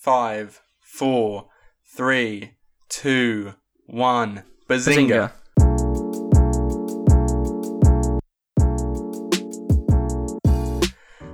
[0.00, 1.46] five, four,
[1.84, 2.52] three,
[2.88, 3.52] two,
[3.84, 4.44] one.
[4.66, 5.30] Bazinga.
[5.30, 5.32] Bazinga.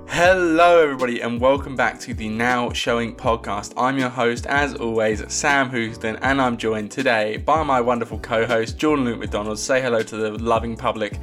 [0.09, 3.71] Hello, everybody, and welcome back to the Now Showing podcast.
[3.77, 8.45] I'm your host, as always, Sam Houston, and I'm joined today by my wonderful co
[8.45, 9.59] host, Jordan Luke McDonald.
[9.59, 11.13] Say hello to the loving public.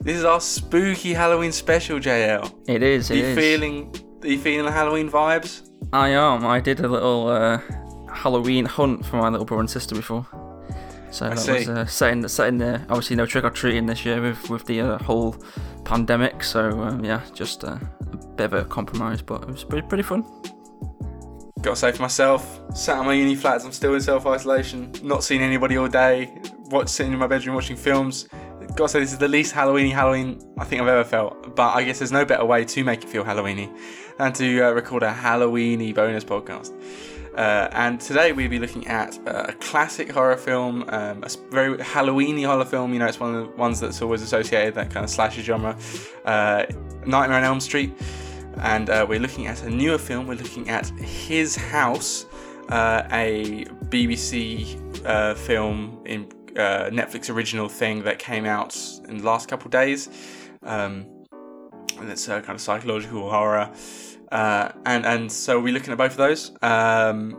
[0.00, 2.50] This is our spooky Halloween special, JL.
[2.66, 3.10] It is.
[3.10, 3.36] It you is.
[3.36, 3.94] feeling?
[4.22, 5.68] Are you feeling the Halloween vibes?
[5.92, 6.46] I am.
[6.46, 7.60] I did a little uh,
[8.12, 10.24] Halloween hunt for my little brother and sister before.
[11.10, 11.52] So that see.
[11.52, 12.86] was uh, setting setting there.
[12.88, 15.36] Obviously, no trick or treating this year with with the uh, whole
[15.84, 16.44] pandemic.
[16.44, 17.78] So um, yeah, just uh,
[18.12, 20.24] a bit of a compromise, but it was pretty pretty fun.
[21.60, 25.24] Gotta say for myself, sat on my uni flats, I'm still in self isolation, not
[25.24, 26.32] seeing anybody all day,
[26.70, 28.28] watch, sitting in my bedroom watching films.
[28.74, 31.54] Gotta say, this is the least Halloweeny Halloween I think I've ever felt.
[31.54, 33.70] But I guess there's no better way to make it feel Halloweeny
[34.18, 36.72] than to uh, record a Halloweeny bonus podcast.
[37.36, 41.76] Uh, and today we'll be looking at uh, a classic horror film, um, a very
[41.78, 42.92] Halloweeny horror film.
[42.92, 45.76] You know, it's one of the ones that's always associated that kind of slasher genre.
[46.24, 46.64] Uh,
[47.04, 47.92] Nightmare on Elm Street
[48.58, 50.26] and uh, we're looking at a newer film.
[50.26, 52.26] We're looking at His House,
[52.68, 58.76] uh, a BBC uh, film in uh, Netflix original thing that came out
[59.08, 60.08] in the last couple days.
[60.62, 61.06] Um,
[61.98, 63.70] and it's a kind of psychological horror,
[64.30, 66.52] uh, and and so we're looking at both of those.
[66.62, 67.38] Um,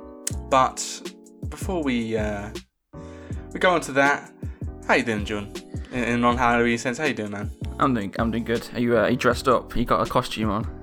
[0.50, 1.02] but
[1.50, 2.50] before we uh,
[3.52, 4.32] we go on to that,
[4.88, 5.52] how you doing, John?
[5.92, 7.52] In, in non-Halloween sense, how you doing, man?
[7.80, 8.68] I'm doing I'm doing good.
[8.74, 9.76] Are you uh, are you dressed up?
[9.76, 10.83] You got a costume on?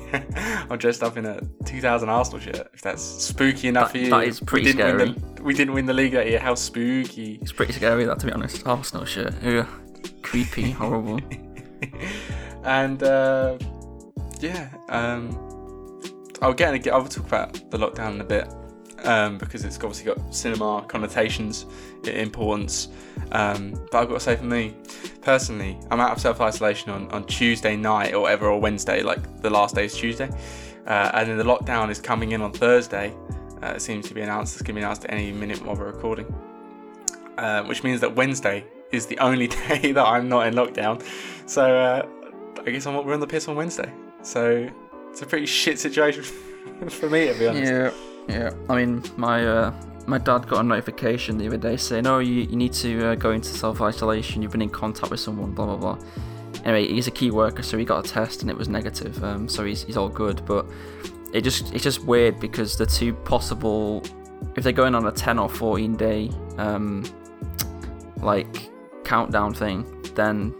[0.70, 2.68] I'm dressed up in a 2000 Arsenal shirt.
[2.74, 5.54] If that's spooky enough That- for you, that is pretty we didn't Win the, we
[5.54, 6.38] didn't win the league that year.
[6.38, 7.38] How spooky!
[7.42, 8.66] It's pretty scary that to be honest.
[8.66, 9.34] Arsenal shirt.
[9.44, 9.66] Ugh.
[10.22, 11.20] Creepy, horrible.
[12.64, 13.58] and uh,
[14.40, 16.00] yeah, um,
[16.40, 18.48] I'll get in a, I'll talk about the lockdown in a bit
[19.04, 21.66] um, because it's obviously got cinema connotations,
[22.04, 22.88] importance.
[23.32, 24.76] Um, but I've got to say, for me
[25.22, 29.40] personally, I'm out of self isolation on, on Tuesday night or ever or Wednesday, like
[29.40, 30.30] the last day is Tuesday,
[30.86, 33.14] uh, and then the lockdown is coming in on Thursday.
[33.62, 34.54] Uh, it seems to be announced.
[34.54, 36.32] It's going to be announced at any minute while we're recording,
[37.38, 41.02] uh, which means that Wednesday is the only day that I'm not in lockdown.
[41.46, 42.06] So uh,
[42.66, 43.90] I guess I'm, we're on the piss on Wednesday.
[44.22, 44.68] So
[45.10, 46.22] it's a pretty shit situation
[46.88, 47.72] for me, to be honest.
[47.72, 47.90] Yeah,
[48.28, 48.50] yeah.
[48.68, 49.72] I mean, my uh,
[50.06, 53.14] my dad got a notification the other day saying, "Oh, you, you need to uh,
[53.14, 54.42] go into self isolation.
[54.42, 55.98] You've been in contact with someone." Blah blah blah.
[56.64, 59.22] Anyway, he's a key worker, so he got a test and it was negative.
[59.24, 60.44] Um, so he's, he's all good.
[60.46, 60.66] But
[61.32, 64.02] it just it's just weird because the two possible,
[64.56, 67.04] if they're going on a ten or fourteen day um,
[68.16, 68.70] like
[69.04, 70.54] countdown thing, then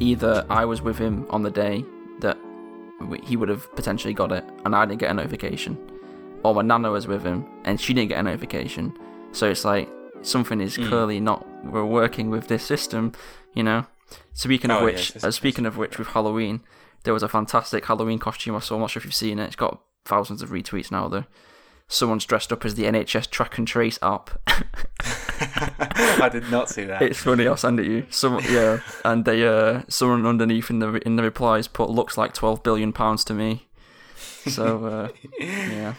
[0.00, 1.84] either I was with him on the day
[2.20, 2.38] that
[3.24, 5.76] he would have potentially got it, and I didn't get a notification,
[6.44, 8.92] or my nana was with him and she didn't get a notification.
[9.32, 9.88] So it's like
[10.22, 10.88] something is Mm.
[10.88, 13.12] clearly not we're working with this system,
[13.54, 13.86] you know.
[14.34, 16.60] Speaking of Oh, which, yes, uh, speaking of which, with Halloween,
[17.04, 18.74] there was a fantastic Halloween costume I saw.
[18.74, 19.46] I'm not sure if you've seen it.
[19.46, 21.08] It's got thousands of retweets now.
[21.08, 21.24] Though,
[21.88, 24.30] someone's dressed up as the NHS track and trace app.
[25.40, 27.02] I did not see that.
[27.02, 27.46] It's funny.
[27.46, 28.06] I'll send it you.
[28.10, 32.34] Some yeah, and they uh, someone underneath in the in the replies put looks like
[32.34, 33.68] twelve billion pounds to me.
[34.46, 35.08] So uh,
[35.40, 35.94] yeah,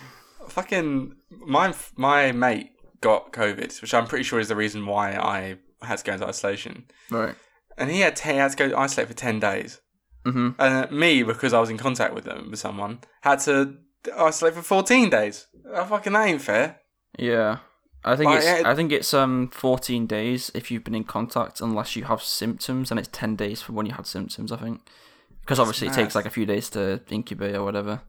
[0.53, 2.69] Fucking my my mate
[3.01, 6.27] got COVID, which I'm pretty sure is the reason why I had to go into
[6.27, 6.85] isolation.
[7.09, 7.35] right.
[7.75, 9.81] And he had, ten, he had to go isolate for ten days.
[10.27, 10.53] Mhm.
[10.59, 13.77] And me, because I was in contact with them with someone, had to
[14.15, 15.47] isolate for fourteen days.
[15.73, 16.79] Oh, fucking that ain't fair.
[17.17, 17.57] Yeah.
[18.05, 21.03] I think Like, it's it- I think it's um 14 days if you've been in
[21.05, 24.57] contact unless you have symptoms and it's 10 days from when you had symptoms I
[24.57, 24.81] think
[25.41, 28.01] because obviously it takes like a few days to incubate or whatever.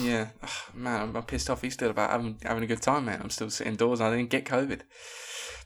[0.00, 1.62] Yeah, Ugh, man, I'm, I'm pissed off.
[1.62, 3.20] He's still about having having a good time, man.
[3.22, 4.00] I'm still sitting indoors.
[4.00, 4.80] and I didn't get COVID.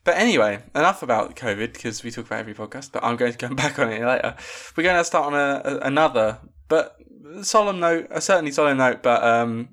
[0.05, 2.93] But anyway, enough about COVID because we talk about every podcast.
[2.93, 4.35] But I'm going to come back on it later.
[4.77, 6.97] We're going to start on a, a, another, but
[7.43, 9.71] solemn note, a certainly solemn note, but um,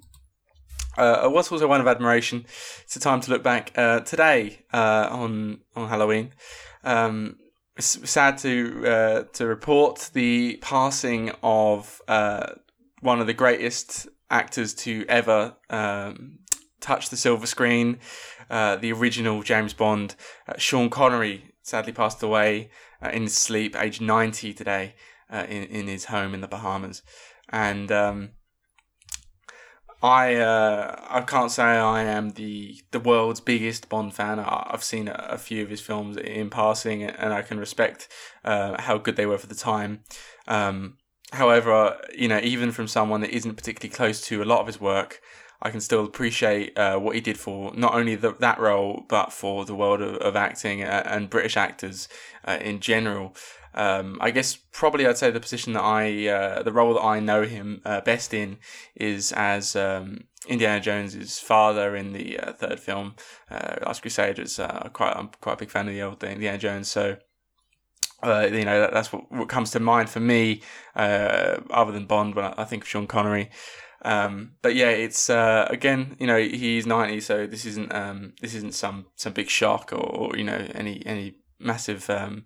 [0.98, 2.46] uh, what's also one of admiration.
[2.84, 3.72] It's a time to look back.
[3.76, 6.32] Uh, today uh, on on Halloween,
[6.84, 7.38] um,
[7.76, 12.48] it's sad to uh, to report the passing of uh,
[13.02, 16.40] one of the greatest actors to ever um,
[16.82, 18.00] touch the silver screen.
[18.50, 20.16] Uh, the original James Bond,
[20.48, 22.70] uh, Sean Connery, sadly passed away
[23.04, 24.94] uh, in his sleep, aged 90 today,
[25.32, 27.02] uh, in, in his home in the Bahamas.
[27.50, 28.32] And um,
[30.04, 34.40] I uh, I can't say I am the the world's biggest Bond fan.
[34.40, 38.08] I- I've seen a, a few of his films in passing, and I can respect
[38.44, 40.04] uh, how good they were for the time.
[40.48, 40.98] Um,
[41.36, 44.80] however, you know, even from someone that isn't particularly close to a lot of his
[44.80, 45.22] work,
[45.62, 49.32] I can still appreciate uh, what he did for not only the, that role, but
[49.32, 52.08] for the world of, of acting and, and British actors
[52.46, 53.36] uh, in general.
[53.74, 57.20] Um, I guess probably I'd say the position that I, uh, the role that I
[57.20, 58.58] know him uh, best in
[58.96, 63.16] is as um, Indiana Jones's father in the uh, third film,
[63.52, 64.40] uh, Last Crusade.
[64.40, 67.18] Uh, quite I'm quite a big fan of the old Indiana Jones, so.
[68.24, 70.62] Uh, you know that, that's what, what comes to mind for me,
[70.96, 72.36] other than Bond.
[72.36, 73.50] When I, I think of Sean Connery,
[74.06, 78.54] um, but yeah, it's uh, again, you know, he's ninety, so this isn't um, this
[78.54, 82.46] isn't some some big shock or, or you know any any massive um,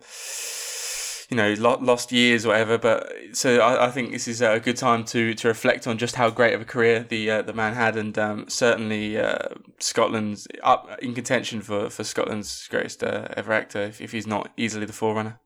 [1.30, 2.78] you know lost years or whatever.
[2.78, 6.16] But so I, I, think this is a good time to to reflect on just
[6.16, 9.50] how great of a career the uh, the man had, and um, certainly uh,
[9.80, 14.52] Scotland's up in contention for for Scotland's greatest uh, ever actor if, if he's not
[14.58, 15.40] easily the forerunner.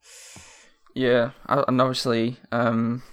[0.96, 2.38] Yeah, and obviously.
[2.52, 3.04] Um...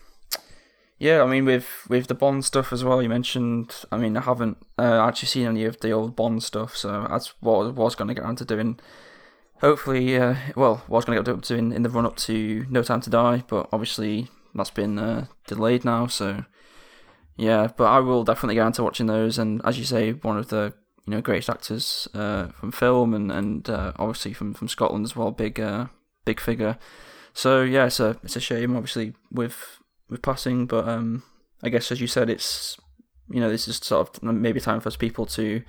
[1.03, 3.01] Yeah, I mean with with the Bond stuff as well.
[3.01, 3.75] You mentioned.
[3.91, 7.33] I mean, I haven't uh, actually seen any of the old Bond stuff, so that's
[7.41, 8.79] what I was going to get around to doing
[9.61, 12.67] hopefully, uh, well, was going to get up to in, in the run up to
[12.69, 16.07] No Time to Die, but obviously that's been uh, delayed now.
[16.07, 16.45] So
[17.37, 19.39] yeah, but I will definitely get into watching those.
[19.39, 20.75] And as you say, one of the
[21.07, 25.17] you know greatest actors uh, from film and and uh, obviously from, from Scotland as
[25.17, 25.87] well, big uh,
[26.25, 26.79] big figure.
[27.33, 29.79] So yeah, it's a it's a shame obviously with
[30.09, 31.23] with passing, but um,
[31.63, 32.79] I guess as you said, it's
[33.31, 35.63] you know this is sort of maybe time for us people to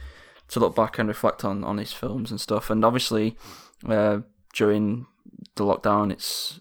[0.49, 2.69] to look back and reflect on on his films and stuff.
[2.69, 3.37] And obviously,
[3.87, 4.19] uh,
[4.53, 5.07] during
[5.55, 6.59] the lockdown, it's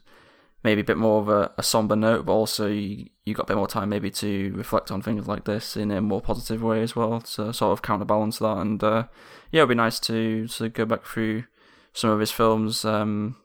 [0.63, 3.47] maybe a bit more of a, a somber note, but also you, you got a
[3.47, 6.83] bit more time maybe to reflect on things like this in a more positive way
[6.83, 8.59] as well to sort of counterbalance that.
[8.59, 9.05] And uh,
[9.51, 11.45] yeah, it'd be nice to to go back through
[11.93, 12.85] some of his films.
[12.85, 13.37] Um,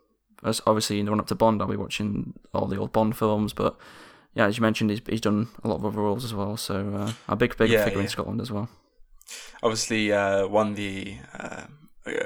[0.44, 3.18] as obviously in the run up to Bond, I'll be watching all the old Bond
[3.18, 3.78] films, but
[4.34, 6.58] yeah, as you mentioned, he's he's done a lot of other roles as well.
[6.58, 8.04] So uh, a big big yeah, figure yeah.
[8.04, 8.70] in Scotland as well.
[9.64, 11.64] Obviously, uh, won the uh,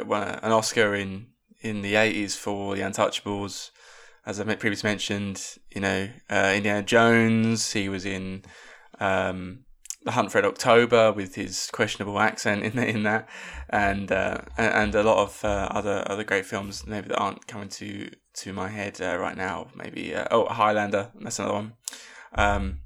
[0.06, 1.28] won an Oscar in
[1.62, 3.72] in the 80s for The Untouchables.
[4.26, 8.44] As I previously mentioned, you know, uh, Indiana Jones, he was in
[9.00, 9.66] um,
[10.04, 13.28] The Hunt for Red October with his questionable accent in, in that,
[13.70, 17.70] and uh, and a lot of uh, other other great films maybe that aren't coming
[17.70, 19.68] to to my head uh, right now.
[19.76, 21.74] Maybe uh, oh Highlander, that's another one.
[22.36, 22.80] Um,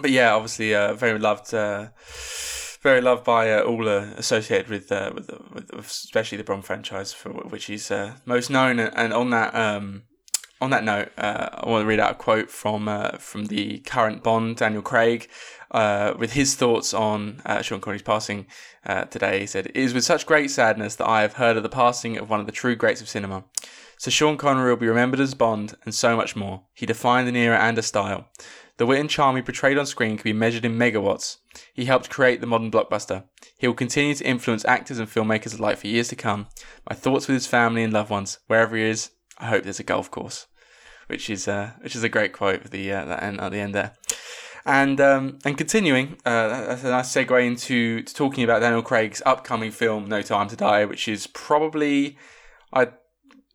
[0.00, 1.52] but yeah, obviously, very loved
[2.88, 7.12] very loved by uh, all uh, associated with, uh, with, with, especially the Bond franchise
[7.12, 8.80] for which he's uh, most known.
[8.80, 10.04] And on that um,
[10.62, 13.80] on that note, uh, I want to read out a quote from uh, from the
[13.80, 15.28] current Bond, Daniel Craig,
[16.18, 18.46] with his thoughts on Sean Connery's passing
[19.10, 19.40] today.
[19.40, 22.16] He said, "It is with such great sadness that I have heard of the passing
[22.16, 23.44] of one of the true greats of cinema."
[23.98, 26.62] So Sean Connery will be remembered as Bond and so much more.
[26.72, 28.28] He defined an era and a style.
[28.78, 31.38] The wit and charm he portrayed on screen can be measured in megawatts.
[31.74, 33.24] He helped create the modern blockbuster.
[33.58, 36.46] He will continue to influence actors and filmmakers alike for years to come.
[36.88, 38.38] My thoughts with his family and loved ones.
[38.46, 40.46] Wherever he is, I hope there's a golf course,
[41.08, 43.96] which is uh, which is a great quote at the uh, at the end there.
[44.64, 49.72] And um, and continuing, uh, that's a nice segue into talking about Daniel Craig's upcoming
[49.72, 52.16] film No Time to Die, which is probably
[52.72, 52.88] I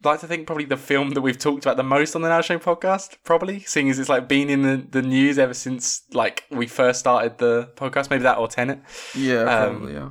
[0.03, 2.41] like to think probably the film that we've talked about the most on the Now
[2.41, 6.45] Show podcast, probably, seeing as it's like been in the, the news ever since like
[6.49, 8.81] we first started the podcast, maybe that or Tenet.
[9.15, 10.09] Yeah, um, probably, yeah.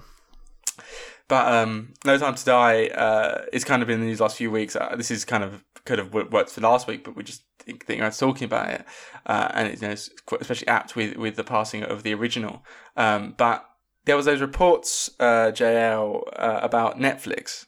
[1.29, 4.37] But um, No Time to Die uh, is kind of been in the news last
[4.37, 4.77] few weeks.
[4.77, 7.87] Uh, this is kind of could have worked for last week, but we just think,
[7.87, 8.85] think I was talking about it,
[9.27, 12.65] uh, and it's, you know, it's especially apt with with the passing of the original.
[12.97, 13.65] Um, but
[14.05, 17.67] there was those reports, uh, JL, uh, about Netflix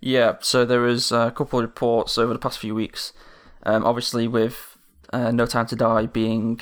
[0.00, 3.12] yeah, so there was a couple of reports over the past few weeks.
[3.64, 4.76] Um, obviously, with
[5.12, 6.60] uh, No Time to Die being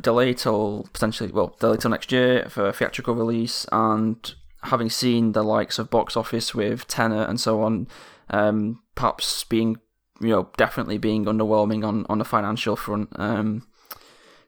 [0.00, 5.44] delayed till potentially, well, delayed till next year for theatrical release, and having seen the
[5.44, 7.86] likes of box office with Tenet and so on,
[8.30, 9.76] um, perhaps being,
[10.20, 13.08] you know, definitely being underwhelming on, on the financial front.
[13.14, 13.66] Um,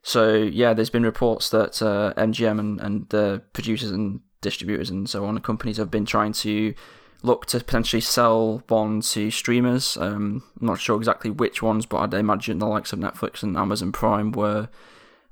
[0.02, 5.08] so, yeah, there's been reports that uh, MGM and, and the producers and distributors and
[5.08, 6.74] so on, companies have been trying to
[7.22, 9.96] look to potentially sell Bond to streamers.
[9.96, 13.56] Um, I'm not sure exactly which ones, but I'd imagine the likes of Netflix and
[13.56, 14.68] Amazon Prime were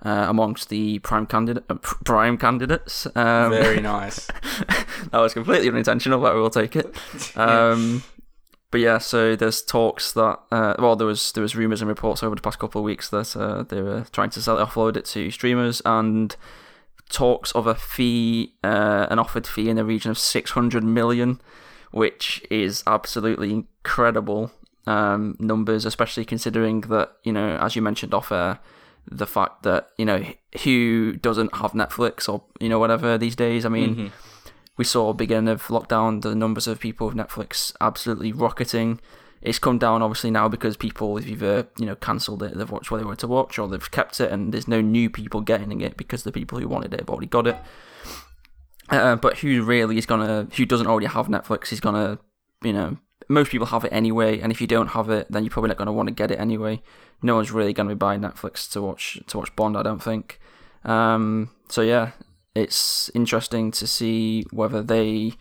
[0.05, 3.07] uh, amongst the prime candidate uh, prime candidates.
[3.17, 4.27] Um, Very nice.
[5.11, 6.95] that was completely unintentional, but we'll take it.
[7.37, 8.03] Um,
[8.73, 12.23] but yeah, so there's talks that uh, well, there was there was rumors and reports
[12.23, 14.97] over the past couple of weeks that uh, they were trying to sell it, offload
[14.97, 16.35] it to streamers, and
[17.09, 21.41] talks of a fee, uh, an offered fee in the region of 600 million
[22.01, 24.51] which is absolutely incredible.
[24.87, 28.59] um, numbers, especially considering that you know, as you mentioned off air,
[29.23, 30.21] the fact that you know
[30.63, 30.79] who
[31.29, 33.65] doesn't have Netflix or you know whatever these days.
[33.65, 34.09] I mean, Mm-hmm.
[34.77, 39.01] we saw beginning of lockdown the numbers of people with Netflix absolutely rocketing.
[39.43, 42.91] It's come down obviously now because people have either you know cancelled it, they've watched
[42.91, 45.81] what they wanted to watch, or they've kept it, and there's no new people getting
[45.81, 47.57] it because the people who wanted it have already got it.
[48.89, 52.19] Uh, but who really is gonna who doesn't already have Netflix is gonna
[52.63, 52.97] you know
[53.29, 55.77] most people have it anyway, and if you don't have it, then you're probably not
[55.77, 56.81] gonna want to get it anyway.
[57.23, 60.39] No one's really gonna be buying Netflix to watch to watch Bond, I don't think.
[60.85, 62.13] Um, so yeah,
[62.57, 65.35] it's interesting to see whether they,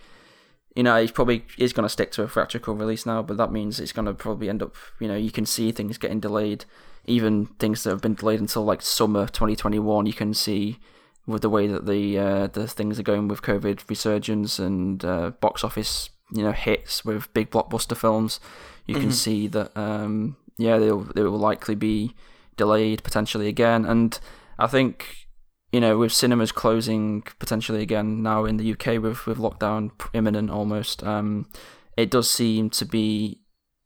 [0.75, 3.53] you know, he probably is going to stick to a theatrical release now, but that
[3.53, 6.65] means it's going to probably end up, you know, you can see things getting delayed,
[7.05, 10.05] even things that have been delayed until like summer 2021.
[10.05, 10.77] You can see
[11.27, 15.31] with the way that the uh, the things are going with COVID resurgence and uh,
[15.31, 18.39] box office, you know, hits with big blockbuster films.
[18.85, 22.13] You can see that, um, yeah, they'll they will likely be
[22.55, 24.19] delayed potentially again, and
[24.59, 25.25] I think
[25.71, 30.49] you know, with cinemas closing potentially again now in the UK with with lockdown imminent
[30.49, 31.49] almost, um,
[31.97, 33.41] it does seem to be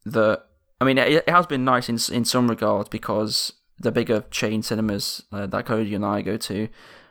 [0.05, 0.43] that.
[0.79, 4.61] I mean, it, it has been nice in in some regards because the bigger chain
[4.61, 6.67] cinemas uh, that Cody and I go to,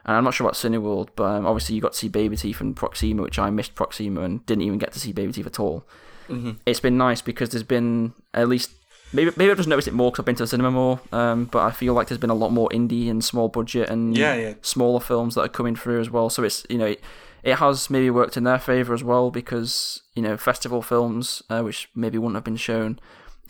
[0.09, 2.61] and I'm not sure about Cineworld, but um, obviously you got to see Baby Teeth
[2.63, 5.61] and Proxima, which I missed Proxima and didn't even get to see Baby Teeth at
[5.61, 5.87] all.
[6.31, 6.53] Mm-hmm.
[6.65, 8.71] It's been nice because there's been at least
[9.13, 11.01] maybe maybe I've just noticed it more because I've been to the cinema more.
[11.13, 14.17] Um, but I feel like there's been a lot more indie and small budget and
[14.17, 14.55] Yeah, yeah.
[14.63, 16.31] smaller films that are coming through as well.
[16.31, 17.03] So it's you know it,
[17.43, 21.61] it has maybe worked in their favor as well because you know festival films uh,
[21.61, 22.99] which maybe wouldn't have been shown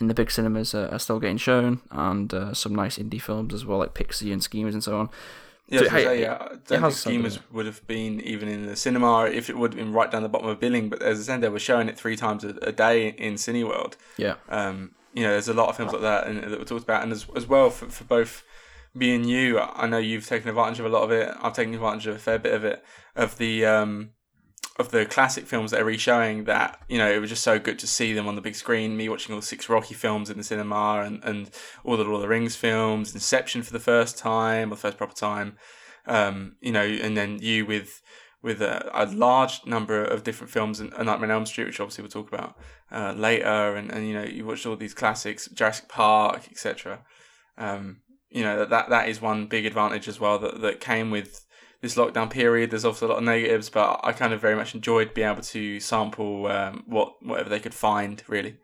[0.01, 3.53] in the big cinemas uh, are still getting shown and uh, some nice indie films
[3.53, 5.09] as well like Pixie and Schemers and so on.
[5.69, 6.93] Yeah, I So, hey, say, yeah, I don't think.
[6.93, 10.23] Schemers would have been even in the cinema if it would have been right down
[10.23, 10.89] the bottom of billing.
[10.89, 13.95] But as I said, they were showing it three times a, a day in Cineworld.
[14.17, 14.35] Yeah.
[14.49, 17.03] Um, you know, there's a lot of films like that and, that we talked about,
[17.03, 18.43] and as, as well for, for both
[18.93, 21.33] me and you, I know you've taken advantage of a lot of it.
[21.41, 22.83] I've taken advantage of a fair bit of it,
[23.15, 24.11] of the um,
[24.79, 26.45] of the classic films that are re-showing.
[26.45, 28.97] That you know, it was just so good to see them on the big screen.
[28.97, 31.51] Me watching all six Rocky films in the cinema, and and
[31.83, 34.97] all the Lord of the Rings films, Inception for the first time, or the first
[34.97, 35.57] proper time.
[36.07, 38.01] Um, you know, and then you with
[38.41, 41.79] with a, a large number of different films and, and Nightmare on Elm Street, which
[41.81, 42.55] obviously we'll talk about
[42.89, 47.01] uh, later, and, and you know you watched all these classics, Jurassic Park, etc.
[47.57, 51.11] Um, you know that, that that is one big advantage as well that that came
[51.11, 51.45] with
[51.81, 52.71] this lockdown period.
[52.71, 55.41] There's also a lot of negatives, but I kind of very much enjoyed being able
[55.41, 58.21] to sample um, what whatever they could find.
[58.27, 58.57] Really,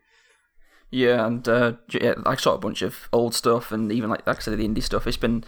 [0.90, 4.38] Yeah, and uh, yeah, I saw a bunch of old stuff, and even like like
[4.38, 5.06] I said, the indie stuff.
[5.06, 5.44] It's been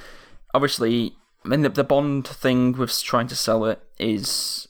[0.55, 1.15] obviously.
[1.45, 4.67] I mean, the, the Bond thing with trying to sell it is.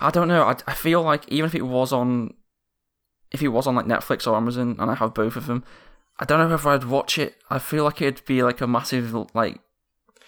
[0.00, 0.44] I don't know.
[0.44, 2.34] I, I feel like even if it was on,
[3.32, 5.64] if it was on like Netflix or Amazon, and I have both of them,
[6.18, 7.34] I don't know if I'd watch it.
[7.50, 9.60] I feel like it'd be like a massive like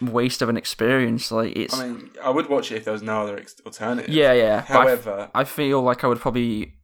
[0.00, 1.30] waste of an experience.
[1.32, 4.08] Like it's I mean, I would watch it if there was no other ex- alternative.
[4.14, 4.64] yeah, yeah.
[4.68, 6.74] but I f- However, I feel like I would probably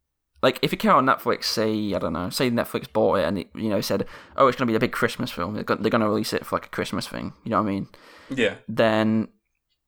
[0.43, 1.45] like if it came out on Netflix.
[1.45, 2.29] Say I don't know.
[2.31, 4.07] Say Netflix bought it and it, you know said,
[4.37, 5.55] "Oh, it's gonna be a big Christmas film.
[5.55, 7.73] They're go- they're gonna release it for like a Christmas thing." You know what I
[7.73, 7.89] mean?
[8.31, 9.29] yeah, Then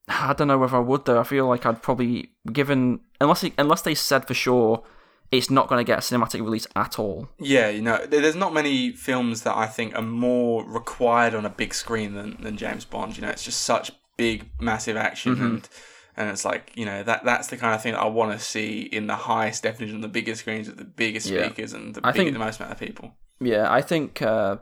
[0.09, 1.18] I don't know whether I would though.
[1.21, 4.83] I feel like I'd probably given unless it, unless they said for sure
[5.33, 7.28] it's not gonna get a cinematic release at all.
[7.38, 11.50] yeah, you know, there's not many films that I think are more required on a
[11.50, 13.16] big screen than, than James Bond.
[13.16, 15.45] You know, it's just such big, massive action, Mm-hmm.
[15.45, 15.68] and
[16.18, 18.42] and it's like you know that that's the kind of thing that I want to
[18.45, 21.45] see in the highest definition, the biggest screens with the biggest Yeah.
[21.47, 23.12] speakers and the, I big, think- the most amount of people.
[23.40, 24.56] Yeah, I think uh,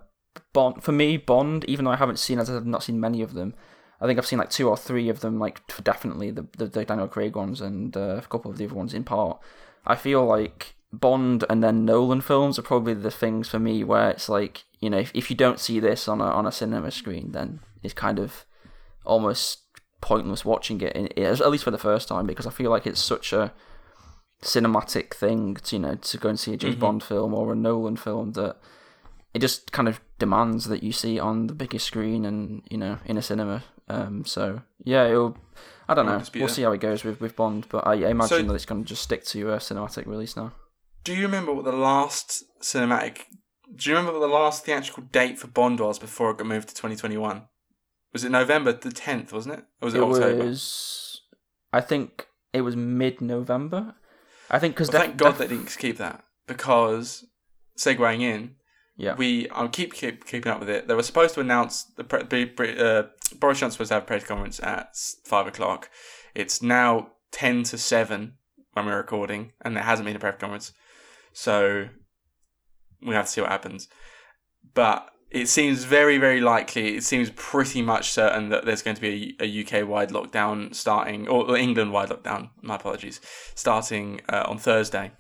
[0.53, 1.65] Bond for me Bond.
[1.69, 3.55] Even though I haven't seen, as I've not seen many of them.
[4.01, 6.85] I think I've seen like two or three of them, like definitely the the, the
[6.85, 9.39] Daniel Craig ones and uh, a couple of the other ones in part.
[9.87, 14.11] I feel like Bond and then Nolan films are probably the things for me where
[14.11, 16.91] it's like you know if, if you don't see this on a on a cinema
[16.91, 18.45] screen, then it's kind of
[19.05, 19.61] almost
[20.05, 23.01] pointless watching it, in, at least for the first time, because I feel like it's
[23.01, 23.53] such a
[24.43, 27.57] cinematic thing, to, you know, to go and see a James Bond film or a
[27.57, 28.59] Nolan film that
[29.33, 32.77] it just kind of demands that you see it on the biggest screen and you
[32.77, 33.65] know in a cinema.
[33.89, 35.39] Um, so yeah, it'll.
[35.89, 36.23] I don't know.
[36.35, 38.83] We'll see how it goes with, with Bond, but I, imagine So- that it's going
[38.85, 40.53] to just stick to a cinematic release now.
[41.05, 43.25] Do you remember what the last cinematic?
[43.75, 46.69] Do you remember what the last theatrical date for Bond was before it got moved
[46.69, 47.43] to 2021?
[48.15, 49.33] Was it November the 10th?
[49.33, 49.65] Wasn't it?
[49.83, 50.45] Or was it, It October?
[50.47, 51.21] was,
[51.73, 53.95] I think it was mid-November.
[54.51, 57.25] I think because Well, thank God they didn't keep that because
[57.79, 58.55] segueing in,
[58.97, 59.17] Yeah.
[59.17, 60.87] we I keep, keep keeping up with it.
[60.87, 63.05] They were supposed to announce the pre- uh,
[63.41, 65.91] Boris Johnson was supposed to have a press conference at five o'clock.
[66.35, 68.35] It's now ten to seven
[68.73, 70.73] when we're recording, and there hasn't been a press conference.
[71.33, 71.89] So
[73.05, 73.89] we have to see what happens.
[74.75, 76.97] But it seems very, very likely.
[76.97, 80.75] It seems pretty much certain that there's going to be a, a UK wide lockdown
[80.75, 82.51] starting, or England wide lockdown.
[82.63, 83.21] My apologies,
[83.57, 85.11] starting uh, on Thursday,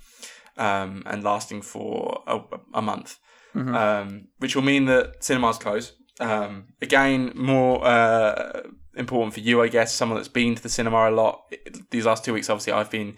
[0.56, 2.40] um, and lasting for a,
[2.72, 3.18] a month,
[3.54, 3.74] Mm-hmm.
[3.74, 5.92] um, which will mean that cinemas close.
[6.18, 8.62] Um, again, more uh,
[8.96, 11.42] important for you, I guess, someone that's been to the cinema a lot.
[11.90, 13.16] These last two weeks, obviously, I've been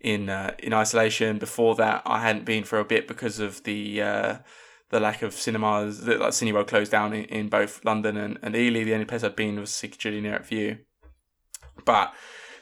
[0.00, 1.38] in uh, in isolation.
[1.38, 4.38] Before that, I hadn't been for a bit because of the uh,
[4.90, 6.04] the lack of cinemas.
[6.04, 8.84] That like Cineworld closed down in, in both London and, and Ely.
[8.84, 10.78] The only place I'd been was Piccadilly near at Vue.
[11.84, 12.12] But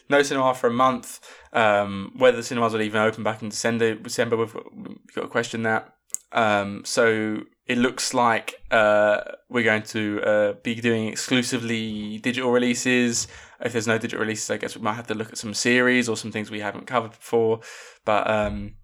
[0.08, 1.20] no cinema for a month.
[1.52, 5.22] Um, whether the cinemas will even open back in December, December we've got, we've got
[5.22, 5.94] to question that.
[6.34, 13.26] Um, so it looks like uh, we're going to uh, be doing exclusively digital releases.
[13.60, 16.08] If there's no digital releases, I guess we might have to look at some series
[16.08, 17.60] or some things we haven't covered before.
[18.04, 18.74] But um,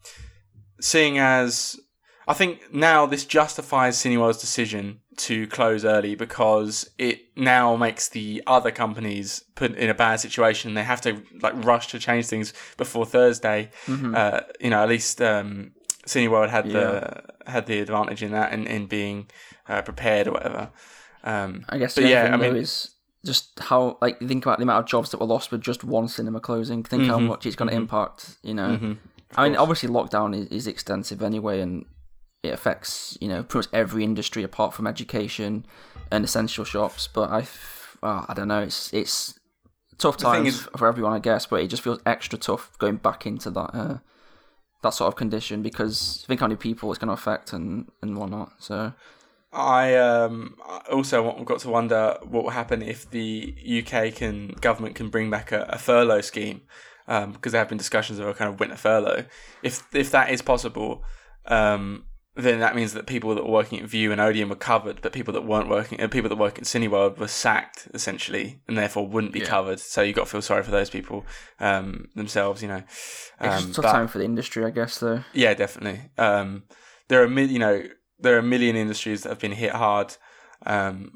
[0.80, 1.78] seeing as
[2.26, 8.42] I think now this justifies Cineworld's decision to close early because it now makes the
[8.46, 10.74] other companies put in a bad situation.
[10.74, 13.70] They have to like rush to change things before Thursday.
[14.14, 15.72] Uh, you know, at least um,
[16.06, 19.28] Cineworld had the had the advantage in that and in, being
[19.68, 20.70] uh, prepared or whatever.
[21.24, 22.90] Um, I guess but yeah, I mean, is
[23.24, 26.08] just how like think about the amount of jobs that were lost with just one
[26.08, 26.82] cinema closing.
[26.82, 28.36] Think how Mhm, much it's going to impact.
[28.42, 28.96] You know, mhm,
[29.36, 31.84] I mean, obviously lockdown is, is extensive anyway, and
[32.42, 35.66] it affects you know pretty much every industry apart from education
[36.10, 37.06] and essential shops.
[37.12, 37.46] But I,
[38.02, 38.62] well, I don't know.
[38.62, 39.38] It's it's
[39.98, 41.44] tough times is- for everyone, I guess.
[41.44, 43.98] But it just feels extra tough going back into that uh,
[44.82, 48.16] that sort of condition because think how many people it's going to affect and and
[48.16, 48.52] whatnot.
[48.58, 48.92] So
[49.52, 50.56] I um
[50.90, 55.52] also got to wonder what will happen if the UK can government can bring back
[55.52, 56.62] a, a furlough scheme
[57.08, 59.24] um, because there have been discussions of a kind of winter furlough.
[59.62, 61.04] If if that is possible,
[61.46, 62.04] um,
[62.36, 65.12] then that means that people that were working at Vue and Odeon were covered, but
[65.12, 69.06] people that weren't working, uh, people that work at Cineworld were sacked essentially, and therefore
[69.06, 69.46] wouldn't be Yeah.
[69.46, 69.80] covered.
[69.80, 71.26] So you got to feel sorry for those people
[71.58, 72.82] um, themselves, you know.
[72.86, 74.98] it's Um, just a tough time for the industry, I guess.
[74.98, 75.24] Though.
[75.32, 76.10] yeah, definitely.
[76.18, 76.64] Um,
[77.08, 77.82] there are you know
[78.20, 80.16] there are a million industries that have been hit hard
[80.66, 81.12] um,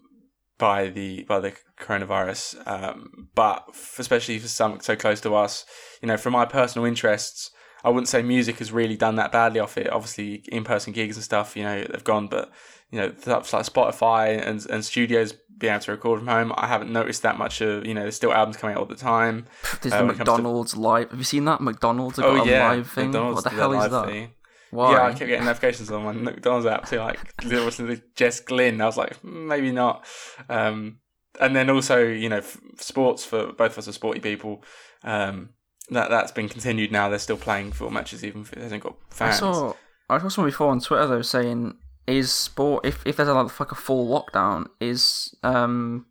[0.58, 5.64] by the by the coronavirus, um, but f- especially for some so close to us,
[6.02, 7.50] you know, for my personal interests,
[7.84, 9.90] I wouldn't say music has really done that badly off it.
[9.92, 12.50] Obviously, in person gigs and stuff, you know, they've gone, but
[12.90, 16.66] you know, stuff like Spotify and and studios being able to record from home, I
[16.66, 17.86] haven't noticed that much of.
[17.86, 19.46] You know, there's still albums coming out all the time.
[19.82, 21.10] There's Uh, the comes to- McDonald's live.
[21.10, 21.60] Have you seen that?
[21.60, 23.06] McDonald's have Oh yeah, live thing.
[23.10, 24.06] McDonald's what the hell is that?
[24.06, 24.30] thing.
[24.70, 24.92] Why?
[24.92, 28.80] Yeah, I kept getting notifications on my McDonald's app to like listen to Jess Glynne.
[28.80, 30.04] I was like, "Hmm, maybe not.
[30.48, 30.98] Um,
[31.40, 34.64] and then also, you know, f- sports for both of us are sporty people.
[35.04, 35.50] Um,
[35.90, 37.08] that that's been continued now.
[37.08, 39.36] They're still playing football matches even if it hasn't got fans.
[39.36, 39.72] I saw
[40.08, 43.72] I saw someone before on Twitter though saying is sport if if there's a like
[43.72, 46.06] a full lockdown is um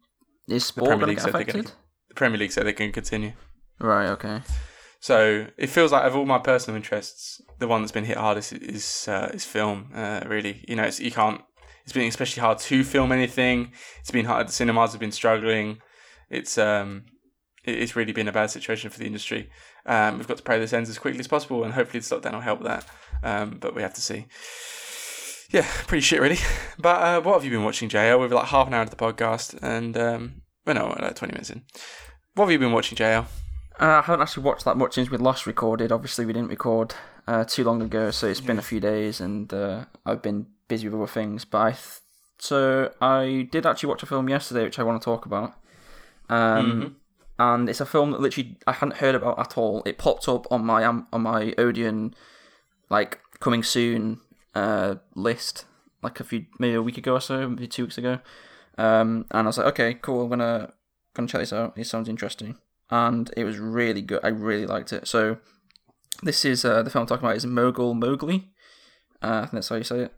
[0.48, 1.72] is sport going to get they're gonna- affected?
[2.10, 3.34] the Premier League said they can continue.
[3.80, 4.10] Right.
[4.10, 4.42] Okay.
[5.00, 8.54] So it feels like of all my personal interests, the one that's been hit hardest
[8.54, 9.90] is uh, is film.
[9.94, 11.42] Uh, really, you know, it's, you can't.
[11.84, 13.74] It's been especially hard to film anything.
[14.00, 14.48] It's been hard.
[14.48, 15.80] The cinemas have been struggling.
[16.30, 17.04] It's um,
[17.64, 19.50] it's really been a bad situation for the industry.
[19.86, 22.34] Um, we've got to pray this ends as quickly as possible, and hopefully the lockdown
[22.34, 22.86] will help that.
[23.24, 24.28] Um, but we have to see.
[25.50, 26.40] Yeah, pretty shit, really.
[26.80, 28.20] But uh, what have you been watching, JL?
[28.20, 31.52] We're like half an hour into the podcast, and um, well, no, like twenty minutes
[31.52, 31.62] in.
[32.34, 33.26] What have you been watching, JL?
[33.80, 35.92] Uh, I haven't actually watched that much since we last recorded.
[35.92, 36.96] Obviously, we didn't record
[37.28, 40.88] uh, too long ago, so it's been a few days, and uh, I've been busy
[40.88, 41.46] with other things.
[41.46, 42.02] But I th-
[42.40, 45.54] so I did actually watch a film yesterday, which I want to talk about.
[46.30, 46.98] Um,
[47.44, 49.84] and it's a film that literally I hadn't heard about at all.
[49.86, 52.16] It popped up on my um, on my Odeon
[52.90, 54.22] like coming soon
[54.56, 55.66] uh, list
[56.02, 58.20] like a few maybe a week ago or so, maybe two weeks ago.
[58.78, 60.24] Um, and I was like, okay, cool.
[60.24, 60.72] I'm gonna
[61.16, 61.78] gonna check this out.
[61.78, 62.56] It sounds interesting,
[62.90, 64.22] and it was really good.
[64.24, 65.06] I really liked it.
[65.06, 65.38] So
[66.22, 68.52] this is uh, the film I'm talking about is Mogul Mowgli.
[69.22, 70.14] Uh, I think that's how you say it.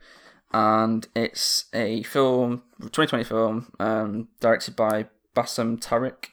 [0.53, 6.27] And it's a film, 2020 film, um, directed by Bassam Tariq,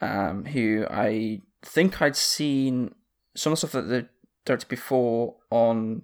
[0.00, 2.94] um, who I think I'd seen
[3.34, 4.06] some of the stuff that they
[4.44, 6.02] directed before on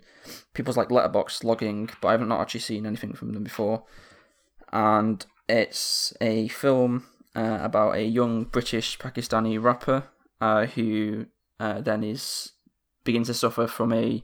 [0.52, 3.84] people's like letterbox logging, but I haven't not actually seen anything from them before.
[4.72, 10.04] And it's a film uh, about a young British Pakistani rapper
[10.40, 11.26] uh, who
[11.58, 12.52] uh, then is
[13.04, 14.22] begins to suffer from a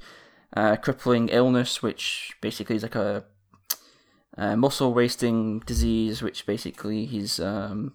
[0.56, 3.24] uh, crippling illness, which basically is like a,
[4.56, 7.92] muscle wasting disease, which basically he's um,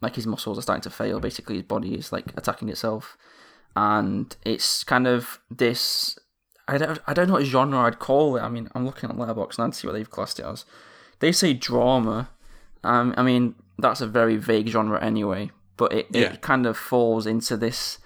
[0.00, 1.20] like his muscles are starting to fail.
[1.20, 3.16] Basically, his body is like attacking itself,
[3.76, 6.18] and it's kind of this.
[6.68, 8.40] I don't I don't know what genre I'd call it.
[8.40, 10.64] I mean, I'm looking at Letterboxd and I'd see what they've classed it as.
[11.18, 12.30] They say drama.
[12.84, 16.32] Um, I mean, that's a very vague genre anyway, but it, Yeah.
[16.32, 17.98] it kind of falls into this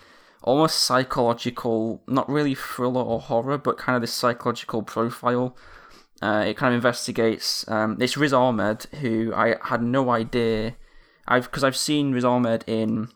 [0.43, 5.57] almost psychological, not really thriller or horror, but kind of this psychological profile.
[6.23, 7.69] Uh, it kind of investigates.
[7.69, 10.75] Um, it's Riz Ahmed, who I had no idea.
[11.27, 13.09] I've because I've seen Riz Ahmed in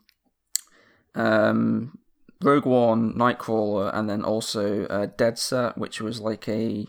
[1.15, 1.99] um,
[2.43, 6.87] Rogue One, Nightcrawler, and then also uh, Dead Set, which was like a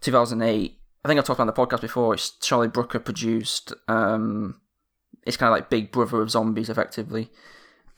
[0.00, 0.74] 2008.
[1.04, 2.14] I think I talked about the podcast before.
[2.14, 3.72] It's Charlie Brooker produced.
[3.86, 4.60] Um,
[5.26, 7.30] it's kind of like Big Brother of zombies, effectively.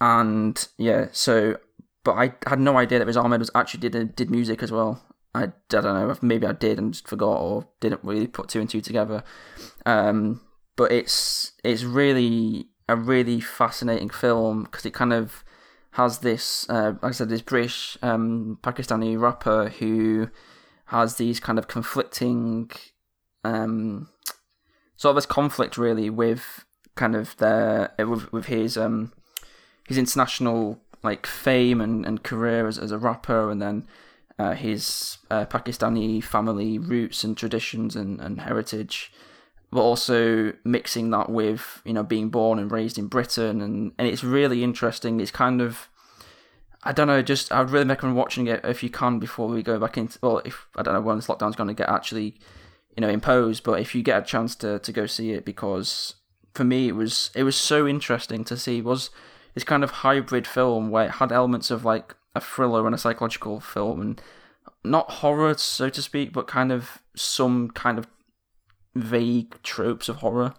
[0.01, 1.59] And yeah, so
[2.05, 5.03] but I had no idea that Riz Ahmed was actually did did music as well.
[5.35, 8.61] I, I don't know, maybe I did and just forgot or didn't really put two
[8.61, 9.23] and two together.
[9.87, 10.41] Um,
[10.77, 15.45] but it's it's really a really fascinating film because it kind of
[15.93, 20.29] has this, uh, like I said, this British um, Pakistani rapper who
[20.87, 22.71] has these kind of conflicting,
[23.45, 24.09] um,
[24.97, 29.13] sort of this conflict really with kind of their with, with his um
[29.89, 33.87] his international like fame and, and career as, as a rapper and then
[34.39, 39.13] uh, his uh, Pakistani family roots and traditions and, and heritage
[39.71, 44.09] but also mixing that with you know being born and raised in Britain and, and
[44.09, 45.21] it's really interesting.
[45.21, 45.89] It's kind of
[46.83, 49.79] I don't know just I'd really recommend watching it if you can before we go
[49.79, 52.39] back into well if I don't know when this lockdown's going to get actually
[52.97, 56.15] you know imposed but if you get a chance to, to go see it because
[56.55, 59.11] for me it was it was so interesting to see was
[59.55, 62.99] this kind of hybrid film where it had elements of like a thriller and a
[62.99, 64.23] psychological film and
[64.83, 68.07] not horror so to speak but kind of some kind of
[68.95, 70.55] vague tropes of horror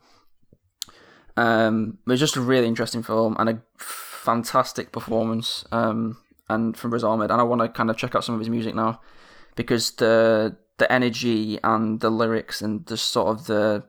[1.38, 6.17] um it was just a really interesting film and a fantastic performance um
[6.50, 8.50] and from Riz Ahmed and I want to kind of check out some of his
[8.50, 9.00] music now
[9.56, 13.84] because the the energy and the lyrics and the sort of the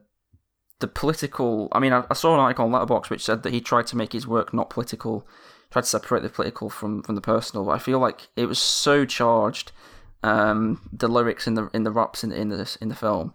[0.83, 1.69] the political.
[1.71, 3.97] I mean, I, I saw an article on Letterbox which said that he tried to
[3.97, 5.25] make his work not political,
[5.71, 7.65] tried to separate the political from from the personal.
[7.65, 9.71] But I feel like it was so charged,
[10.23, 13.33] um, the lyrics in the in the raps in in the in the film,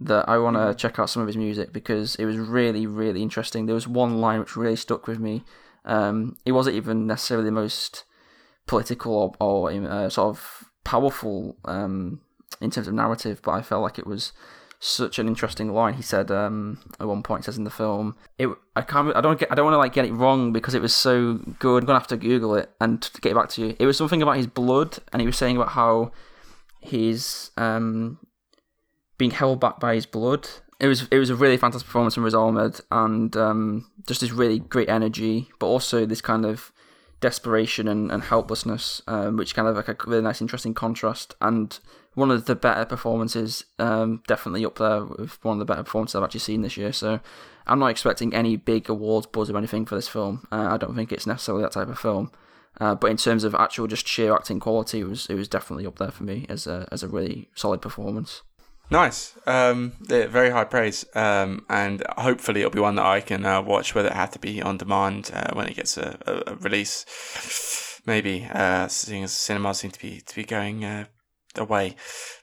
[0.00, 3.22] that I want to check out some of his music because it was really really
[3.22, 3.66] interesting.
[3.66, 5.44] There was one line which really stuck with me.
[5.84, 8.04] Um, it wasn't even necessarily the most
[8.66, 12.20] political or, or uh, sort of powerful um,
[12.60, 14.32] in terms of narrative, but I felt like it was
[14.78, 15.94] such an interesting line.
[15.94, 19.38] He said um, at one point, says in the film, "It I can't I don't
[19.38, 21.82] get I don't want to like get it wrong because it was so good.
[21.82, 23.76] I'm gonna have to Google it and to get it back to you.
[23.78, 26.12] It was something about his blood, and he was saying about how
[26.80, 28.18] his um,
[29.20, 30.48] being held back by his blood.
[30.80, 32.34] It was it was a really fantastic performance from Riz
[32.90, 36.72] and um, just this really great energy, but also this kind of
[37.20, 41.34] desperation and, and helplessness, um, which kind of like a really nice, interesting contrast.
[41.38, 41.78] And
[42.14, 46.14] one of the better performances, um, definitely up there with one of the better performances
[46.14, 46.94] I've actually seen this year.
[46.94, 47.20] So
[47.66, 50.48] I'm not expecting any big awards buzz or anything for this film.
[50.50, 52.32] Uh, I don't think it's necessarily that type of film.
[52.80, 55.84] Uh, but in terms of actual just sheer acting quality, it was it was definitely
[55.84, 58.40] up there for me as a as a really solid performance.
[58.90, 59.38] Nice.
[59.46, 61.04] Um, yeah, very high praise.
[61.14, 64.40] Um, and hopefully it'll be one that I can uh, watch, whether it have to
[64.40, 68.00] be on demand uh, when it gets a, a, a release.
[68.06, 71.04] Maybe, uh, seeing as cinemas seem to be to be going uh,
[71.54, 71.96] away,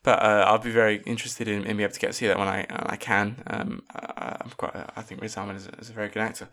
[0.04, 2.38] but uh, I'll be very interested in, in being able to get to see that
[2.38, 3.44] when I when I can.
[3.48, 4.76] Um, I, I'm quite.
[4.96, 6.48] I think Riz Ahmed is is a very good actor.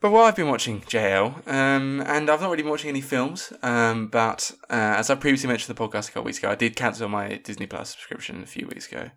[0.00, 3.52] But while I've been watching JL, um, and I've not really been watching any films,
[3.62, 6.54] um, but uh, as I previously mentioned in the podcast a couple weeks ago, I
[6.54, 9.10] did cancel my Disney Plus subscription a few weeks ago.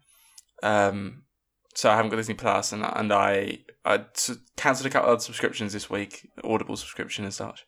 [0.62, 1.24] Um,
[1.74, 4.02] so I haven't got Disney Plus, and and I I
[4.58, 7.66] cancelled a couple of other subscriptions this week, Audible subscription and such,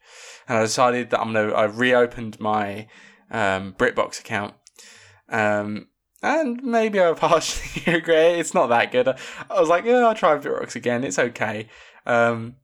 [0.47, 2.87] and I decided that I'm gonna I reopened my
[3.31, 4.55] um, BritBox account,
[5.29, 5.87] um,
[6.21, 8.39] and maybe I partially regret it.
[8.39, 9.07] It's not that good.
[9.07, 9.17] I,
[9.49, 11.05] I was like, yeah, I'll try BritBox again.
[11.05, 11.69] It's okay.
[12.05, 12.57] Um,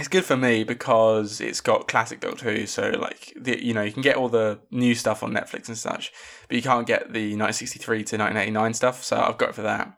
[0.00, 3.82] it's good for me because it's got classic Doctor Who, so like the, you know
[3.82, 6.10] you can get all the new stuff on Netflix and such,
[6.48, 9.04] but you can't get the 1963 to 1989 stuff.
[9.04, 9.92] So I've got it for that.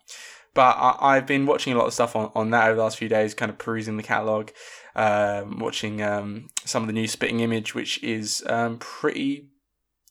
[0.55, 2.99] But I, I've been watching a lot of stuff on, on that over the last
[2.99, 4.51] few days, kind of perusing the catalog,
[4.97, 9.49] um, watching um, some of the new Spitting Image, which is um, pretty.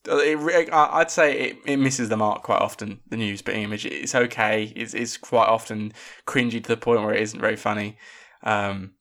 [0.08, 3.02] It, I- I'd say it, it misses the mark quite often.
[3.10, 4.72] The new Spitting Image, it's okay.
[4.76, 5.92] It's it's quite often
[6.26, 7.98] cringy to the point where it isn't very funny.
[8.42, 8.94] Um,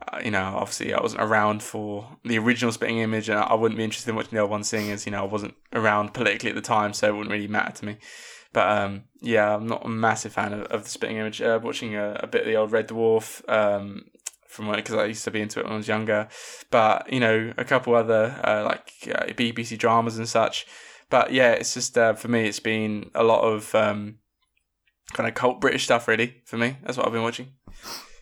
[0.00, 3.78] uh, you know, obviously I wasn't around for the original Spitting Image, and I wouldn't
[3.78, 6.50] be interested in watching the other one seeing as you know I wasn't around politically
[6.50, 7.96] at the time, so it wouldn't really matter to me.
[8.52, 11.40] But um, yeah, I'm not a massive fan of, of the Spitting Image.
[11.40, 14.04] Uh, watching a, a bit of the old Red Dwarf um,
[14.48, 16.28] from when because I used to be into it when I was younger,
[16.70, 20.66] but you know a couple other uh, like uh, BBC dramas and such.
[21.08, 24.18] But yeah, it's just uh, for me, it's been a lot of um,
[25.12, 26.06] kind of cult British stuff.
[26.06, 27.48] Really, for me, that's what I've been watching.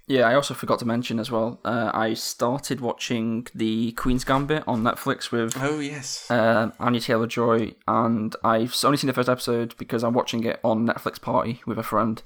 [0.06, 1.60] Yeah, I also forgot to mention as well.
[1.64, 7.26] Uh, I started watching the Queen's Gambit on Netflix with Oh yes, uh, Anya Taylor
[7.26, 11.62] Joy, and I've only seen the first episode because I'm watching it on Netflix Party
[11.66, 12.22] with a friend.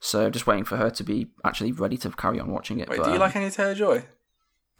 [0.00, 2.90] So just waiting for her to be actually ready to carry on watching it.
[2.90, 4.04] wait, but, do you um, like Anya Taylor Joy?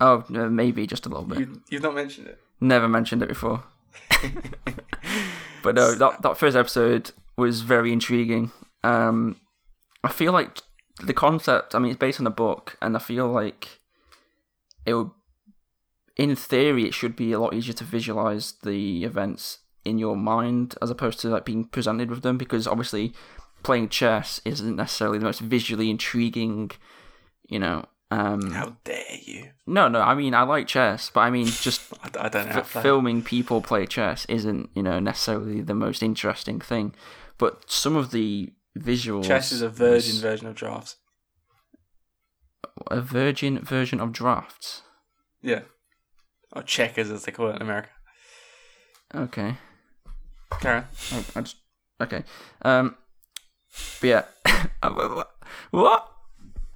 [0.00, 1.38] Oh, uh, maybe just a little bit.
[1.38, 2.38] You, you've not mentioned it.
[2.60, 3.64] Never mentioned it before.
[5.62, 8.52] but no, that that first episode was very intriguing.
[8.82, 9.40] Um,
[10.02, 10.60] I feel like
[11.02, 11.74] the concept.
[11.74, 13.80] I mean, it's based on a book, and I feel like
[14.86, 15.10] it would,
[16.16, 20.76] in theory, it should be a lot easier to visualize the events in your mind
[20.80, 22.38] as opposed to like being presented with them.
[22.38, 23.12] Because obviously,
[23.62, 26.70] playing chess isn't necessarily the most visually intriguing.
[27.48, 27.84] You know.
[28.10, 29.50] Um, How dare you?
[29.66, 30.00] no, no.
[30.00, 32.58] I mean, I like chess, but I mean, just I, I don't know.
[32.58, 36.94] F- filming people play chess isn't you know necessarily the most interesting thing
[37.38, 40.96] but some of the visuals Chess is a virgin was version of drafts.
[42.90, 44.82] a virgin version of drafts
[45.42, 45.60] Yeah,
[46.52, 47.88] or checkers as they call it in America.
[49.14, 49.56] okay
[50.60, 51.56] Karen, I, I just
[52.00, 52.24] okay
[52.62, 52.96] um
[54.00, 54.24] but yeah
[55.70, 56.08] what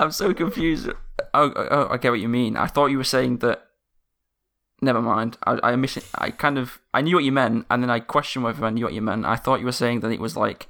[0.00, 0.88] i'm so confused
[1.34, 3.64] oh, oh i get what you mean i thought you were saying that
[4.80, 5.36] Never mind.
[5.44, 6.04] I I miss it.
[6.14, 8.84] I kind of I knew what you meant, and then I questioned whether I knew
[8.84, 9.24] what you meant.
[9.26, 10.68] I thought you were saying that it was like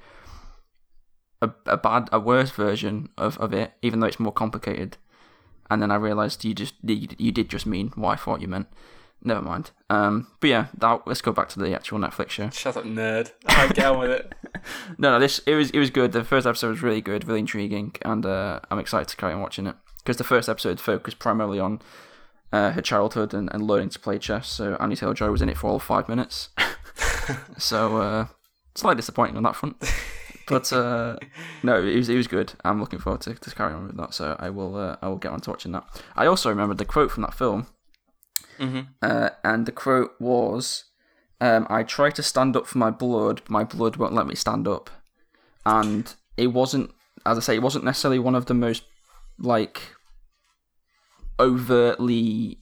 [1.40, 4.96] a a bad, a worse version of, of it, even though it's more complicated.
[5.70, 8.48] And then I realized you just you, you did just mean what I thought you
[8.48, 8.68] meant.
[9.22, 9.72] Never mind.
[9.90, 12.50] Um, but yeah, that, let's go back to the actual Netflix show.
[12.50, 13.32] shut up, nerd.
[13.48, 14.32] I get on with it.
[14.98, 16.12] No, no, this it was it was good.
[16.12, 19.40] The first episode was really good, really intriguing, and uh, I'm excited to carry on
[19.40, 21.80] watching it because the first episode focused primarily on
[22.52, 24.48] uh, her childhood and, and learning to play chess.
[24.48, 26.48] So Anya Taylor Joy was in it for all five minutes.
[27.58, 28.26] so uh,
[28.74, 29.76] slightly disappointing on that front,
[30.48, 31.16] but uh,
[31.62, 32.54] no, it was it was good.
[32.64, 34.14] I'm looking forward to, to carrying on with that.
[34.14, 35.84] So I will uh, I will get on to watching that.
[36.16, 37.66] I also remembered the quote from that film,
[38.58, 40.84] hmm uh, and the quote was,
[41.40, 44.34] um, "I try to stand up for my blood, but my blood won't let me
[44.34, 44.90] stand up."
[45.66, 46.90] And it wasn't,
[47.26, 48.84] as I say, it wasn't necessarily one of the most
[49.38, 49.94] like
[51.38, 52.58] overtly,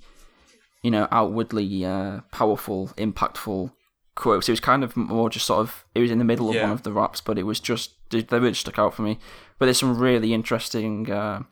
[0.82, 3.72] you know, outwardly uh, powerful, impactful
[4.16, 4.48] quotes.
[4.48, 6.62] It was kind of more just sort of it was in the middle of Yeah.
[6.64, 9.18] one of the raps, but it was just they really stuck out for me.
[9.58, 11.42] But there's some really interesting uh,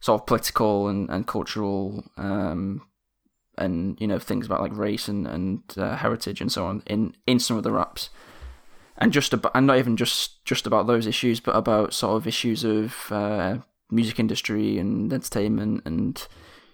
[0.00, 2.82] sort of political and and cultural um,
[3.58, 7.14] and you know things about like race and and uh, heritage and so on in
[7.26, 8.10] in some of the raps.
[9.02, 12.26] And just about, and not even just just about those issues, but about sort of
[12.26, 13.56] issues of uh,
[13.90, 16.26] music industry and entertainment and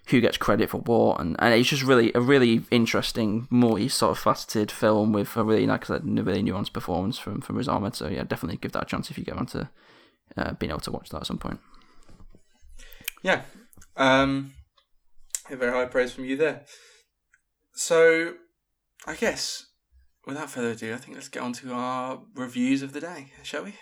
[0.09, 4.11] who gets credit for what, and, and it's just really a really interesting, multi sort
[4.11, 7.95] of faceted film with a really like a really nuanced performance from from Riz Ahmed.
[7.95, 9.69] So yeah, definitely give that a chance if you get around to
[10.37, 11.59] uh, being able to watch that at some point.
[13.23, 13.41] Yeah.
[13.95, 14.53] Um,
[15.49, 16.63] a very high praise from you there.
[17.73, 18.33] So,
[19.05, 19.65] I guess
[20.25, 23.63] without further ado, I think let's get on to our reviews of the day, shall
[23.63, 23.75] we?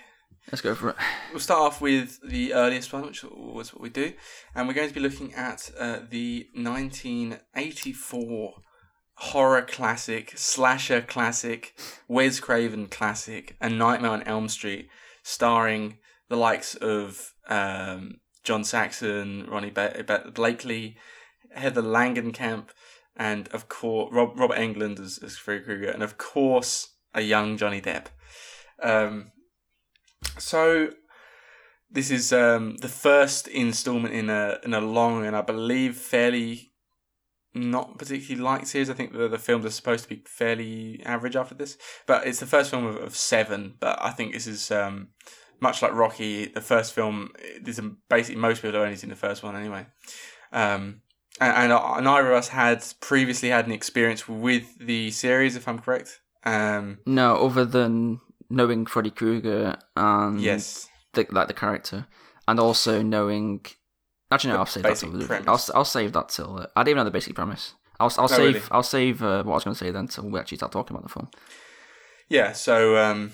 [0.51, 0.95] Let's go for it.
[1.31, 4.13] We'll start off with the earliest one, which was what we do,
[4.53, 8.53] and we're going to be looking at uh, the 1984
[9.15, 11.73] horror classic, slasher classic,
[12.07, 14.87] Wes Craven classic, A Nightmare on Elm Street,
[15.23, 15.97] starring
[16.29, 20.95] the likes of um, John Saxon, Ronnie ba- ba- Blakley,
[21.51, 22.67] Heather Langenkamp,
[23.15, 27.57] and of course Rob- Robert Englund as, as Freddy Krueger, and of course a young
[27.57, 28.07] Johnny Depp.
[28.83, 29.31] Um,
[30.37, 30.89] so
[31.89, 36.73] this is um, the first installment in a in a long and I believe fairly
[37.53, 38.89] not particularly liked series.
[38.89, 42.39] I think the, the films are supposed to be fairly average after this, but it's
[42.39, 43.75] the first film of, of neither.
[43.79, 45.09] But I think this is um,
[45.61, 46.47] much like Rocky.
[46.47, 49.87] The first film, this is basically most people have only seen the first one anyway.
[50.51, 51.01] Um,
[51.39, 55.67] and, and uh, neither of us had previously had an experience with the series, if
[55.67, 56.21] I'm correct.
[56.43, 60.87] Um, No, other than knowing Freddy Krueger and yes.
[61.13, 62.07] the, like the character,
[62.47, 63.65] and also knowing.
[64.31, 65.49] Actually, no, The I'll save that till.
[65.49, 66.57] I'll I'll save that till.
[66.59, 67.73] Uh, I didn't even know the basic premise.
[67.99, 68.61] I'll I'll Oh, save really?
[68.71, 70.95] I'll save uh, what I was going to say then till we actually start talking
[70.95, 71.29] about the film.
[72.27, 73.33] Yeah, so um,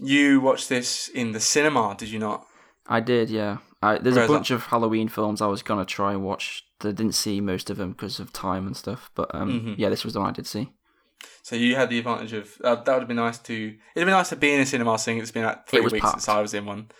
[0.00, 2.46] you watched this in the cinema, did you not?
[2.86, 3.58] I did, yeah.
[3.82, 6.64] I, there's Whereas a bunch of Halloween films I was gonna try and watch.
[6.82, 9.10] I didn't see most of them because of time and stuff.
[9.14, 9.74] But um, Mhm.
[9.78, 10.72] yeah, this was the one I did see.
[11.42, 13.54] So you had the advantage of uh, that would have been nice to.
[13.94, 16.12] It'd been nice to be in a cinema seeing it's been like three weeks packed.
[16.22, 16.90] since I was in one.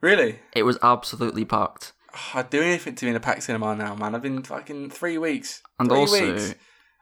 [0.00, 3.74] Really, It was absolutely packed, Oh, I'd do anything to be in a packed cinema
[3.74, 4.14] now, man.
[4.14, 5.60] I've been fucking three weeks.
[5.78, 6.54] and Three also weeks.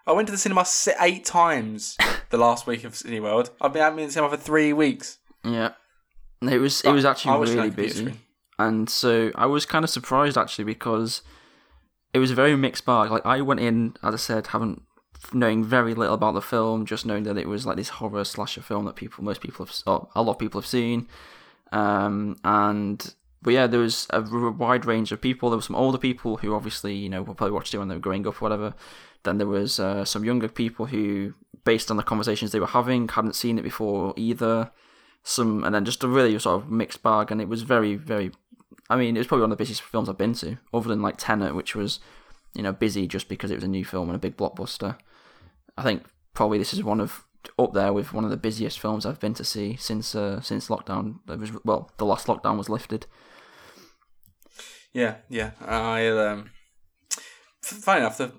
[0.06, 0.64] I went to the cinema
[1.00, 1.96] eight times
[2.30, 3.50] the last week of Cineworld.
[3.60, 5.18] I've been at the cinema for three weeks.
[5.44, 5.72] Yeah,
[6.42, 8.18] it was it was actually really busy, screen.
[8.58, 11.22] and so I was kind of surprised actually because
[12.14, 13.10] it was a very mixed bag.
[13.10, 14.82] Like I went in, as I said, having
[15.32, 18.62] knowing very little about the film, just knowing that it was like this horror slasher
[18.62, 21.08] film that people, most people have, or a lot of people have seen,
[21.72, 25.50] um, and but yeah, there was a wide range of people.
[25.50, 28.00] There were some older people who obviously you know probably watched it when they were
[28.00, 28.74] growing up or whatever.
[29.22, 33.08] Then there was uh, some younger people who, based on the conversations they were having,
[33.08, 34.70] hadn't seen it before either.
[35.22, 38.30] Some and then just a really sort of mixed bag, and it was very, very.
[38.88, 41.02] I mean, it was probably one of the busiest films I've been to, other than
[41.02, 41.98] like Tenet, which was,
[42.54, 44.96] you know, busy just because it was a new film and a big blockbuster.
[45.76, 47.24] I think probably this is one of
[47.58, 50.68] up there with one of the busiest films I've been to see since uh, since
[50.68, 51.16] lockdown.
[51.28, 53.06] It was well, the last lockdown was lifted.
[54.92, 55.50] Yeah, yeah.
[55.60, 56.50] I um,
[57.62, 58.32] funny enough, the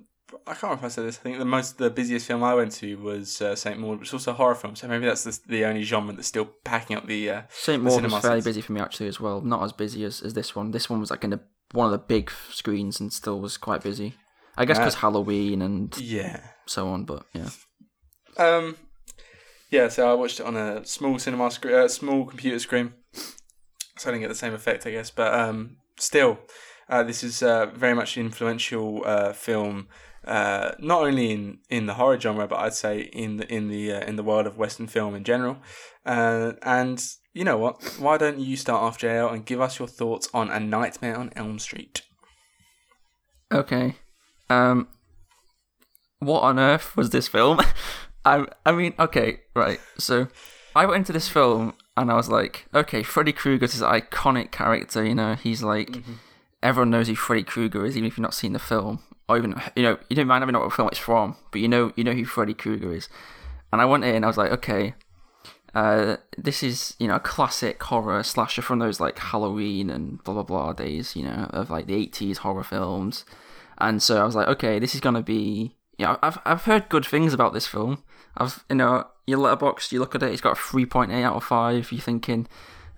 [0.46, 1.18] I can't remember if I said this.
[1.20, 4.10] I think the most the busiest film I went to was uh, Saint Maud, which
[4.10, 4.76] is also a horror film.
[4.76, 7.30] So maybe that's the, the only genre that's still packing up the.
[7.30, 7.82] Uh, St.
[7.82, 8.46] the Maud was fairly sets.
[8.46, 9.42] busy for me actually as well.
[9.42, 10.72] Not as busy as, as this one.
[10.72, 11.40] This one was like in a,
[11.72, 14.16] one of the big screens and still was quite busy.
[14.58, 14.96] I guess because.
[14.96, 16.42] Halloween and Yeah.
[16.66, 17.06] so on.
[17.06, 17.50] But yeah,
[18.38, 18.76] Um.
[19.70, 22.94] Yeah, so I watched it on a small cinema screen, uh, small computer screen.
[23.98, 25.12] So I didn't get the same effect, I guess.
[25.12, 26.40] But um, still,
[26.88, 29.88] uh, this is uh, very much an influential uh, film.
[30.26, 33.92] Uh, not only in, in the horror genre, but I'd say in the in the
[33.94, 35.58] uh, in the world of Western film in general.
[36.06, 37.82] Uh, and you know what?
[38.00, 41.32] Why don't you start off, JL, and give us your thoughts on A Nightmare on
[41.36, 42.04] Elm Street?
[43.52, 43.96] Okay.
[44.50, 44.88] Um
[46.20, 47.60] what on earth was this film?
[48.26, 49.80] I I mean, okay, right.
[49.98, 50.28] So
[50.76, 55.06] I went into this film and I was like, okay, Freddy Krueger's this iconic character,
[55.06, 55.98] you know, he's like
[56.64, 59.02] everyone knows who Freddy Krueger is, even if you've not seen the film.
[59.30, 61.68] Or even you know, you don't mind having know what film it's from, but you
[61.68, 63.10] know you know who Freddy Krueger is.
[63.72, 64.94] And I went in, I was like, okay,
[65.76, 70.34] uh, this is you know a classic horror slasher from those like Halloween and blah
[70.34, 73.26] blah blah days, you know, of like the eighties horror films.
[73.78, 75.76] And so I was like, okay, this is gonna be.
[75.98, 78.04] Yeah, I've I've heard good things about this film.
[78.38, 81.24] I've you know your Letterboxd, you look at it, it's got a three point eight
[81.24, 81.92] out of five.
[81.92, 82.48] You're thinking,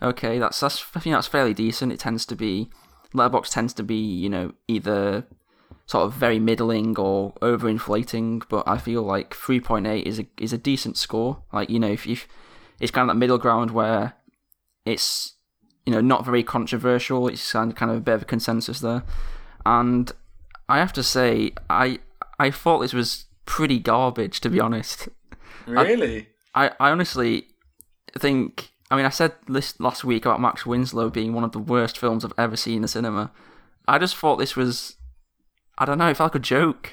[0.02, 1.92] okay, that's that's I think that's fairly decent.
[1.92, 2.70] It tends to be
[3.14, 5.26] Letterboxd tends to be you know either
[5.86, 10.28] sort of very middling or overinflating, but I feel like three point eight is a
[10.38, 11.42] is a decent score.
[11.52, 12.28] Like you know if if
[12.80, 14.14] it's kind of that middle ground where
[14.86, 15.34] it's
[15.86, 17.28] you know not very controversial.
[17.28, 19.04] It's kind of, kind of a bit of a consensus there,
[19.66, 20.12] and
[20.70, 22.00] I have to say I
[22.40, 25.10] I thought this was pretty garbage to be honest.
[25.66, 26.30] Really?
[26.56, 27.48] I, I honestly
[28.18, 31.60] think I mean I said this last week about Max Winslow being one of the
[31.60, 33.32] worst films I've ever seen in the cinema.
[33.88, 34.96] I just thought this was
[35.78, 36.92] I don't know, it felt like a joke.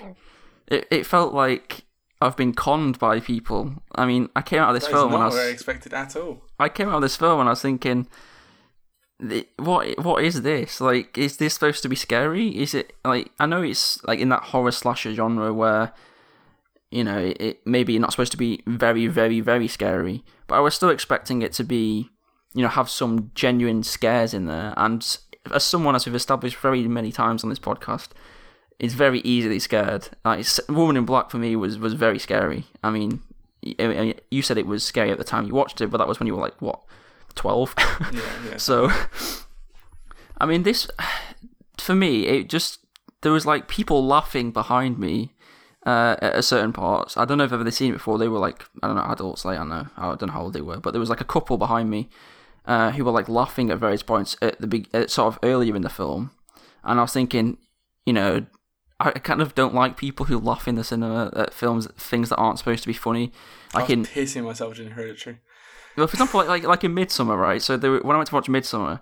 [0.67, 1.85] It it felt like
[2.21, 3.83] I've been conned by people.
[3.95, 5.49] I mean, I came out of this That is film and I was what I
[5.49, 6.43] expected at all.
[6.59, 8.15] I came out of this film and I was thinking, "Th-
[9.57, 10.81] what what is this?
[10.81, 12.49] Like, is this supposed to be scary?
[12.49, 15.93] Is it like I know it's like in that horror slasher genre where,
[16.91, 20.61] you know, it, it maybe not supposed to be very very very scary, but I
[20.61, 22.11] was still expecting it to be,
[22.55, 24.75] you know, have some genuine scares in there.
[24.77, 25.03] And
[25.53, 28.09] as someone as we've established very many times on this podcast,
[28.79, 30.09] is very easily scared.
[30.25, 32.67] Like Woman in Black for me was was very scary.
[32.85, 33.23] I mean,
[33.63, 35.99] y- I mean, you said it was scary at the time you watched it, but
[35.99, 36.81] that was when you were like what,
[37.37, 37.75] twelve.
[37.79, 38.21] Yeah,
[38.51, 38.57] yeah.
[38.57, 38.91] so,
[40.39, 40.89] I mean, this
[41.79, 42.81] for me, it just
[43.23, 45.33] there was like people laughing behind me.
[45.85, 48.19] Uh, at a certain parts, I don't know if I've ever seen it before.
[48.19, 49.45] They were like, I don't know, adults.
[49.45, 51.21] Like I don't know, I don't know how old they were, but there was like
[51.21, 52.09] a couple behind me,
[52.65, 55.77] uh, who were like laughing at various points at the big, at sort of earlier
[55.77, 56.33] in the film,
[56.83, 57.59] and I was thinking,
[58.05, 58.47] you know,
[58.99, 62.37] I kind of don't like people who laugh in the cinema at films, things that
[62.37, 63.31] aren't supposed to be funny.
[63.75, 65.41] I was in, pissing myself during Hereditary.
[65.97, 67.63] Well, for example, like like, like in Midsommar, right?
[67.63, 69.01] So there, were- when I went to watch Midsommar,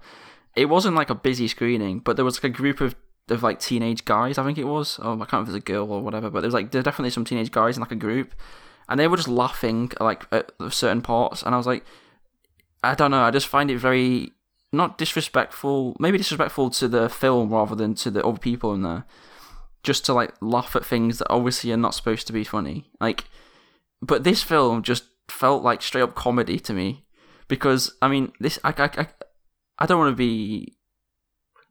[0.54, 2.94] it wasn't like a busy screening, but there was like a group of
[3.30, 4.36] of like teenage guys.
[4.38, 4.98] I think it was.
[5.02, 6.70] Oh, I can't remember if it was a girl or whatever, but there was like
[6.70, 8.34] there's definitely some teenage guys in like a group,
[8.88, 11.84] and they were just laughing like at certain parts, and I was like,
[12.82, 13.22] I don't know.
[13.22, 14.32] I just find it very
[14.72, 19.04] not disrespectful, maybe disrespectful to the film rather than to the other people in there.
[19.82, 22.90] Just to like laugh at things that obviously are not supposed to be funny.
[23.00, 23.24] Like,
[24.02, 27.04] but this film just felt like straight up comedy to me
[27.48, 29.06] because I mean this I I, I,
[29.78, 30.76] I don't want to be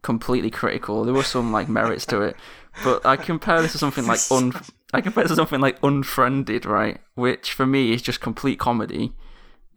[0.01, 1.03] completely critical.
[1.03, 2.35] There were some like merits to it,
[2.83, 4.53] but I compare this to something like un
[4.93, 6.99] I compare it to something like Unfriended, right?
[7.15, 9.13] Which for me is just complete comedy.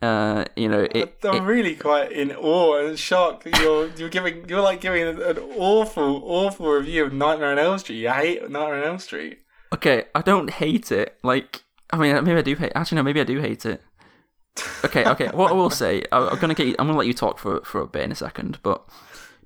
[0.02, 3.44] Uh, you know, it, I'm it really quite in awe and shocked.
[3.44, 7.78] that You're you're giving you're like giving an awful awful review of Nightmare on Elm
[7.78, 8.06] Street.
[8.06, 9.38] I hate Nightmare on Elm Street.
[9.72, 11.18] Okay, I don't hate it.
[11.24, 12.72] Like, I mean, maybe I do hate.
[12.74, 13.82] Actually, no, maybe I do hate it.
[14.84, 15.28] Okay, okay.
[15.28, 16.66] what I will say, I- I'm gonna get.
[16.66, 18.84] You, I'm gonna let you talk for for a bit in a second, but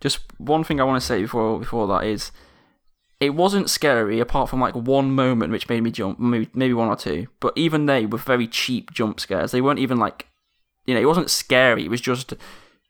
[0.00, 2.32] just one thing I want to say before before that is,
[3.18, 6.88] it wasn't scary apart from like one moment which made me jump, maybe, maybe one
[6.88, 7.26] or two.
[7.40, 9.50] But even they were very cheap jump scares.
[9.52, 10.26] They weren't even like,
[10.86, 11.84] you know, it wasn't scary.
[11.84, 12.32] It was just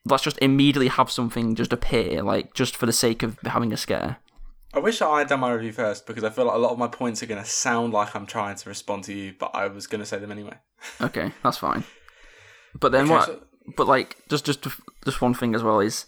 [0.06, 3.76] let's just immediately have something just appear, like just for the sake of having a
[3.76, 4.18] scare.
[4.72, 6.78] I wish I had done my review first because I feel like a lot of
[6.78, 9.66] my points are going to sound like I'm trying to respond to you, but I
[9.66, 10.56] was going to say them anyway.
[11.00, 11.84] Okay, that's fine.
[12.78, 13.26] But then Okay, what?
[13.26, 13.42] so-
[13.76, 14.66] But like, just just
[15.04, 16.06] just one thing as well is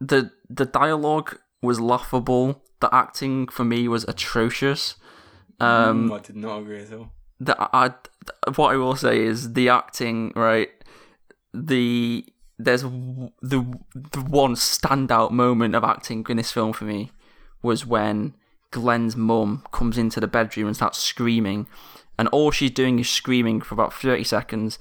[0.00, 2.62] the the dialogue was laughable.
[2.80, 4.94] The acting for me was atrocious.
[5.58, 7.12] Um, Mm, I did not agree at all.
[7.38, 7.90] the I,
[8.56, 10.70] what I will say is the acting right.
[11.52, 12.24] The
[12.58, 13.60] there's the
[14.12, 17.10] the one standout moment of acting in this film for me
[17.62, 18.34] was when
[18.70, 21.66] Glenn's mum comes into the bedroom and starts screaming,
[22.18, 24.78] and all she's doing is screaming for about thirty seconds,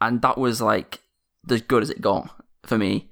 [0.00, 1.00] and that was like
[1.48, 2.30] as good as it got
[2.64, 3.08] for me.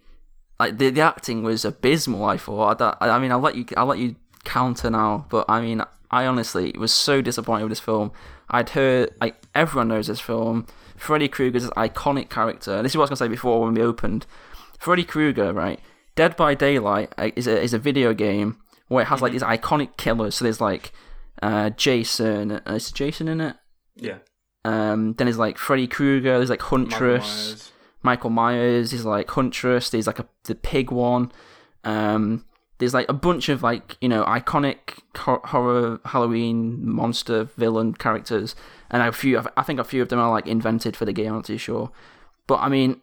[0.59, 2.25] Like the the acting was abysmal.
[2.25, 2.81] I thought.
[2.81, 6.27] I, I mean, I'll let you I'll let you counter now, but I mean, I
[6.27, 8.13] honestly was so disappointed with this film.
[8.49, 10.67] I'd heard like everyone knows this film.
[10.97, 12.83] Freddy Krueger's iconic character.
[12.83, 14.27] This is what I was gonna say before when we opened.
[14.79, 15.81] Freddy Krueger, right?
[16.15, 18.57] Dead by Daylight uh, is a is a video game
[18.89, 20.37] where it has like these iconic killers.
[20.37, 20.93] So there's like
[21.43, 22.53] uh, Jason.
[22.53, 23.57] Uh, is Jason in it?
[23.97, 24.19] Yeah.
[24.65, 26.39] Um, then there's like Freddy Krueger.
[26.39, 27.49] There's like Michael Huntress.
[27.49, 27.73] Myers.
[28.03, 29.91] Michael Myers is like Huntress.
[29.91, 31.33] There's like a the pig one.
[31.85, 32.45] Um,
[32.79, 38.55] there's like a bunch of like you know iconic horror Halloween monster villain characters,
[38.91, 41.29] and a few I think a few of them are like invented for the game.
[41.29, 41.91] I'm not too sure,
[42.47, 43.01] but I mean,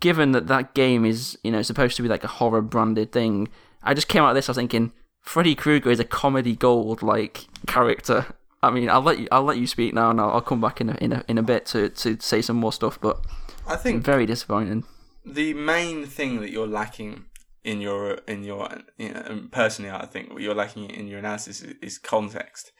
[0.00, 3.48] given that that game is you know supposed to be like a horror branded thing,
[3.82, 4.92] I just came out of this I was thinking
[5.26, 8.26] Freddy Krueger is a comedy gold like character.
[8.62, 10.80] I mean, I'll let you I'll let you speak now, and I'll, I'll come back
[10.80, 13.20] in a, in a in a bit to to say some more stuff, but
[13.66, 14.84] I think very disappointing.
[15.24, 17.24] the main thing that you're lacking
[17.64, 21.60] in your in your you know, personally I think what you're lacking in your analysis
[21.62, 22.72] is, is context,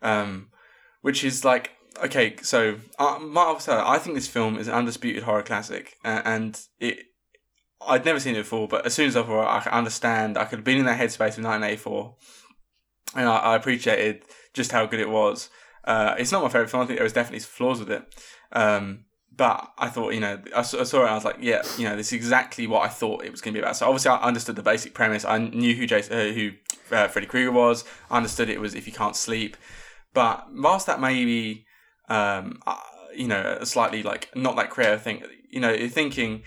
[0.00, 0.48] um,
[1.02, 1.72] which is like
[2.04, 2.36] okay.
[2.42, 7.06] So uh, so I think this film is an undisputed horror classic, uh, and it.
[7.86, 10.36] I'd never seen it before, but as soon as I saw it, I could understand.
[10.36, 12.14] I could have been in that headspace of 1984,
[13.16, 15.48] and I, I appreciated just how good it was.
[15.84, 16.82] Uh, it's not my favorite film.
[16.82, 18.02] I think there was definitely flaws with it.
[18.52, 19.04] Um,
[19.34, 21.88] but I thought, you know, I I saw it and I was like, yeah, you
[21.88, 23.76] know, this is exactly what I thought it was going to be about.
[23.76, 25.24] So obviously, I understood the basic premise.
[25.24, 26.50] I knew who Jason, uh, who
[26.94, 27.84] uh, Freddy Krueger was.
[28.10, 29.56] I understood it was if you can't sleep.
[30.12, 31.64] But whilst that may be,
[32.08, 32.76] um, uh,
[33.16, 36.42] you know, a slightly like not that creative thing, you know, you're thinking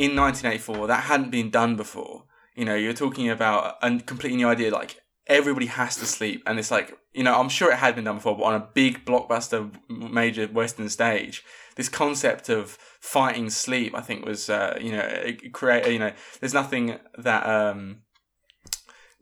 [0.00, 2.24] in 1984 that hadn't been done before.
[2.56, 6.58] You know, you're talking about a completely new idea, like everybody has to sleep, and
[6.58, 9.04] it's like, you know, I'm sure it had been done before, but on a big
[9.04, 11.44] blockbuster major Western stage,
[11.76, 16.54] this concept of fighting sleep, I think, was, uh, you know, create, you know, there's
[16.54, 17.98] nothing that, um,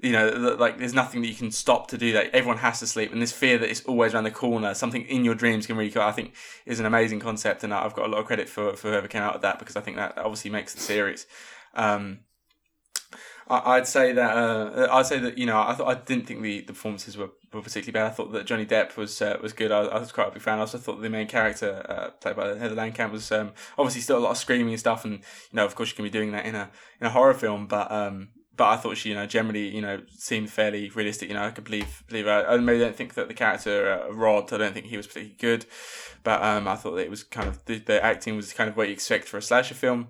[0.01, 0.29] you know,
[0.59, 2.35] like there's nothing that you can stop to do that.
[2.35, 5.25] Everyone has to sleep, and this fear that it's always around the corner, something in
[5.25, 6.35] your dreams can really, I think,
[6.67, 9.23] is an amazing concept, and I've got a lot of credit for for whoever came
[9.23, 11.27] out of that because I think that obviously makes the series.
[11.75, 12.21] Um,
[13.49, 16.43] I- I'd say that uh, I'd say that you know I thought I didn't think
[16.43, 18.07] the, the performances were, were particularly bad.
[18.07, 19.73] I thought that Johnny Depp was uh, was good.
[19.73, 20.59] I, I was quite a big fan.
[20.59, 24.19] I also thought the main character uh, played by Heather Langenkamp was um, obviously still
[24.19, 25.21] a lot of screaming and stuff, and you
[25.55, 26.71] know of course you can be doing that in a
[27.01, 28.29] in a horror film, but um,
[28.59, 31.29] but I thought she you know generally you know seemed fairly realistic.
[31.29, 32.47] You know I could believe believe her.
[32.47, 34.53] I maybe don't think that the character uh, Rod.
[34.53, 35.65] I don't think he was particularly good,
[36.25, 38.77] but um, I thought that it was kind of the, the acting was kind of
[38.77, 40.09] what you expect for a slasher film.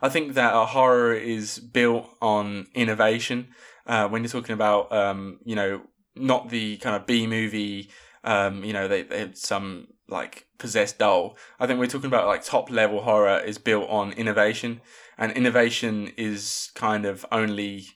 [0.00, 3.48] I think that a horror is built on innovation.
[3.86, 5.82] Uh, when you're talking about, um, you know,
[6.14, 7.90] not the kind of B movie,
[8.24, 11.36] um, you know, they, they had some like possessed doll.
[11.58, 14.80] I think we're talking about like top level horror is built on innovation,
[15.18, 17.86] and innovation is kind of only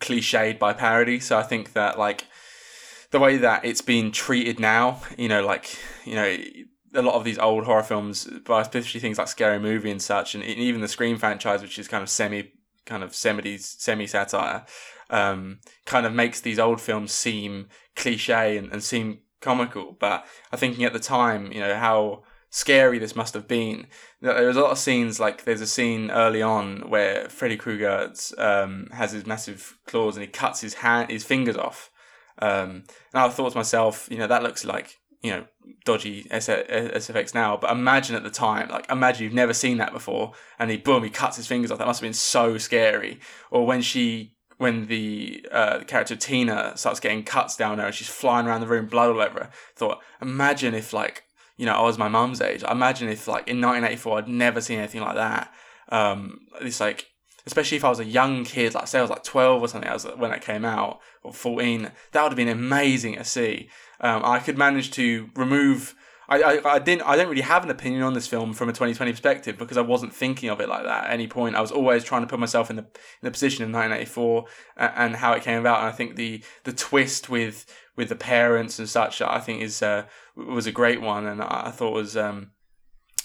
[0.00, 1.20] cliched by parody.
[1.20, 2.26] So I think that like
[3.10, 6.36] the way that it's been treated now, you know, like you know,
[6.94, 10.44] a lot of these old horror films, especially things like Scary Movie and such, and
[10.44, 12.52] even the Scream franchise, which is kind of semi,
[12.84, 14.64] kind of semi semi satire,
[15.10, 19.96] um, kind of makes these old films seem cliche and, and seem comical.
[19.98, 22.22] But I thinking at the time, you know how
[22.56, 23.86] scary this must have been.
[24.22, 28.10] There was a lot of scenes like there's a scene early on where Freddy Krueger
[28.38, 31.90] um, has his massive claws and he cuts his hand, his fingers off.
[32.38, 35.44] Um, and I thought to myself, you know, that looks like you know
[35.84, 40.32] dodgy SFX now, but imagine at the time, like imagine you've never seen that before,
[40.58, 41.76] and he boom, he cuts his fingers off.
[41.76, 43.20] That must have been so scary.
[43.50, 48.08] Or when she when the, uh, character Tina starts getting cuts down her and she's
[48.08, 49.50] flying around the room, blood all over her.
[49.74, 51.24] Thought, imagine if like
[51.56, 52.62] you know I was my mum's age.
[52.64, 55.52] I imagine if like in 1984 I'd never seen anything like that.
[55.88, 57.06] Um, it's like
[57.46, 59.88] especially if I was a young kid, like say I was like 12 or something,
[59.88, 61.90] I was when it came out or 14.
[62.12, 63.70] That would have been amazing to see.
[64.00, 65.94] Um, I could manage to remove
[66.28, 68.72] I, I, I didn't I don't really have an opinion on this film from a
[68.72, 71.54] 2020 perspective because I wasn't thinking of it like that at any point.
[71.54, 74.44] I was always trying to put myself in the in the position of 1984
[74.76, 75.80] and, and how it came about.
[75.80, 77.66] And I think the the twist with
[77.96, 80.04] with the parents and such, I think is uh,
[80.36, 82.16] was a great one, and I, thought was.
[82.16, 82.52] Um,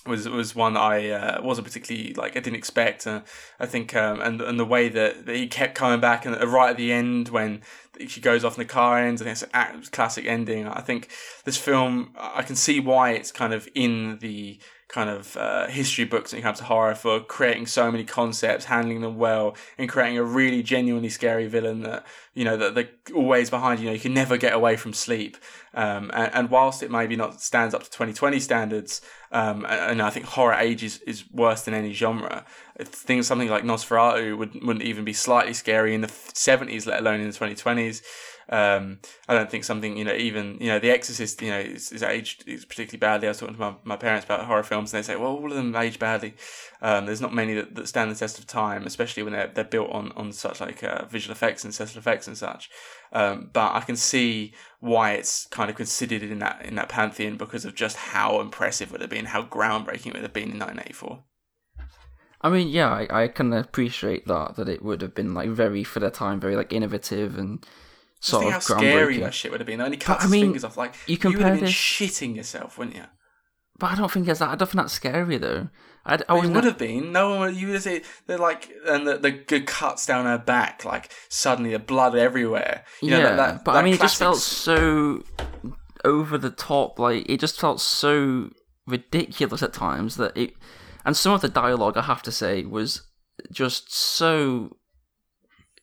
[0.08, 3.06] was was one I uh, wasn't particularly like I didn't expect.
[3.06, 3.22] Uh,
[3.60, 6.72] I think um, and and the way that, that he kept coming back and right
[6.72, 7.62] at the end when
[8.08, 9.22] she goes off in the car ends.
[9.22, 9.38] I think
[9.78, 10.68] it's a classic ending.
[10.68, 11.10] I think
[11.46, 14.60] this film, I can see why it's kind of in the
[14.92, 18.66] kind of uh, history books when it comes to horror for creating so many concepts,
[18.66, 22.90] handling them well, and creating a really genuinely scary villain that you know that they're
[23.16, 23.86] always behind you.
[23.88, 25.38] know, you can never get away from sleep.
[25.74, 29.00] Um, and, and, whilst it maybe not stands up to 2020 standards,
[29.32, 32.46] um, and, and, I think horror age is, is worse than any genre.
[32.78, 37.22] Things something like Nosferatu would, wouldn't even be slightly scary in the 70s, let alone
[37.22, 38.02] in the 2020s.
[38.52, 39.00] Um,
[39.30, 42.04] I don't think something you know even you know The Exorcist you know is, is
[42.04, 43.28] aged is particularly badly.
[43.28, 45.50] I was talking to my, my parents about horror films and they say well all
[45.50, 46.34] of them age badly.
[46.82, 49.64] Um, there's not many that, that stand the test of time, especially when they're they're
[49.64, 52.70] built on on such like uh, visual effects and special effects and such.
[53.14, 57.38] Um, but I can see why it's kind of considered in that in that pantheon
[57.38, 60.52] because of just how impressive it would have been, how groundbreaking it would have been
[60.52, 61.24] in 1984.
[62.44, 65.84] I mean, yeah, I, I can appreciate that that it would have been like very
[65.84, 67.66] for the time, very like innovative and
[68.22, 69.82] sort of how scary that shit would have been.
[69.82, 70.78] Only cuts I mean, his fingers off.
[70.78, 71.74] Like you, you would have been this...
[71.74, 73.04] shitting yourself, wouldn't you?
[73.78, 74.50] But I don't think it's that.
[74.50, 75.70] I don't think that's scary though.
[76.06, 77.12] I, I it would have been.
[77.12, 77.56] No one would.
[77.56, 81.72] You would say they're like, and the, the good cuts down her back, like suddenly
[81.72, 82.86] the blood everywhere.
[83.02, 85.24] You yeah, know, that, that, but that I mean, it just felt so
[86.06, 86.98] over the top.
[86.98, 88.52] Like it just felt so
[88.88, 90.54] ridiculous at times that it.
[91.04, 93.02] And some of the dialogue, I have to say, was
[93.52, 94.78] just so,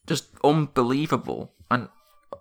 [0.06, 1.54] just unbelievable.
[1.72, 1.88] And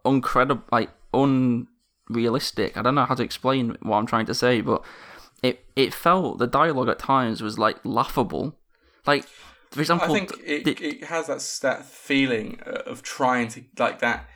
[0.06, 2.78] uncredible, like unrealistic.
[2.78, 4.84] I don't know how to explain what I'm trying to say, but
[5.44, 8.56] it it felt the dialogue at times was like laughable.
[9.06, 9.26] Like
[9.72, 14.00] for example, I think it, the, it has that that feeling of trying to like
[14.00, 14.28] that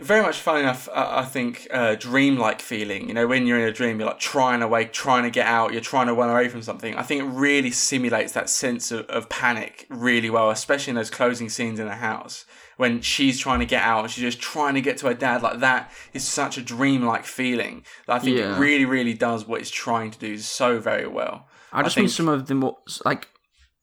[0.00, 3.08] very much fun enough, I think, uh, dreamlike feeling.
[3.08, 5.46] You know, when you're in a dream, you're like trying to wake, trying to get
[5.46, 6.96] out, you're trying to run away from something.
[6.96, 11.10] I think it really simulates that sense of, of panic really well, especially in those
[11.10, 12.44] closing scenes in the house
[12.82, 15.40] when she's trying to get out she's just trying to get to her dad.
[15.40, 18.56] Like that is such a dreamlike feeling that I think yeah.
[18.56, 21.46] it really, really does what it's trying to do so very well.
[21.72, 22.02] I just I think...
[22.06, 23.28] mean some of the more like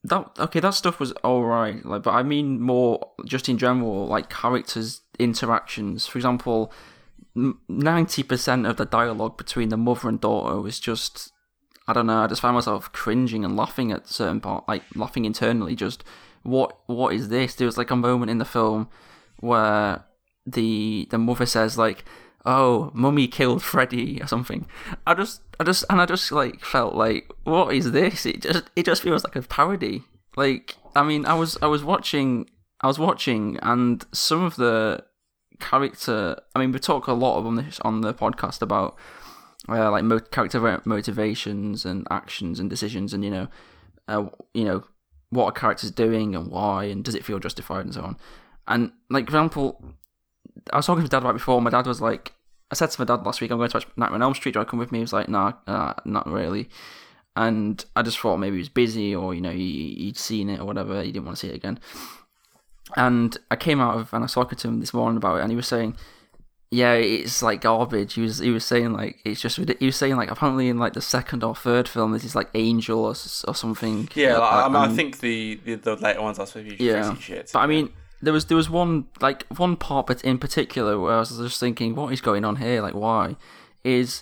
[0.04, 4.08] that okay that stuff was all right like but i mean more just in general
[4.08, 6.72] like characters interactions for example
[7.36, 11.34] 90% of the dialogue between the mother and daughter was just
[11.86, 15.26] i don't know i just found myself cringing and laughing at certain part like laughing
[15.26, 16.06] internally just
[16.44, 18.88] what what is this there was like a moment in the film
[19.40, 20.04] where
[20.46, 22.04] the the mother says like
[22.46, 24.68] oh, mummy killed Freddy or something.
[25.06, 28.26] I just, I just, and I just like felt like, what is this?
[28.26, 30.04] It just, it just feels like a parody.
[30.36, 32.50] Like, I mean, I was, I was watching,
[32.82, 35.04] I was watching, and some of the
[35.60, 36.40] character.
[36.56, 38.96] I mean, we talk a lot of on this on the podcast about
[39.68, 43.48] uh, like mo- character motivations and actions and decisions, and you know,
[44.08, 44.84] uh, you know,
[45.30, 48.18] what a character's doing and why, and does it feel justified and so on.
[48.68, 49.84] And like, for example,
[50.72, 51.62] I was talking to dad about before.
[51.62, 52.34] My dad was like,
[52.72, 54.54] I said to my dad last week, I'm going to watch Nightmare on Elm Street.
[54.54, 55.00] Do I come with me?
[55.00, 56.70] He was like, nah, uh, not really.
[57.36, 60.60] And I just thought maybe he was busy or, you know, he, he'd seen it
[60.60, 61.02] or whatever.
[61.02, 61.80] He didn't want to see it again.
[62.96, 65.42] And I came out of, and I was talking to him this morning about it,
[65.42, 65.96] and he was saying,
[66.72, 68.14] yeah, it's like garbage.
[68.14, 70.94] He was he was saying like it's just he was saying like apparently in like
[70.94, 73.16] the second or third film this is like Angel or,
[73.48, 74.08] or something.
[74.14, 76.78] Yeah, like, I, mean, I um, think the, the, the later ones are supposed to
[76.78, 77.16] be yeah.
[77.16, 77.50] shit.
[77.52, 77.90] But I mean,
[78.22, 81.60] there was there was one like one part but in particular where I was just
[81.60, 82.84] thinking, what is going on here?
[82.84, 83.36] Like, why?
[83.84, 84.22] Is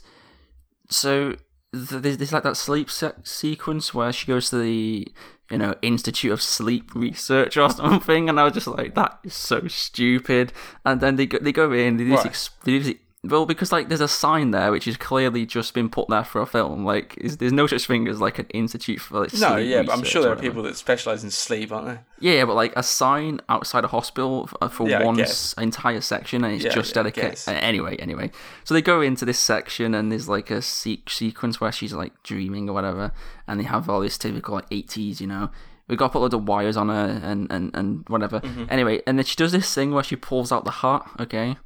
[0.89, 1.35] so
[1.77, 5.07] there's, there's like that sleep se- sequence where she goes to the
[5.49, 9.33] you know Institute of Sleep Research or something, and I was just like, that is
[9.33, 10.53] so stupid.
[10.85, 13.89] And then they go, they go in, they do, this, they do well, because like
[13.89, 16.85] there's a sign there which is clearly just been put there for a film.
[16.85, 19.33] Like, is, there's no such thing as like an institute for like.
[19.33, 22.05] No, yeah, but I'm sure there are people that specialize in sleep, aren't there?
[22.19, 25.19] Yeah, but like a sign outside a hospital for, uh, for yeah, one
[25.57, 27.39] entire section, and it's yeah, just yeah, dedicated.
[27.47, 28.31] Anyway, anyway,
[28.63, 32.21] so they go into this section, and there's like a se- sequence where she's like
[32.21, 33.11] dreaming or whatever,
[33.47, 35.49] and they have all this typical like 80s, you know,
[35.87, 38.41] we got to put loads of wires on her and and and whatever.
[38.41, 38.65] Mm-hmm.
[38.69, 41.07] Anyway, and then she does this thing where she pulls out the heart.
[41.19, 41.57] Okay,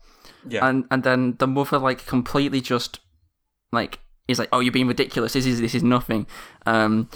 [0.48, 0.68] Yeah.
[0.68, 3.00] and and then the mother like completely just
[3.72, 5.34] like is like, oh, you're being ridiculous.
[5.34, 6.28] This is this is nothing.
[6.66, 7.10] Um,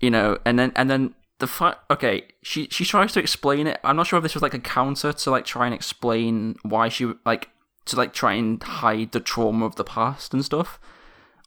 [0.00, 1.90] you know, and then and then the fact.
[1.90, 3.80] Okay, she she tries to explain it.
[3.84, 6.88] I'm not sure if this was like a counter to like try and explain why
[6.88, 7.50] she like
[7.86, 10.80] to like try and hide the trauma of the past and stuff,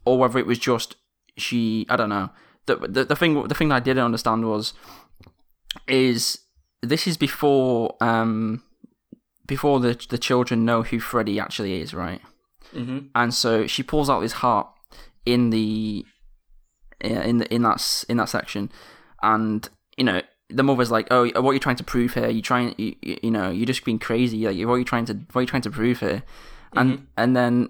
[0.06, 0.96] or whether it was just
[1.38, 1.86] she.
[1.90, 2.30] I don't know.
[2.66, 4.74] The the, the thing the thing that I didn't understand was
[5.88, 6.40] is
[6.82, 8.64] this is before um
[9.46, 12.22] before the the children know who Freddy actually is, right?
[12.74, 13.00] mm-hmm.
[13.14, 14.68] And so she pulls out his heart
[15.26, 16.06] in the
[17.02, 18.72] in the in that in that section,
[19.22, 19.68] and
[19.98, 22.30] you know the mother's like, "Oh, what are you trying to prove here?
[22.30, 24.46] You trying, you, you know, you're just being crazy.
[24.46, 26.24] Like, what are you trying to, what are you trying to prove here?"
[26.74, 27.70] And and then,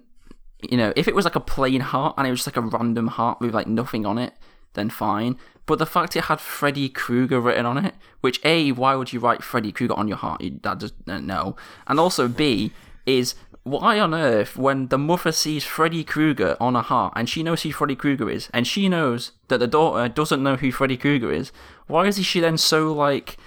[0.67, 2.67] you know, if it was like a plain heart and it was just like a
[2.67, 4.33] random heart with like nothing on it,
[4.75, 5.37] then fine.
[5.65, 9.19] But the fact it had Freddy Krueger written on it, which a, why would you
[9.19, 10.41] write Freddy Krueger on your heart?
[10.41, 11.55] You, that just uh, no.
[11.87, 12.71] And also b
[13.05, 17.41] is why on earth when the mother sees Freddy Krueger on a heart and she
[17.41, 20.97] knows who Freddy Krueger is and she knows that the daughter doesn't know who Freddy
[20.97, 21.51] Krueger is,
[21.87, 23.37] why is she then so like,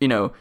[0.00, 0.34] you know,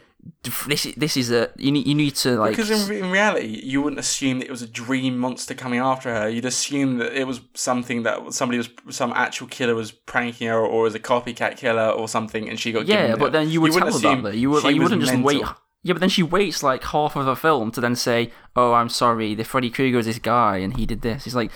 [0.43, 3.61] this is this is a you need you need to like Because in, in reality,
[3.63, 6.29] you wouldn't assume that it was a dream monster coming after her.
[6.29, 10.57] You'd assume that it was something that somebody was, some actual killer was pranking her,
[10.59, 13.31] or was a copycat killer or something, and she got Yeah, but it.
[13.31, 14.23] then you would wouldn't tell her that.
[14.23, 14.29] Though.
[14.29, 15.25] You would like, you wouldn't just mental.
[15.41, 15.43] wait.
[15.85, 18.89] Yeah, but then she waits like half of the film to then say, "Oh, I'm
[18.89, 21.51] sorry, the Freddy Krueger is this guy and he did this." It's like,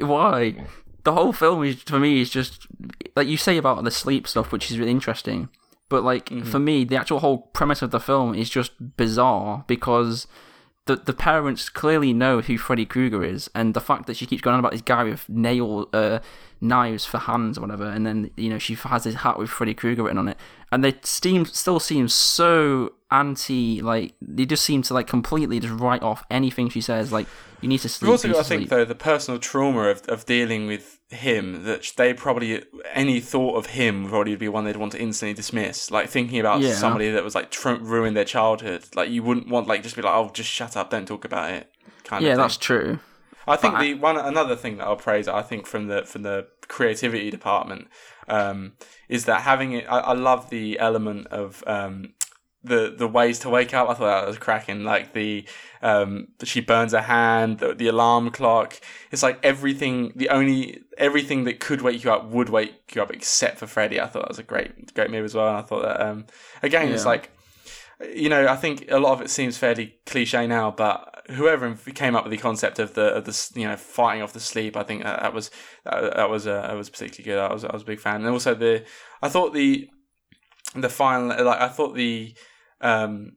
[0.00, 0.66] why?
[1.04, 2.66] The whole film is for me is just
[3.16, 5.48] like you say about the sleep stuff, which is really interesting.
[5.92, 6.50] But like Mm-hmm.
[6.50, 10.26] for me, the actual whole premise of the film is just bizarre because
[10.86, 14.42] the the parents clearly know who Freddy Krueger is, and the fact that she keeps
[14.42, 16.18] going on about this guy with nail uh,
[16.60, 19.74] knives for hands or whatever, and then you know she has this hat with Freddy
[19.74, 20.38] Krueger written on it,
[20.72, 25.74] and they seem still seem so anti like they just seem to like completely just
[25.78, 27.12] write off anything she says.
[27.12, 27.26] Like
[27.60, 28.10] you need to sleep.
[28.10, 31.64] Also you got to to think though the personal trauma of, of dealing with him
[31.64, 35.34] that they probably any thought of him would probably be one they'd want to instantly
[35.34, 35.90] dismiss.
[35.90, 36.74] Like thinking about Yeah.
[36.74, 38.84] somebody that was like tr- ruined their childhood.
[38.94, 41.50] Like you wouldn't want like just be like oh just shut up don't talk about
[41.50, 41.70] it.
[42.04, 42.42] Kind Yeah, of thing.
[42.42, 42.98] that's true.
[43.46, 46.22] I think But the one another thing that I'll praise, I think from the from
[46.22, 47.88] the creativity department,
[48.28, 48.72] um,
[49.08, 49.84] is that having it.
[49.88, 52.14] I, I love the element of um,
[52.64, 53.88] the the ways to wake up.
[53.88, 54.84] I thought that was cracking.
[54.84, 55.46] Like the
[55.82, 58.80] um, she burns her hand, the, the alarm clock.
[59.10, 60.12] It's like everything.
[60.16, 64.00] The only everything that could wake you up would wake you up, except for Freddy.
[64.00, 65.48] I thought that was a great great move as well.
[65.48, 66.26] And I thought that um,
[66.62, 67.30] again, it's like
[68.14, 72.16] you know, I think a lot of it seems fairly cliche now, but whoever came
[72.16, 74.82] up with the concept of the of the you know fighting off the sleep, I
[74.82, 75.50] think that, that was
[75.84, 77.50] that, that was uh, that was particularly good.
[77.50, 78.84] I was I was a big fan, and also the
[79.20, 79.88] I thought the
[80.74, 82.34] the final like I thought the
[82.82, 83.32] um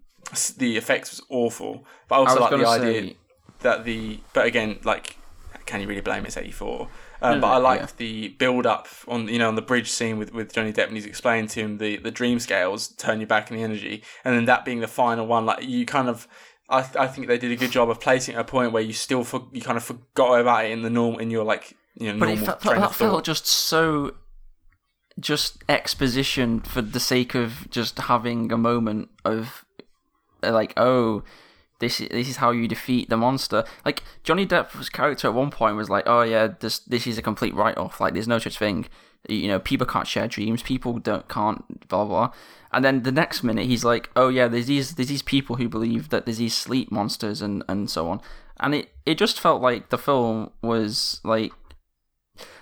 [0.57, 3.13] the effects was awful, but I I also was like the gonna idea
[3.61, 5.17] that the but again like
[5.65, 6.27] can you really blame it?
[6.27, 6.87] it's 84
[7.21, 7.89] um, No, but I liked yeah.
[7.97, 10.95] the build up on you know on the bridge scene with, with Johnny Depp and
[10.95, 14.35] he's explaining to him the, the dream scales turn you back in the energy and
[14.35, 16.27] then that being the final one like you kind of
[16.69, 18.71] I, th- I think they did a good job of placing it at a point
[18.71, 21.43] where you still for, you kind of forgot about it in the norm in your
[21.43, 23.09] like you know But it normal train that of thought.
[23.11, 24.15] felt just so
[25.19, 29.65] just exposition for the sake of just having a moment of
[30.43, 31.23] uh, like oh
[31.79, 33.65] this is, this is how you defeat the monster.
[33.83, 37.21] Like Johnny Depp's character at one point was like oh yeah this this is a
[37.21, 38.87] complete write off like there's no such thing.
[39.27, 40.61] You know people can't share dreams.
[40.61, 42.31] People don't can't blah blah.
[42.71, 45.69] And then the next minute he's like oh yeah there's these there's these people who
[45.69, 48.21] believe that there's these sleep monsters and and so on.
[48.59, 51.51] And it it just felt like the film was like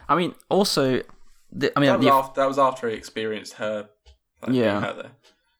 [0.09, 1.01] I mean, also,
[1.53, 3.89] the, I mean, that, was the, after, that was after he experienced her
[4.41, 4.79] like, Yeah.
[4.93, 5.11] there.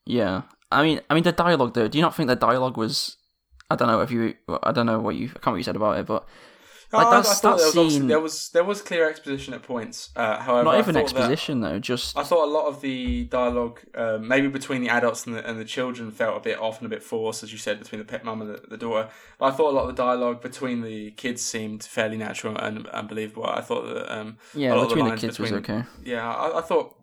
[0.06, 0.42] yeah.
[0.72, 1.88] I mean, I mean, the dialogue though.
[1.88, 3.18] Do you not think the dialogue was?
[3.70, 4.34] I don't know if you.
[4.64, 5.26] I don't know what you.
[5.26, 6.28] I can't remember what you said about it, but
[6.94, 9.54] Like, Oh, I- I thought that there was, scene- there was there was clear exposition
[9.56, 10.10] at points.
[10.16, 11.80] Uh, however, not I even thought that- exposition though.
[11.80, 15.50] Just I thought a lot of the dialogue, uh, maybe between the adults and the,
[15.50, 18.00] and the children, felt a bit off and a bit forced, as you said, between
[18.00, 19.10] the pet mum and the, the daughter.
[19.40, 22.88] But I thought a lot of the dialogue between the kids seemed fairly natural and,
[22.94, 23.46] and believable.
[23.46, 25.84] I thought that, um, a yeah, lot of between the lines kids was okay.
[26.06, 26.96] Yeah, I, I thought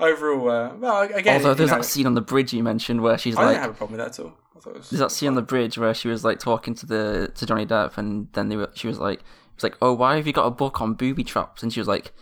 [0.00, 3.18] overall, uh, well, again, Although there's know, that scene on the bridge you mentioned where
[3.18, 4.32] she's like I like, didn't have a problem with that at all.
[4.66, 7.30] I was, there's that scene on the bridge where she was like talking to the
[7.34, 10.16] to Johnny Depp, and then they were, she was like, it was like, oh, why
[10.16, 11.62] have you got a book on booby traps?
[11.62, 12.12] And she was like,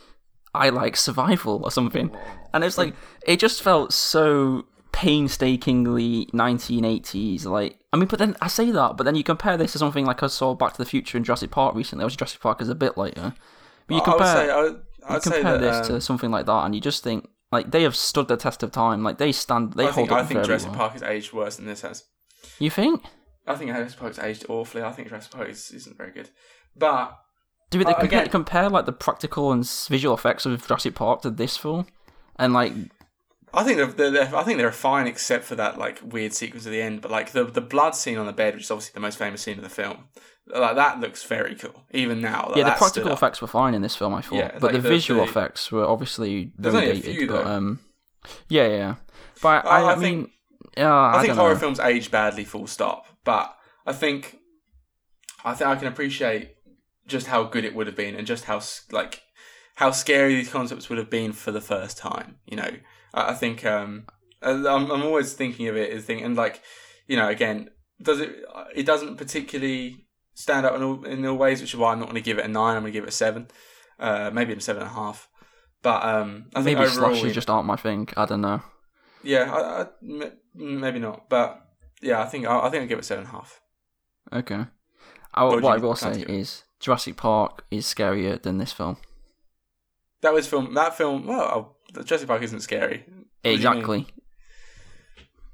[0.55, 2.11] I like survival or something,
[2.53, 2.95] and it's like
[3.27, 7.45] it just felt so painstakingly 1980s.
[7.45, 10.07] Like, I mean, but then I say that, but then you compare this to something
[10.07, 12.03] like I saw Back to the Future and Jurassic Park recently.
[12.03, 13.35] I was Jurassic Park is a bit later,
[13.87, 15.97] but you I would compare say, I would, you I'd say compare that, this um,
[15.97, 18.73] to something like that, and you just think Like they have stood the test of
[18.73, 19.03] time.
[19.03, 19.75] Like they stand.
[19.75, 20.73] They I hold think, up I think Jurassic.
[20.73, 22.05] Park has aged worse than this has.
[22.59, 23.03] You think?
[23.47, 24.83] I think Jurassic Park's aged awfully.
[24.83, 26.31] I think Jurassic Park is, isn't very good.
[26.75, 27.17] But
[27.71, 31.23] Do they Uh, compare, again- compare like the practical and visual effects of Jurassic Park
[31.23, 31.87] to this film?
[32.39, 32.73] And like,
[33.55, 36.67] I think they're, they're, they're- I think they're fine except for that like weird sequence
[36.67, 37.01] at the end.
[37.03, 39.43] But like the the blood scene on the bed, which is obviously the most famous
[39.43, 40.05] scene of the film,
[40.47, 41.85] like that looks very cool.
[41.93, 44.15] Even now, like, yeah, the practical effects were fine in this film.
[44.15, 46.99] I thought, Yeah, but like the, the- visual the- effects were obviously There's very only
[46.99, 47.17] a dated.
[47.19, 47.81] few, but um,
[48.49, 48.95] yeah, yeah.
[49.43, 50.31] But I- I, I, I mean, think-
[50.77, 51.61] yeah, I, I, think horror know.
[51.61, 53.07] films age badly, full stop.
[53.25, 53.57] But
[53.87, 54.39] I think
[55.45, 56.57] I think I can appreciate
[57.07, 58.61] just how good it would have been and just how
[58.91, 59.23] like
[59.77, 62.37] how scary these concepts would have been for the first time.
[62.47, 62.71] You know,
[63.15, 64.07] I, I think um,
[64.43, 66.63] I'm, I'm always thinking of it as thinking and like
[67.07, 67.71] you know again
[68.03, 71.93] does it it doesn't particularly stand out in all in all ways, which is why
[71.93, 72.77] I'm not going to give it a nine.
[72.77, 73.49] I'm going to give it a seven,
[73.99, 75.29] uh, maybe a seven and a half.
[75.83, 78.09] But um, I think Maybe overall, just aren't my thing.
[78.17, 78.63] I don't know.
[79.27, 81.63] Yeah, I, I, m- maybe not, but
[82.01, 83.61] yeah, I think I, I think I give it seven and a half.
[84.33, 84.65] Okay.
[85.35, 86.35] I, What what, I will say of give it?
[86.35, 88.97] is Jurassic Park is scarier than this film.
[90.23, 90.75] That was film.
[90.75, 91.27] That film.
[91.27, 93.05] Well, oh, Jurassic Park isn't scary.
[93.43, 93.85] What do you mean?
[93.85, 94.07] Exactly.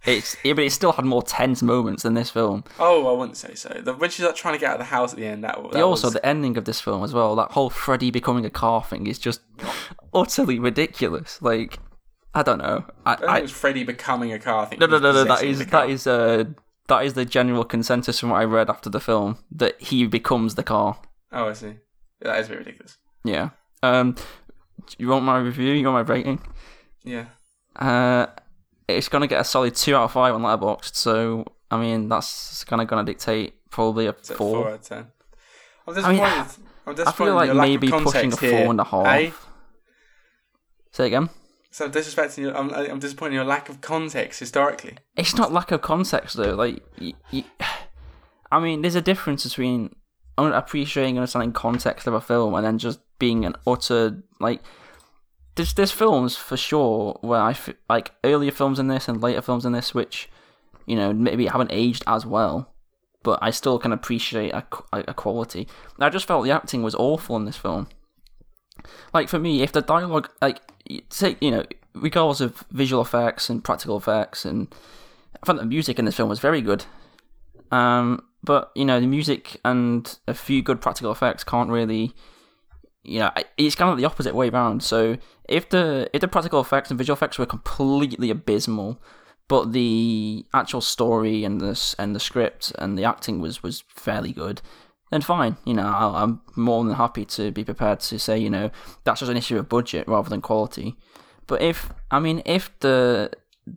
[0.04, 2.64] It's yeah, but it still had more tense moments than this film.
[2.80, 3.68] Oh, I wouldn't say so.
[3.68, 5.56] The, when she's like trying to get out of the house at the end, that,
[5.62, 7.36] that Yeah, also was, the ending of this film as well.
[7.36, 9.42] That whole Freddy becoming a car thing is just
[10.14, 11.40] utterly ridiculous.
[11.40, 11.78] Like,
[12.34, 12.84] I don't know.
[13.04, 14.68] I, I think I, it was Freddy becoming a car.
[14.78, 15.24] No, no, no, no.
[15.24, 16.44] That is that is uh
[16.88, 20.54] that is the general consensus from what I read after the film that he becomes
[20.54, 20.98] the car.
[21.30, 21.74] Oh, I see.
[22.20, 22.98] That is a bit ridiculous.
[23.24, 23.50] Yeah.
[23.82, 24.16] Um,
[24.98, 25.72] you want my review?
[25.72, 26.40] You want my rating?
[27.04, 27.26] Yeah.
[27.76, 28.26] Uh,
[28.88, 30.94] it's gonna get a solid two out of five on Letterboxd.
[30.94, 34.36] So I mean, that's kind of gonna dictate probably a four.
[34.36, 35.06] four out of ten.
[35.86, 36.46] I'm I mean.
[36.84, 38.84] I'm disappointed I feel like your lack of maybe pushing a four here, and a
[38.84, 39.06] half.
[39.06, 39.30] eh?
[40.90, 41.30] Say again.
[41.72, 42.52] So I'm disrespecting you.
[42.52, 44.98] I'm, I'm disappointed in your lack of context historically.
[45.16, 46.54] It's not lack of context though.
[46.54, 46.84] Like,
[48.52, 49.96] I mean, there's a difference between
[50.36, 54.60] appreciating and understanding context of a film and then just being an utter like.
[55.54, 59.42] There's there's films for sure where I f- like earlier films in this and later
[59.42, 60.28] films in this which,
[60.86, 62.74] you know, maybe haven't aged as well,
[63.22, 65.68] but I still can appreciate a, qu- a quality.
[65.98, 67.88] I just felt the acting was awful in this film.
[69.12, 70.60] Like for me, if the dialogue, like
[71.10, 71.64] say, you know,
[71.94, 74.72] regardless of visual effects and practical effects, and
[75.42, 76.84] I thought the music in this film was very good.
[77.70, 82.14] Um, but you know, the music and a few good practical effects can't really,
[83.02, 84.82] you know, it's kind of the opposite way around.
[84.82, 85.16] So
[85.48, 89.00] if the if the practical effects and visual effects were completely abysmal,
[89.48, 93.84] but the actual story and the s- and the script and the acting was was
[93.88, 94.60] fairly good,
[95.12, 95.58] then fine.
[95.66, 98.70] You know, I'll, I'm more than happy to be prepared to say, you know,
[99.04, 100.96] that's just an issue of budget rather than quality.
[101.46, 103.30] But if I mean, if the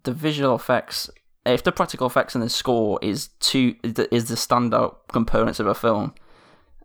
[0.04, 1.10] the visual effects,
[1.46, 5.76] if the practical effects and the score is two is the standout components of a
[5.76, 6.16] film,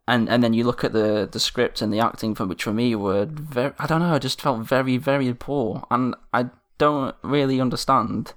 [0.08, 2.72] and and then you look at the the script and the acting, for which for
[2.72, 6.46] me were very, I don't know, I just felt very very poor, and I
[6.78, 8.32] don't really understand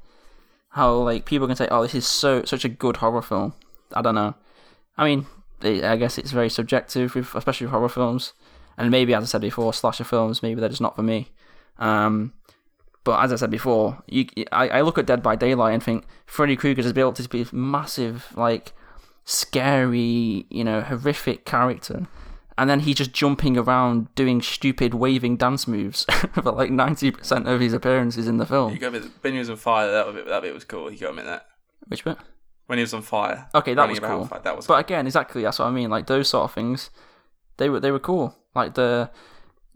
[0.69, 3.55] how like people can say, oh, this is so such a good horror film.
[3.93, 4.35] I don't know.
[4.95, 5.25] I mean,
[5.63, 8.33] I I guess it's very subjective, with, especially with horror films,
[8.77, 11.29] and maybe as I said before, slasher films maybe they're just not for me.
[11.77, 12.33] Um,
[13.03, 16.05] but as I said before, you, I, I look at Dead by Daylight and think
[16.25, 18.71] Freddy Krueger has built to be this massive, like,
[19.25, 22.07] scary, you know, horrific character.
[22.57, 27.59] And then he's just jumping around doing stupid waving dance moves for like 90% of
[27.59, 28.73] his appearances in the film.
[28.73, 30.91] You got to admit, when he was on fire, that bit, that bit was cool.
[30.91, 31.47] You got admit that.
[31.87, 32.17] Which bit?
[32.73, 33.47] When he was on fire.
[33.53, 34.25] Okay, that was cool.
[34.25, 35.91] fire, that was But again, exactly that's what I mean.
[35.91, 36.89] Like those sort of things,
[37.57, 38.35] they were they were cool.
[38.55, 39.11] Like the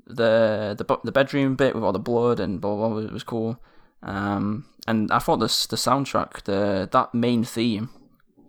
[0.08, 3.24] the the the bedroom bit with all the blood and blah blah, blah was, was
[3.24, 3.62] cool.
[4.02, 7.89] Um, and I thought this the soundtrack, the that main theme,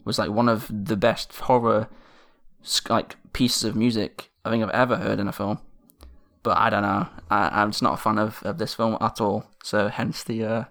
[0.07, 1.90] was like one of the best horror
[2.88, 5.59] like pieces of music I think I've ever heard in a film.
[6.42, 7.07] But I don't know.
[7.30, 9.44] I, I'm just not a fan of, of this film at all.
[9.62, 10.64] So hence the uh,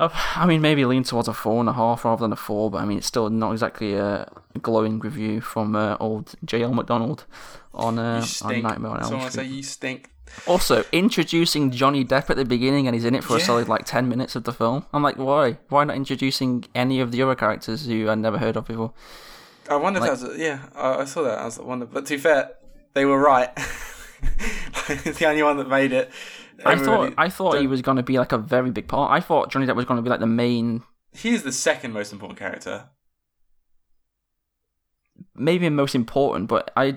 [0.00, 2.78] I mean, maybe lean towards a four and a half rather than a four, but
[2.78, 4.30] I mean, it's still not exactly a
[4.62, 6.72] glowing review from uh, old J.L.
[6.72, 7.24] McDonald
[7.74, 8.62] on, uh, on.
[8.62, 10.10] Nightmare on Elm Someone say you stink.
[10.46, 13.84] Also, introducing Johnny Depp at the beginning, and he's in it for a solid like
[13.86, 14.84] ten minutes of the film.
[14.92, 15.58] I'm like, why?
[15.68, 18.92] Why not introducing any of the other characters who I'd never heard of before?
[19.70, 20.38] I wonder Like- if that was.
[20.38, 21.38] Yeah, I, I saw that.
[21.38, 22.50] I was wonder, but to be fair,
[22.94, 23.50] they were right.
[24.88, 26.10] it's the only one that made it.
[26.64, 29.10] I thought I thought he don't- was going to be like a very big part.
[29.12, 30.82] I thought Johnny Depp was going to be like the main,
[31.12, 32.88] He's the second most important character.
[35.34, 36.96] maybe most important, but I,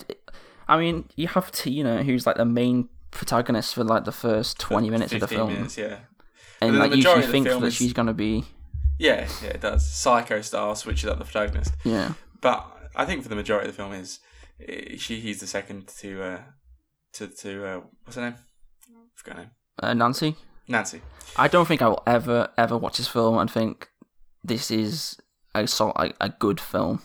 [0.68, 4.12] I mean, you have to, you know, who's like the main protagonist for like the
[4.12, 6.00] first twenty minutes of the film, minutes, yeah.
[6.62, 8.46] and like the you the think that is- she's gonna be
[9.00, 9.90] Yeah, yeah, it does.
[9.92, 11.74] Psycho style switches up the protagonist.
[11.84, 12.14] yeah.
[12.42, 14.20] But I think for the majority of the film is
[14.68, 16.40] eh, she he's the second to uh
[17.14, 18.36] to to uh what's her name?
[19.16, 19.52] Forgot her name.
[19.82, 20.36] Uh, Nancy,
[20.68, 21.02] Nancy.
[21.38, 23.90] I don't think I will ever ever watch this film and think
[24.44, 25.18] this is
[25.56, 27.02] a so a, a good film.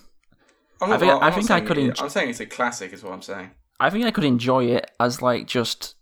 [0.81, 2.47] I'm I not- think- I'm I think I could it- enj- I'm saying it's a
[2.47, 3.51] classic, is what I'm saying.
[3.81, 5.95] I think I could enjoy it as like just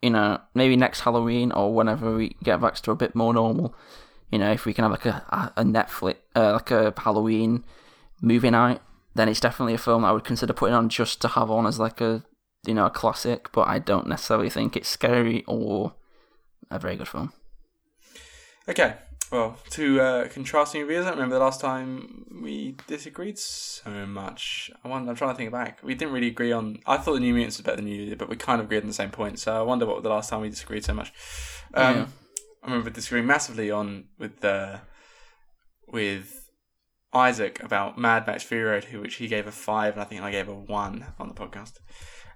[0.00, 3.74] you know maybe next Halloween or whenever we get back to a bit more normal.
[4.30, 5.24] You know, if we can have like a
[5.56, 7.64] a a Netflix uh, like a Halloween
[8.22, 8.80] movie night,
[9.14, 11.78] then it's definitely a film I would consider putting on just to have on as
[11.78, 12.24] like a
[12.66, 13.50] you know a classic.
[13.52, 15.94] But I don't necessarily think it's scary or
[16.70, 17.32] a very good film.
[18.68, 18.94] Okay,
[19.32, 21.06] well, two uh, contrasting reviews.
[21.06, 24.70] I remember the last time we disagreed so much.
[24.84, 25.80] I wonder, I'm trying to think back.
[25.82, 26.78] We didn't really agree on.
[26.86, 28.82] I thought the New Mutants was better than you did, but we kind of agreed
[28.82, 29.38] on the same point.
[29.38, 31.12] So I wonder what the last time we disagreed so much.
[31.74, 32.06] Um, Yeah.
[32.62, 34.78] I remember disagreeing massively on with uh,
[35.88, 36.50] with
[37.12, 40.30] Isaac about Mad Max Fury Road, which he gave a five, and I think I
[40.30, 41.78] gave a one on the podcast.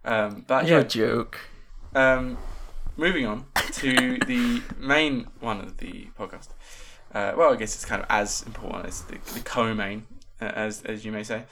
[0.06, 1.38] Um, but You're yeah, joke.
[1.94, 2.38] um,
[2.96, 6.48] moving on to the main one of the podcast.
[7.12, 10.06] Uh, well, I guess it's kind of as important as the, the co-main,
[10.40, 11.44] uh, as as you may say.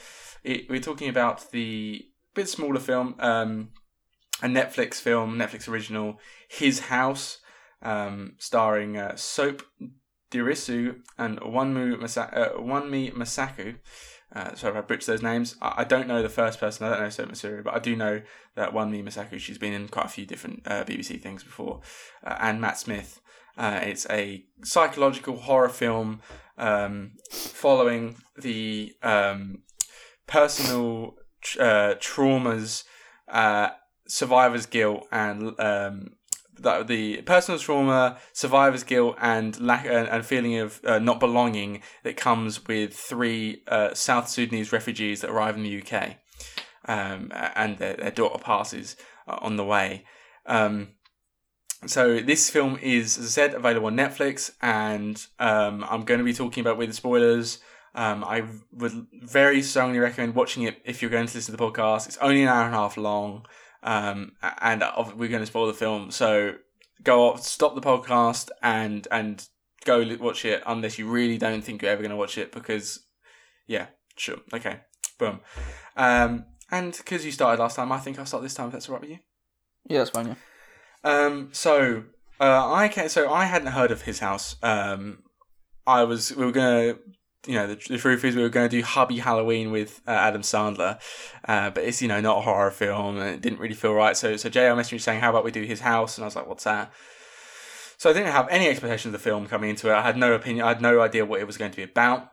[0.44, 3.70] It, we're talking about the bit smaller film, um,
[4.42, 7.38] a Netflix film, Netflix original, His House,
[7.82, 9.62] um, starring uh, Sope
[10.30, 13.76] Dirisu and Wanmu Masa- uh, Wunmi Mosaku.
[14.35, 15.57] Uh, sorry if I butcher those names.
[15.62, 16.87] I, I don't know the first person.
[16.87, 18.22] I don't know Sope Masuru, but I do know
[18.57, 19.39] that Wunmi Mosaku.
[19.39, 21.80] She's been in quite a few different uh, BBC things before.
[22.24, 23.20] Uh, and Matt Smith.
[23.57, 26.20] Uh, it's a psychological horror film
[26.59, 29.62] um, following the um,
[30.26, 31.14] personal
[31.61, 32.85] uh, traumas,
[33.28, 33.68] uh,
[34.09, 36.16] survivor's guilt, and um,
[36.59, 41.82] the, the personal trauma, survivor's guilt, and lack and, and feeling of uh, not belonging
[42.02, 46.16] that comes with three uh, South Sudanese refugees that arrive in the UK,
[46.86, 48.96] um, and their, their daughter passes
[49.26, 50.05] uh, on the way.
[50.46, 50.88] Um,
[51.86, 56.24] so this film is, as I said, available on Netflix, and um, I'm going to
[56.24, 57.59] be talking about with the spoilers.
[57.94, 61.70] Um, I would very strongly recommend watching it if you're going to listen to the
[61.70, 62.07] podcast.
[62.07, 63.46] It's only an hour and a half long,
[63.85, 64.82] um, and
[65.16, 66.11] we're going to spoil the film.
[66.11, 66.55] So
[67.03, 69.47] go off, stop the podcast, and and
[69.85, 72.51] go watch it unless you really don't think you're ever going to watch it.
[72.51, 73.05] Because,
[73.66, 74.80] yeah, sure, okay,
[75.18, 75.41] boom.
[75.97, 78.68] Um, and because you started last time, I think I'll start this time.
[78.68, 79.18] If that's all right with you.
[79.87, 80.28] Yeah, that's fine.
[80.28, 80.35] Yeah.
[81.05, 82.05] Um, so
[82.41, 84.57] uh, I can so I hadn't heard of his house.
[84.62, 85.22] Um,
[85.87, 86.97] I was we were gonna,
[87.47, 90.42] you know, the, the truth is we were gonna do Hubie Halloween with uh, Adam
[90.42, 91.01] Sandler,
[91.47, 94.16] uh, but it's you know not a horror film and it didn't really feel right.
[94.16, 96.16] So so JL messaged me saying, how about we do his house?
[96.16, 96.92] And I was like, what's that?
[97.97, 99.95] So I didn't have any expectations of the film coming into it.
[99.95, 100.64] I had no opinion.
[100.64, 102.28] I had no idea what it was going to be about.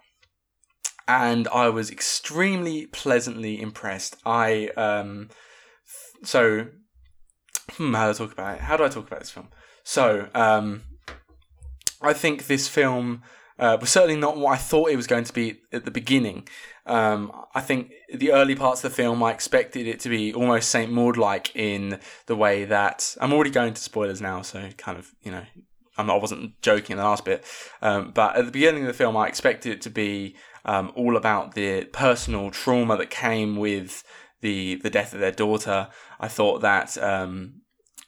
[1.07, 4.18] And I was extremely pleasantly impressed.
[4.26, 5.30] I um,
[6.24, 6.68] so
[7.74, 8.62] hmm, how do I talk about it?
[8.62, 9.49] How do I talk about this film?
[9.84, 10.84] So, um,
[12.01, 13.22] I think this film
[13.62, 16.47] uh, was certainly not what I thought it was going to be at the beginning.
[16.88, 20.72] Um, I think the early parts of the film, I expected it to be almost
[20.72, 24.97] Saint Maud like in the way that I'm already going to spoilers now, so kind
[24.97, 25.43] of you know.
[25.97, 27.43] I'm I wasn't joking in the last bit,
[27.82, 31.18] um, but at the beginning of the film, I expected it to be um, all
[31.18, 34.01] about the personal trauma that came with
[34.39, 35.89] the the death of their daughter.
[36.18, 37.61] I thought that um,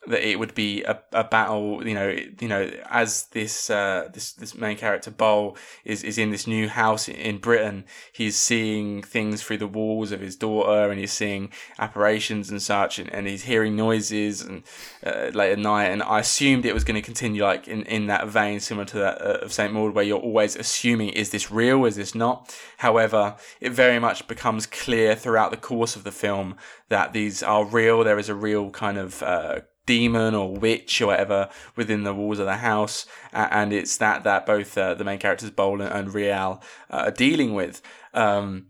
[0.07, 1.85] that it would be a, a battle.
[1.87, 6.31] You know, you know, as this uh, this this main character Bol is is in
[6.31, 10.99] this new house in Britain, he's seeing things through the walls of his daughter, and
[10.99, 14.63] he's seeing apparitions and such, and, and he's hearing noises and
[15.05, 15.85] uh, late at night.
[15.85, 18.97] And I assumed it was going to continue like in, in that vein, similar to
[18.97, 22.55] that uh, of Saint Maud, where you're always assuming is this real, is this not?
[22.77, 26.55] However, it very much becomes clear throughout the course of the film
[26.89, 28.03] that these are real.
[28.03, 32.39] There is a real kind of uh, demon or witch or whatever within the walls
[32.39, 36.13] of the house, and it's that that both uh, the main characters Bol and, and
[36.13, 37.81] Rial uh, are dealing with.
[38.13, 38.67] Um,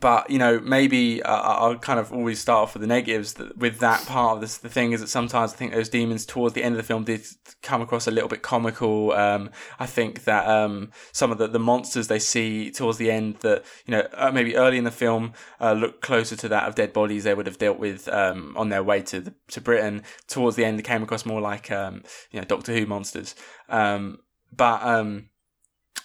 [0.00, 3.34] but you know, maybe uh, I'll kind of always start off with the negatives.
[3.34, 6.26] That with that part of this, the thing is that sometimes I think those demons
[6.26, 7.24] towards the end of the film did
[7.62, 9.12] come across a little bit comical.
[9.12, 13.36] Um, I think that um, some of the, the monsters they see towards the end
[13.40, 16.74] that you know uh, maybe early in the film uh, look closer to that of
[16.74, 20.02] dead bodies they would have dealt with um, on their way to the, to Britain.
[20.26, 23.34] Towards the end, they came across more like um, you know Doctor Who monsters.
[23.68, 24.18] Um,
[24.56, 25.30] but um,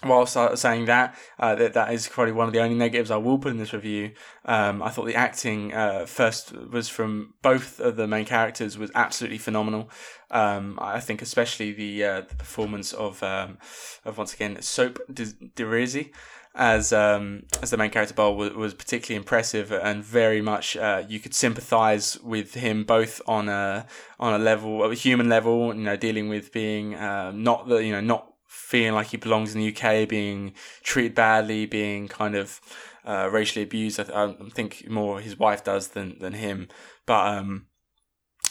[0.02, 3.38] whilst saying that, uh, that that is probably one of the only negatives I will
[3.38, 4.12] put in this review.
[4.44, 8.90] Um, I thought the acting uh, first was from both of the main characters was
[8.94, 9.90] absolutely phenomenal.
[10.30, 13.58] Um, I think especially the uh, the performance of um,
[14.04, 16.10] of once again Sope Dirisu
[16.54, 21.04] as um, as the main character Bol was, was particularly impressive and very much uh,
[21.08, 23.86] you could sympathise with him both on a
[24.18, 27.92] on a level a human level you know dealing with being uh, not the you
[27.92, 32.60] know not feeling like he belongs in the UK, being treated badly, being kind of
[33.04, 34.00] uh, racially abused.
[34.00, 36.66] I, I, think more his wife does than than him,
[37.06, 37.66] but um,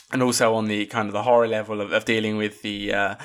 [0.10, 3.16] and also on the kind of the horror level of, of dealing with the uh,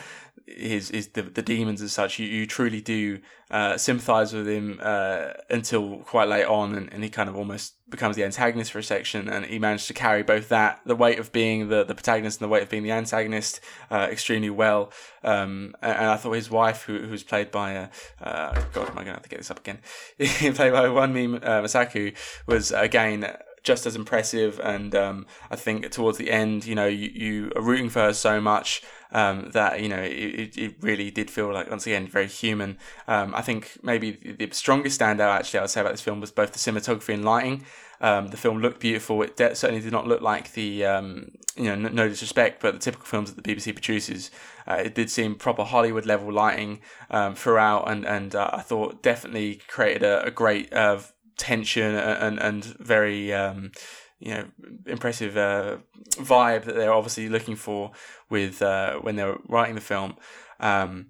[0.46, 2.18] his his the, the demons and such.
[2.18, 3.20] You, you truly do
[3.50, 7.74] uh, sympathize with him uh, until quite late on, and, and he kind of almost
[7.88, 9.28] becomes the antagonist for a section.
[9.28, 12.48] And he managed to carry both that the weight of being the, the protagonist and
[12.48, 14.92] the weight of being the antagonist uh, extremely well.
[15.22, 17.86] Um, and, I thought his wife, who who's played by uh,
[18.20, 19.78] uh God, am I going to have to get this up again?
[20.18, 22.14] played by Wunmi uh, Mosaku,
[22.46, 23.34] was again
[23.64, 24.60] just as impressive.
[24.62, 28.12] And um, I think towards the end, you know, you, you are rooting for her
[28.12, 28.82] so much
[29.14, 32.76] um, that you know it, it really did feel like once again very human.
[33.08, 36.32] Um, I think maybe the strongest standout actually I would say about this film was
[36.32, 37.64] both the cinematography and lighting.
[38.00, 39.22] Um, the film looked beautiful.
[39.22, 42.80] It de- certainly did not look like the um, you know no, disrespect, but the
[42.80, 44.30] typical films that the BBC produces.
[44.66, 49.02] Uh, it did seem proper Hollywood level lighting um, throughout, and and uh, I thought
[49.02, 50.98] definitely created a, a great uh,
[51.36, 53.72] tension and and very um,
[54.18, 54.44] you know
[54.86, 55.76] impressive uh,
[56.12, 57.92] vibe that they're obviously looking for
[58.30, 60.16] with uh, when they're writing the film.
[60.60, 61.08] Um,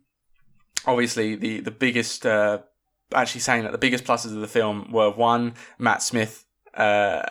[0.86, 2.58] obviously, the the biggest uh,
[3.12, 6.43] actually saying that the biggest pluses of the film were one Matt Smith
[6.76, 7.22] uh,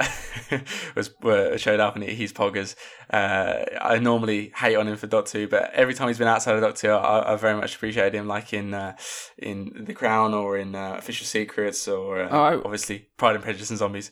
[0.96, 2.76] was were showed up and he's poggers.
[3.10, 6.56] Uh, I normally hate on him for Doctor Who, but every time he's been outside
[6.56, 8.96] of Doctor Who, I, I very much appreciated him, like in uh,
[9.38, 12.56] in The Crown or in uh, Official Secrets or uh, oh, I...
[12.56, 14.12] obviously Pride and Prejudice and Zombies.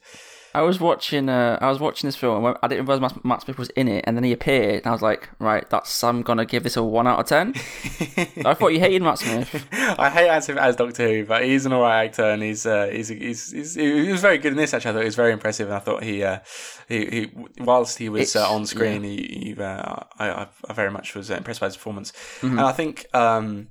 [0.53, 1.29] I was watching.
[1.29, 2.55] Uh, I was watching this film.
[2.61, 5.01] I didn't realize Matt Smith was in it, and then he appeared, and I was
[5.01, 6.03] like, "Right, that's.
[6.03, 7.49] I'm gonna give this a one out of 10.
[8.45, 9.67] I thought you hated Matt Smith.
[9.71, 12.87] I hate Matt Smith as Doctor Who, but he's an alright actor, and he's, uh,
[12.91, 14.73] he's, he's, he's he was very good in this.
[14.73, 16.39] Actually, I thought he was very impressive, and I thought he uh,
[16.87, 19.09] he, he whilst he was uh, on screen, yeah.
[19.09, 22.57] he, he uh, I, I very much was impressed by his performance, mm-hmm.
[22.57, 23.05] and I think.
[23.13, 23.69] Um,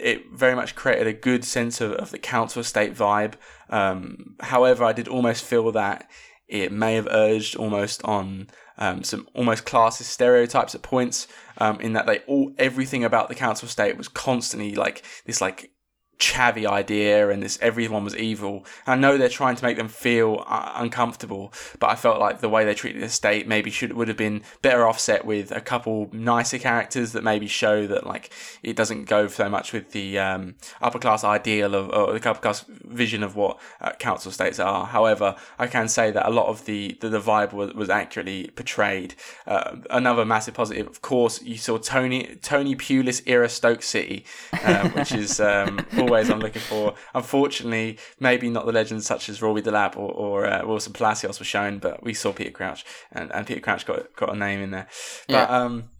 [0.00, 3.34] it very much created a good sense of, of the council estate vibe.
[3.70, 6.08] Um, however, I did almost feel that
[6.46, 11.26] it may have urged almost on um, some almost classist stereotypes at points,
[11.58, 15.72] um, in that they all everything about the council estate was constantly like this like
[16.18, 18.64] chavvy idea and this everyone was evil.
[18.86, 22.48] I know they're trying to make them feel uh, uncomfortable, but I felt like the
[22.48, 26.08] way they treated the state maybe should would have been better offset with a couple
[26.12, 28.30] nicer characters that maybe show that like
[28.62, 32.40] it doesn't go so much with the um, upper class ideal of or the upper
[32.40, 34.86] class vision of what uh, council states are.
[34.86, 38.50] However, I can say that a lot of the the, the vibe was, was accurately
[38.56, 39.14] portrayed.
[39.46, 44.24] Uh, another massive positive, of course, you saw Tony Tony Pulis era Stoke City,
[44.64, 45.78] uh, which is um,
[46.08, 46.94] always I'm looking for.
[47.14, 51.44] Unfortunately, maybe not the legends such as Rory Delap or, or uh, Wilson Palacios were
[51.44, 54.70] shown, but we saw Peter Crouch, and, and Peter Crouch got got a name in
[54.70, 54.88] there.
[55.28, 55.58] But yeah.
[55.58, 55.90] um,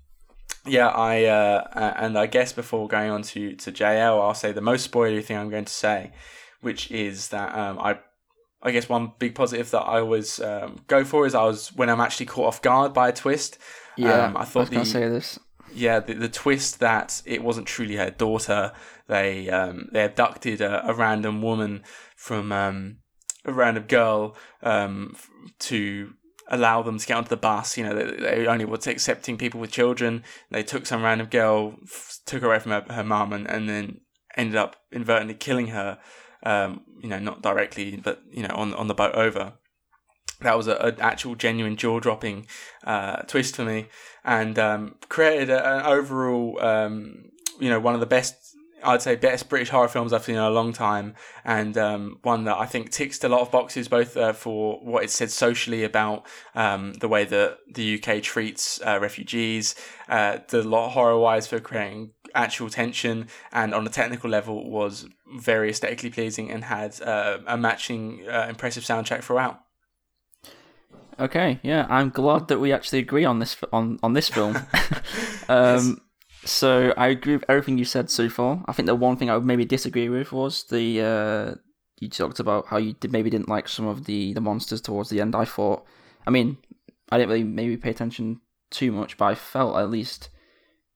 [0.67, 4.61] yeah, I uh, and I guess before going on to to JL, I'll say the
[4.61, 6.13] most spoilery thing I'm going to say,
[6.61, 7.99] which is that um, I
[8.63, 11.89] I guess one big positive that I always um, go for is I was when
[11.89, 13.59] I'm actually caught off guard by a twist.
[13.97, 15.39] Yeah, um, I thought I was the, say this.
[15.75, 18.73] Yeah, the, the twist that it wasn't truly her daughter
[19.09, 21.83] they um, they abducted a, a random woman
[22.15, 22.99] from um,
[23.45, 25.17] a random girl um,
[25.61, 26.13] to
[26.51, 27.77] allow them to get onto the bus.
[27.77, 30.23] You know, they, they only were accepting people with children.
[30.51, 31.77] They took some random girl,
[32.27, 34.03] took her away from her, her mum, and, and then
[34.37, 35.99] ended up inadvertently killing her.
[36.45, 39.55] Um, you know, not directly, but you know, on on the boat over.
[40.41, 42.47] That was an actual genuine jaw dropping
[42.85, 43.89] uh, twist for me,
[44.25, 48.49] and um, created an overall, um, you know, one of the best
[48.83, 51.15] I'd say best British horror films I've seen in a long time,
[51.45, 55.05] and um, one that I think ticks a lot of boxes, both uh, for what
[55.05, 59.75] it said socially about um, the way that the UK treats uh, refugees,
[60.09, 65.07] uh, the lot horror wise for creating actual tension, and on a technical level was
[65.37, 69.61] very aesthetically pleasing and had uh, a matching uh, impressive soundtrack throughout.
[71.21, 74.57] Okay, yeah, I'm glad that we actually agree on this on on this film.
[75.49, 76.01] um,
[76.45, 78.63] so I agree with everything you said so far.
[78.67, 81.55] I think the one thing I would maybe disagree with was the uh,
[82.01, 85.11] you talked about how you did, maybe didn't like some of the the monsters towards
[85.11, 85.35] the end.
[85.35, 85.85] I thought,
[86.27, 86.59] I mean,
[87.11, 88.41] I didn't really maybe pay attention
[88.71, 90.29] too much, but I felt at least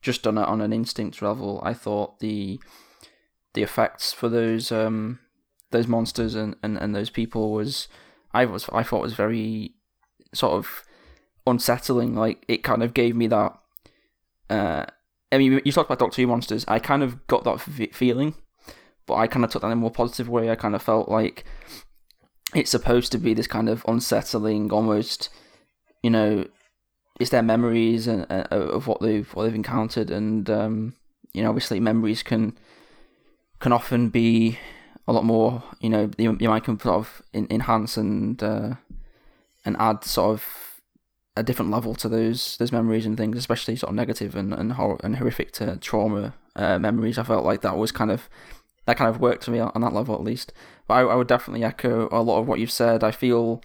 [0.02, 2.60] just on a, on an instinct level, I thought the
[3.54, 5.18] the effects for those um
[5.70, 7.88] those monsters and, and, and those people was
[8.32, 9.74] I was I thought was very
[10.34, 10.84] sort of
[11.46, 12.14] unsettling.
[12.14, 13.58] Like it kind of gave me that.
[14.50, 14.86] Uh,
[15.30, 16.64] I mean, you talked about Doctor Who monsters.
[16.68, 17.60] I kind of got that
[17.94, 18.34] feeling,
[19.06, 20.50] but I kind of took that in a more positive way.
[20.50, 21.44] I kind of felt like
[22.54, 25.30] it's supposed to be this kind of unsettling, almost,
[26.02, 26.46] you know,
[27.18, 30.94] it's their memories and uh, of what they've what they've encountered, and um,
[31.32, 32.58] you know, obviously memories can
[33.58, 34.58] can often be
[35.06, 35.62] a lot more.
[35.80, 38.74] You know, you, you might can sort of enhance and uh,
[39.64, 40.72] and add sort of
[41.36, 44.72] a different level to those those memories and things, especially sort of negative and and,
[44.72, 47.18] hor- and horrific to trauma uh, memories.
[47.18, 48.28] I felt like that was kind of
[48.86, 50.52] that kind of worked for me on that level at least.
[50.88, 53.04] But I, I would definitely echo a lot of what you've said.
[53.04, 53.62] I feel,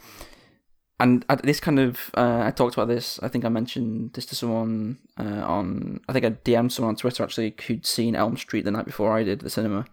[1.00, 3.20] and this kind of uh, I talked about this.
[3.22, 6.00] I think I mentioned this to someone uh, on.
[6.08, 9.12] I think I DM'd someone on Twitter actually who'd seen Elm Street the night before
[9.18, 9.86] I did the cinema.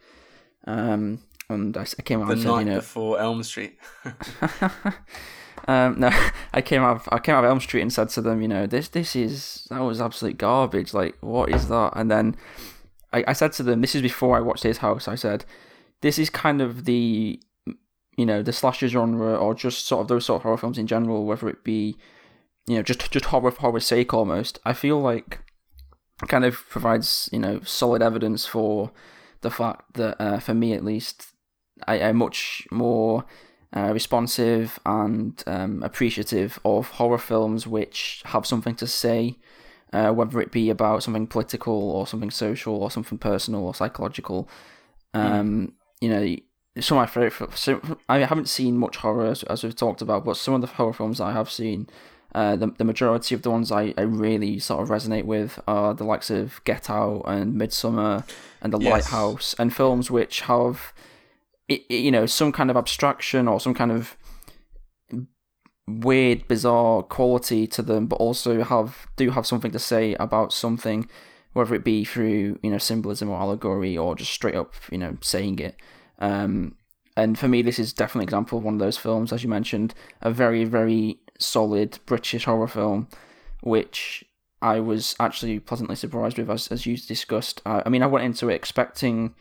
[0.66, 3.78] Um, and I, I came out the and said, night you know, before Elm Street.
[5.66, 6.10] um, no,
[6.52, 6.96] I came out.
[6.96, 9.16] Of, I came out of Elm Street and said to them, you know, this this
[9.16, 10.94] is that was absolute garbage.
[10.94, 11.92] Like, what is that?
[11.96, 12.36] And then
[13.12, 15.08] I, I said to them, this is before I watched His House.
[15.08, 15.44] I said,
[16.00, 17.40] this is kind of the
[18.16, 20.86] you know the slasher genre or just sort of those sort of horror films in
[20.86, 21.96] general, whether it be
[22.66, 24.58] you know just just horror for horror's sake almost.
[24.64, 25.40] I feel like
[26.28, 28.92] kind of provides you know solid evidence for
[29.40, 31.32] the fact that uh, for me at least
[31.86, 33.24] I am much more
[33.76, 39.36] uh, responsive and um, appreciative of horror films which have something to say,
[39.92, 44.48] uh, whether it be about something political or something social or something personal or psychological.
[45.12, 45.72] Um, mm.
[46.00, 46.36] You know,
[46.82, 47.56] some of my favorite.
[47.56, 50.66] So I haven't seen much horror as, as, we've talked about, but some of the
[50.68, 51.88] horror films I have seen,
[52.34, 55.94] uh, the the majority of the ones I, I really sort of resonate with are
[55.94, 58.28] the likes of Get Out and Midsommar
[58.60, 58.92] and The yes.
[58.92, 60.92] Lighthouse and films which have
[61.68, 64.16] you know some kind of abstraction or some kind of
[65.86, 71.08] weird bizarre quality to them but also have do have something to say about something
[71.52, 75.16] whether it be through you know symbolism or allegory or just straight up you know
[75.20, 75.76] saying it.
[76.18, 76.76] Um,
[77.16, 79.48] and for me this is definitely an example of one of those films as you
[79.48, 83.08] mentioned a very very solid british horror film
[83.62, 84.24] which
[84.62, 87.60] i was actually pleasantly surprised with as, as you discussed.
[87.66, 89.34] Uh, i mean i went into it expecting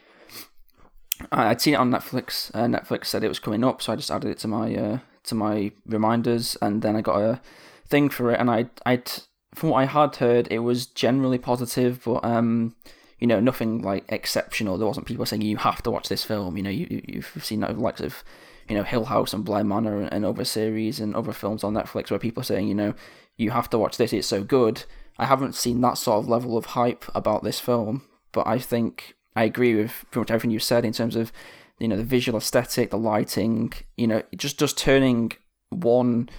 [1.32, 2.54] I'd seen it on Netflix.
[2.54, 5.00] Uh, Netflix said it was coming up, so I just added it to my uh,
[5.26, 7.42] to my reminders, and then I got a
[7.88, 8.40] thing for it.
[8.40, 9.12] And I, I'd
[9.54, 12.76] from what I had heard, it was generally positive, but um,
[13.20, 14.78] you know, nothing like exceptional.
[14.78, 16.58] There wasn't people saying you have to watch this film.
[16.58, 18.24] You know, you you've seen that likes of
[18.68, 21.74] you know Hill House and Bly Manor and, and other series and other films on
[21.74, 22.94] Netflix where people are saying you know
[23.38, 24.14] you have to watch this.
[24.14, 24.84] It's so good.
[25.18, 29.16] I haven't seen that sort of level of hype about this film, but I think
[29.36, 31.32] I agree with pretty much everything you said in terms of
[31.80, 33.74] you know the visual aesthetic, the lighting.
[33.98, 35.34] You know, just just turning
[35.70, 36.30] one.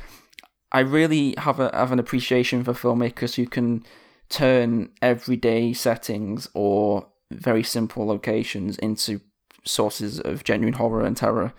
[0.72, 3.84] I really have a have an appreciation for filmmakers who can
[4.28, 9.20] turn everyday settings or very simple locations into
[9.64, 11.52] sources of genuine horror and terror.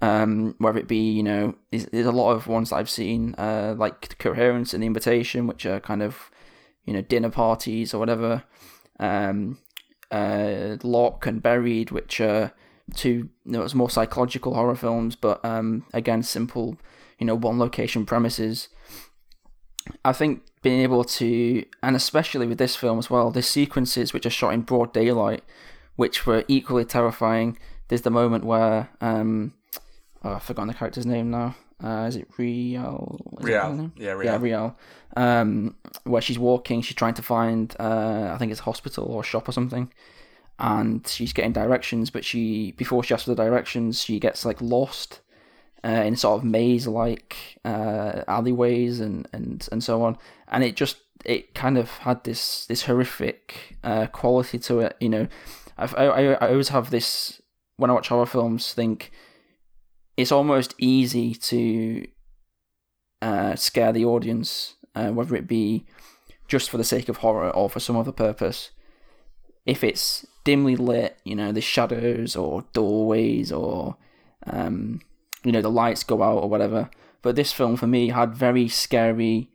[0.00, 3.36] Um, whether it be, you know, there's, there's, a lot of ones that I've seen,
[3.38, 6.28] uh, like Coherence and The Invitation, which are kind of,
[6.84, 8.42] you know, dinner parties or whatever.
[8.98, 9.58] Um,
[10.12, 12.52] uh, Locke and Buried, which are
[12.94, 13.10] two
[13.44, 16.76] you know, it's more psychological horror films, but um, again, simple,
[17.18, 18.68] you know, one location premises.
[20.04, 24.26] I think being able to, and especially with this film as well, the sequences which
[24.26, 25.42] are shot in broad daylight,
[25.96, 27.58] which were equally terrifying.
[27.88, 29.54] There's the moment where, um,
[30.22, 31.56] oh, I've forgotten the character's name now.
[31.82, 32.28] Uh, is it?
[32.38, 33.92] Is Rial.
[33.96, 34.24] It yeah, Rial.
[34.24, 34.76] Yeah, Rial.
[35.16, 39.20] Um, where she's walking, she's trying to find, uh, I think it's a hospital or
[39.20, 39.92] a shop or something,
[40.58, 42.10] and she's getting directions.
[42.10, 45.20] But she, before she asks for the directions, she gets like lost
[45.84, 50.16] uh, in sort of maze-like uh, alleyways and, and and so on.
[50.48, 54.96] And it just it kind of had this this horrific uh, quality to it.
[55.00, 55.28] You know,
[55.76, 57.42] I've, I I always have this
[57.76, 58.72] when I watch horror films.
[58.72, 59.10] Think
[60.16, 62.06] it's almost easy to
[63.20, 65.86] uh, scare the audience, uh, whether it be
[66.48, 68.70] just for the sake of horror or for some other purpose.
[69.64, 73.96] If it's dimly lit, you know, the shadows or doorways or,
[74.46, 75.00] um,
[75.44, 76.90] you know, the lights go out or whatever.
[77.22, 79.48] But this film for me had very scary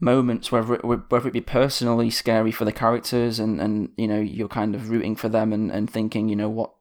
[0.00, 4.20] moments, whether it, whether it be personally scary for the characters and, and you know,
[4.20, 6.72] you're kind of rooting for them and, and thinking, you know, what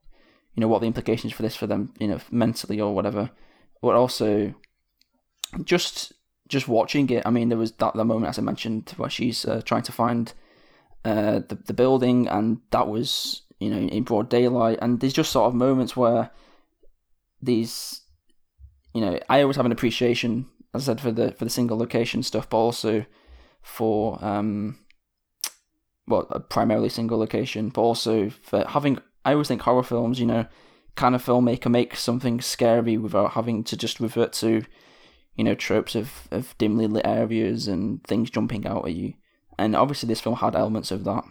[0.58, 3.30] you know what the implications for this for them, you know, mentally or whatever.
[3.80, 4.56] But also,
[5.64, 6.14] just
[6.48, 7.22] just watching it.
[7.28, 9.92] I mean, there was that the moment as I mentioned where she's uh, trying to
[9.92, 10.34] find
[11.06, 15.32] uh, the the building, and that was you know in broad daylight, and there's just
[15.32, 16.32] sort of moments where
[17.40, 18.02] these,
[18.96, 21.78] you know, I always have an appreciation, as I said, for the for the single
[21.78, 23.06] location stuff, but also
[23.62, 24.80] for um,
[26.08, 28.98] well, primarily single location, but also for having.
[29.28, 30.46] I always think horror films, you know,
[30.96, 34.64] kind of filmmaker make something scary without having to just revert to,
[35.36, 39.16] you know, tropes of of dimly lit areas and things jumping out at you.
[39.60, 41.26] And obviously, this film had elements of that.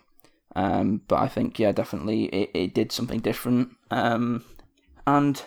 [0.54, 3.70] Um, but I think, yeah, definitely it, it did something different.
[3.90, 4.44] Um,
[5.06, 5.42] and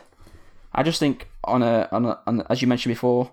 [0.73, 3.31] I just think on a, on a on as you mentioned before,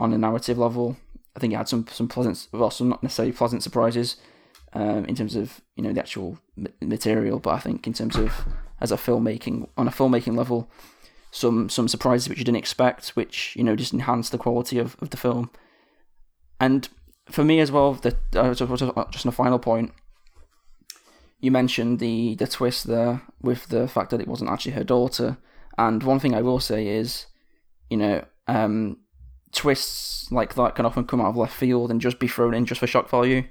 [0.00, 0.96] on a narrative level,
[1.36, 4.16] I think it had some some pleasant, well, some not necessarily pleasant surprises
[4.74, 6.38] um, in terms of you know the actual
[6.80, 8.44] material, but I think in terms of
[8.80, 10.68] as a filmmaking on a filmmaking level,
[11.30, 14.96] some some surprises which you didn't expect, which you know just enhanced the quality of,
[15.00, 15.50] of the film.
[16.60, 16.88] And
[17.30, 19.92] for me as well, the uh, just on a final point,
[21.40, 25.38] you mentioned the the twist there with the fact that it wasn't actually her daughter.
[25.76, 27.26] And one thing I will say is,
[27.90, 28.98] you know, um,
[29.52, 32.64] twists like that can often come out of left field and just be thrown in
[32.66, 33.44] just for shock value.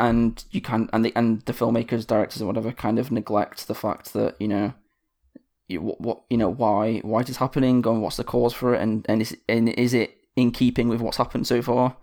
[0.00, 3.74] And you can and the and the filmmakers, directors, or whatever, kind of neglect the
[3.74, 4.72] fact that you know,
[5.68, 8.74] you, what, what you know why why it is happening and what's the cause for
[8.74, 11.98] it and and is and is it in keeping with what's happened so far?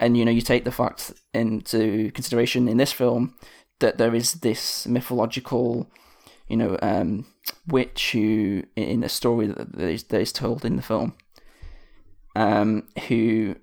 [0.00, 3.36] And you know, you take the fact into consideration in this film
[3.78, 5.88] that there is this mythological,
[6.48, 7.26] you know, um,
[7.68, 11.14] witch who in a story that is, that is told in the film,
[12.34, 13.54] um, who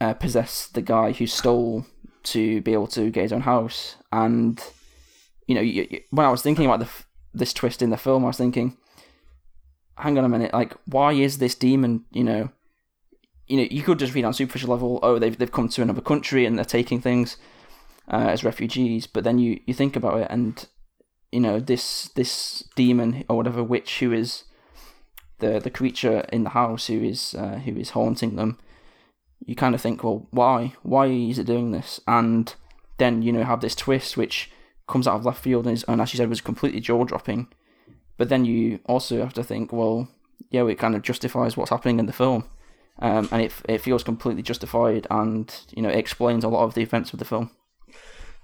[0.00, 1.84] uh, possessed the guy who stole
[2.32, 3.96] to be able to get his own house.
[4.12, 4.62] And
[5.46, 6.88] you know, you, you, when I was thinking about the,
[7.34, 8.76] this twist in the film, I was thinking,
[9.96, 12.50] hang on a minute, like why is this demon, you know?
[13.46, 16.00] You know, you could just read on superficial level, oh, they've they've come to another
[16.00, 17.36] country and they're taking things
[18.08, 19.06] uh, as refugees.
[19.06, 20.66] But then you, you think about it, and
[21.32, 24.44] you know this this demon or whatever witch who is
[25.38, 28.58] the the creature in the house who is uh, who is haunting them.
[29.46, 32.00] You kind of think, well, why why is it doing this?
[32.06, 32.54] And
[32.98, 34.50] then you know have this twist which
[34.86, 37.48] comes out of left field and, is, and as you said was completely jaw dropping.
[38.16, 40.08] But then you also have to think, well,
[40.50, 42.44] yeah, it kind of justifies what's happening in the film.
[42.98, 46.74] Um, and it it feels completely justified, and you know it explains a lot of
[46.74, 47.50] the events of the film.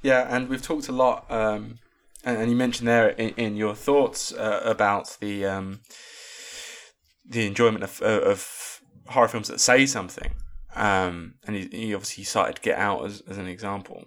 [0.03, 1.79] Yeah, and we've talked a lot, um,
[2.25, 5.81] and, you mentioned there in, in your thoughts uh, about the um,
[7.29, 10.33] the enjoyment of, of horror films that say something,
[10.77, 14.05] um, and he, you, obviously cited Get Out as, as an example,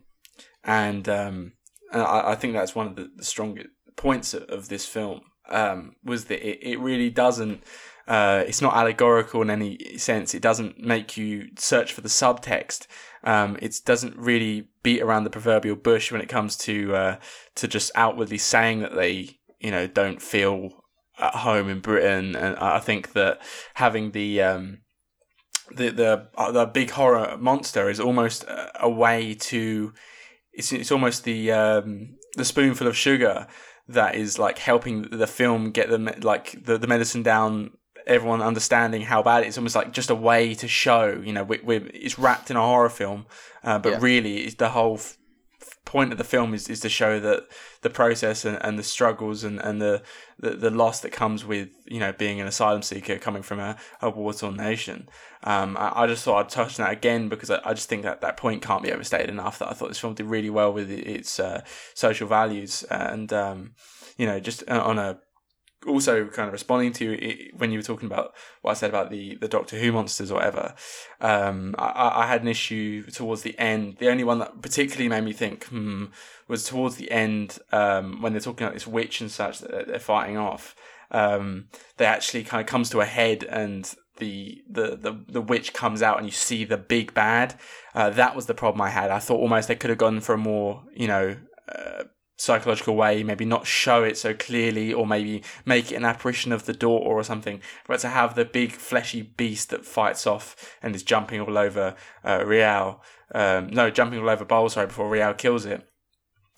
[0.64, 1.54] and, um,
[1.92, 5.96] and I, I, think that's one of the, the strongest points of this film um,
[6.04, 7.64] was that it, it really doesn't.
[8.08, 10.34] Uh, it's not allegorical in any sense.
[10.34, 12.88] It doesn't make you search for the subtext.
[13.24, 17.18] Um, it doesn't really beat around the proverbial bush when it comes to uh,
[17.56, 20.84] to just outwardly saying that they you know don't feel
[21.20, 23.42] at home in Britain, and I think that
[23.76, 24.80] having the um,
[25.76, 28.46] the the uh, the big horror monster is almost
[28.80, 29.94] a, way to
[30.54, 33.48] it's it's almost the um, the spoonful of sugar
[33.88, 37.72] that is like helping the film get the like the, the medicine down
[38.08, 41.44] everyone understanding how bad it is almost like just a way to show you know
[41.44, 43.26] we, we it's wrapped in a horror film
[43.64, 44.00] uh, but yeah.
[44.02, 45.00] really it's the whole
[45.90, 47.48] point of the film is, is to show that
[47.82, 50.04] the process and, and the struggles and, and the,
[50.38, 53.76] the, the loss that comes with you know being an asylum seeker coming from a,
[54.00, 55.10] a war-torn nation.
[55.44, 58.04] Um, I, I, just thought I'd touch on that again because I, I, just think
[58.04, 60.72] that that point can't be overstated enough that I thought this film did really well
[60.72, 61.62] with its uh,
[61.96, 62.84] social values.
[62.92, 63.72] And um,
[64.20, 65.18] you know just uh, on a
[65.88, 69.10] also kind of responding to you when you were talking about what I said about
[69.10, 70.76] the, the Doctor Who monsters or whatever.
[71.22, 73.98] Um, I, I had an issue towards the end.
[74.00, 76.06] The only one that particularly made me think, hmm,
[76.48, 80.00] was towards the end um, when they're talking about this witch and such that they're
[80.00, 80.76] fighting off.
[81.12, 85.74] Um, they actually kind of comes to a head and the, the, the, the witch
[85.74, 87.56] comes out and you see the big bad.
[87.96, 89.10] Uh, that was the problem I had.
[89.10, 91.38] I thought almost they could have gone for a more, you know,
[91.74, 92.04] uh,
[92.40, 96.66] psychological way, maybe not show it so clearly, or maybe make it an apparition of
[96.66, 100.96] the daughter or something, but to have the big fleshy beast that fights off and
[100.96, 103.04] is jumping all over uh, Rial.
[103.36, 105.86] Um, no, jumping all over Bol, sorry, before Rial kills it.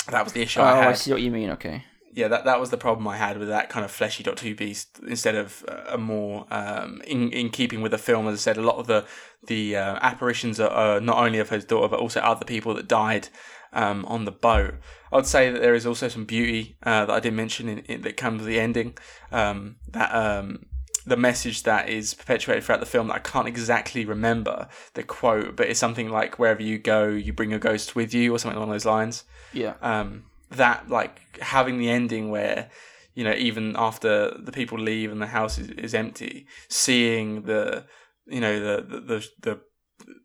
[0.09, 0.87] That was the issue oh, I had.
[0.89, 1.83] I see what you mean, okay.
[2.13, 4.53] Yeah, that, that was the problem I had with that kind of fleshy Doctor Who
[4.53, 8.27] beast instead of a more um, in in keeping with the film.
[8.27, 9.05] As I said, a lot of the
[9.47, 12.87] the uh, apparitions are, are, not only of his daughter but also other people that
[12.87, 13.29] died
[13.73, 14.75] um, on the boat.
[15.11, 17.79] I would say that there is also some beauty uh, that I didn't mention in,
[17.79, 18.97] in, that comes with the ending.
[19.31, 20.65] Um, that um,
[21.05, 25.55] the message that is perpetuated throughout the film that I can't exactly remember the quote,
[25.55, 28.57] but it's something like "wherever you go, you bring your ghost with you" or something
[28.57, 29.23] along those lines.
[29.53, 29.75] Yeah.
[29.81, 32.69] Um, that like having the ending where
[33.13, 37.85] you know even after the people leave and the house is, is empty, seeing the
[38.27, 39.59] you know the the the, the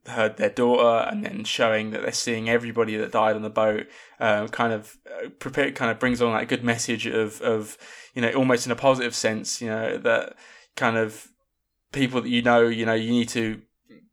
[0.06, 3.86] heard their daughter and then showing that they're seeing everybody that died on the boat
[4.20, 7.76] um, kind of uh, prepare kind of brings on that good message of of
[8.14, 10.36] you know almost in a positive sense you know that
[10.76, 11.28] kind of
[11.92, 13.60] people that you know you know you need to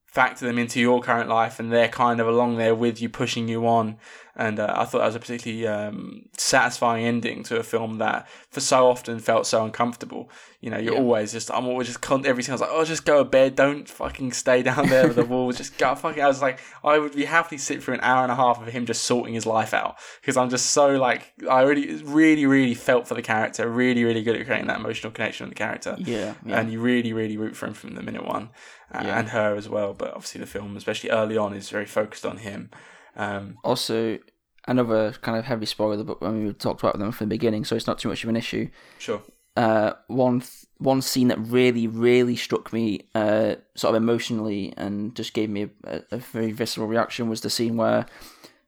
[0.05, 3.47] factor them into your current life and they're kind of along there with you pushing
[3.47, 3.97] you on
[4.35, 8.27] and uh, I thought that was a particularly um, satisfying ending to a film that
[8.49, 10.29] for so often felt so uncomfortable.
[10.59, 10.99] You know, you're Yeah.
[11.01, 13.29] always just I'm always just con- every time I was like, oh, just go to
[13.29, 16.23] bed, don't fucking stay down there with the walls, just go fucking.
[16.23, 18.67] I was like, I would be happily sit through an hour and a half of
[18.67, 22.73] him just sorting his life out because I'm just so like I really, really, really
[22.75, 25.95] felt for the character, really, really good at creating that emotional connection with the character
[25.99, 26.59] Yeah, yeah.
[26.59, 28.49] and you really, really root for him from the minute one,
[28.91, 29.19] uh, Yeah.
[29.19, 29.93] and her as well.
[29.93, 32.71] But obviously, the film, especially early on, is very focused on him.
[33.15, 34.19] Um, also,
[34.67, 37.75] another kind of heavy spoiler, but when we talked about them from the beginning, so
[37.75, 38.69] it's not too much of an issue.
[38.99, 39.21] sure.
[39.55, 45.15] uh, one th- one scene that really really struck me uh, sort of emotionally and
[45.15, 48.05] just gave me a, a very visceral reaction was the scene where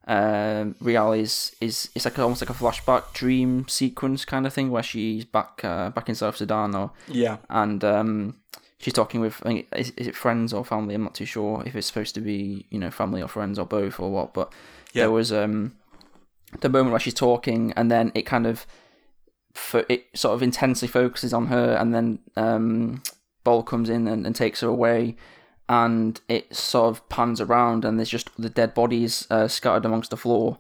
[0.08, 4.70] um, Rial is is it's like almost like a flashback dream sequence kind of thing
[4.70, 8.36] where she's back uh, back in South Sudan or Yeah, and um,
[8.80, 10.96] she's talking with I think, is, is it friends or family?
[10.96, 13.66] I'm not too sure if it's supposed to be you know family or friends or
[13.66, 14.34] both or what.
[14.34, 14.52] But
[14.94, 15.04] Yeah.
[15.04, 15.76] there was um,
[16.62, 18.66] the moment where she's talking, and then it kind of
[19.54, 23.02] fo- it sort of intensely focuses on her, and then um,
[23.44, 25.16] Bol comes in and, and takes her away.
[25.68, 30.12] And it sort of pans around, and there's just the dead bodies uh, scattered amongst
[30.12, 30.60] the floor.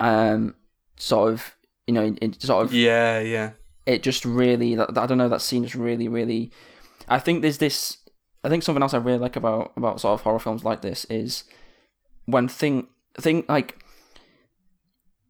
[0.00, 0.56] Um,
[0.96, 1.54] sort of,
[1.86, 3.50] you know, it sort of yeah, yeah,
[3.86, 6.50] it just really that, I don't know that scene is really really
[7.10, 7.98] I think there's this
[8.42, 11.04] I think something else I really like about about sort of horror films like this
[11.06, 11.44] is
[12.24, 13.84] when thing thing like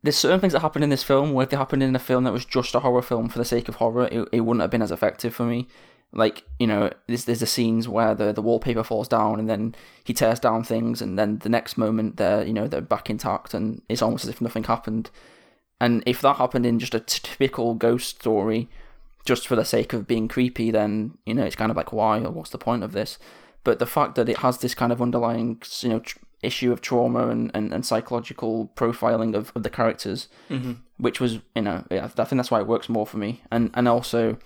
[0.02, 2.24] there's certain things that happen in this film where if they happened in a film
[2.24, 4.70] that was just a horror film for the sake of horror it, it wouldn't have
[4.70, 5.66] been as effective for me.
[6.12, 9.74] Like you know there's there's the scenes where the the wallpaper falls down and then
[10.04, 13.54] he tears down things and then the next moment they're you know they're back intact
[13.54, 15.10] and it's almost as if nothing happened.
[15.80, 18.68] And if that happened in just a typical ghost story,
[19.24, 22.20] just for the sake of being creepy, then you know it's kind of like why
[22.20, 23.18] or what's the point of this?
[23.64, 26.80] But the fact that it has this kind of underlying you know tr- issue of
[26.80, 30.72] trauma and, and, and psychological profiling of, of the characters, mm-hmm.
[30.96, 33.70] which was you know yeah, I think that's why it works more for me, and
[33.74, 34.38] and also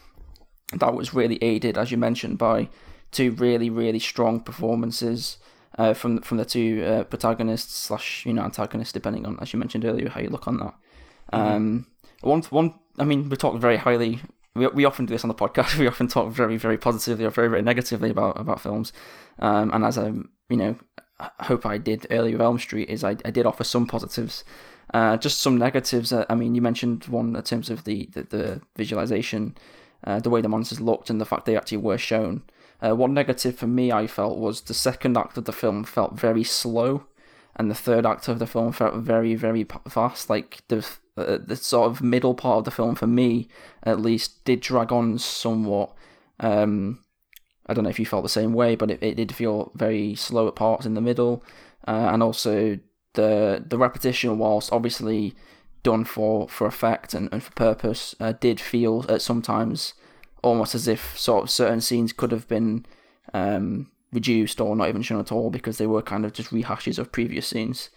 [0.72, 2.68] that was really aided as you mentioned by
[3.12, 5.38] two really really strong performances.
[5.76, 9.58] Uh, from from the two uh, protagonists slash you know antagonists, depending on as you
[9.58, 10.72] mentioned earlier how you look on that.
[11.32, 11.86] Um,
[12.20, 12.74] one, one.
[12.98, 14.20] I mean, we talk very highly.
[14.54, 15.78] We, we often do this on the podcast.
[15.78, 18.92] We often talk very, very positively or very, very negatively about about films.
[19.38, 20.08] Um, and as I,
[20.48, 20.76] you know,
[21.40, 24.44] hope I did earlier with Elm Street is I, I did offer some positives.
[24.92, 26.12] Uh, just some negatives.
[26.12, 29.56] Uh, I mean, you mentioned one in terms of the the, the visualization,
[30.04, 32.42] uh, the way the monsters looked, and the fact they actually were shown.
[32.84, 36.18] Uh, one negative for me, I felt, was the second act of the film felt
[36.18, 37.04] very slow,
[37.56, 40.28] and the third act of the film felt very, very fast.
[40.28, 40.86] Like the
[41.16, 43.48] uh, the sort of middle part of the film, for me
[43.82, 45.92] at least, did drag on somewhat.
[46.40, 47.00] Um,
[47.66, 50.14] I don't know if you felt the same way, but it, it did feel very
[50.14, 51.44] slow at parts in the middle,
[51.86, 52.78] uh, and also
[53.14, 55.34] the the repetition, whilst obviously
[55.84, 59.94] done for, for effect and, and for purpose, uh, did feel at sometimes
[60.42, 62.84] almost as if sort of certain scenes could have been
[63.32, 66.98] um, reduced or not even shown at all because they were kind of just rehashes
[66.98, 67.90] of previous scenes.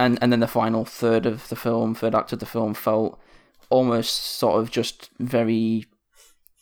[0.00, 3.20] And and then the final third of the film, third act of the film, felt
[3.68, 5.84] almost sort of just very.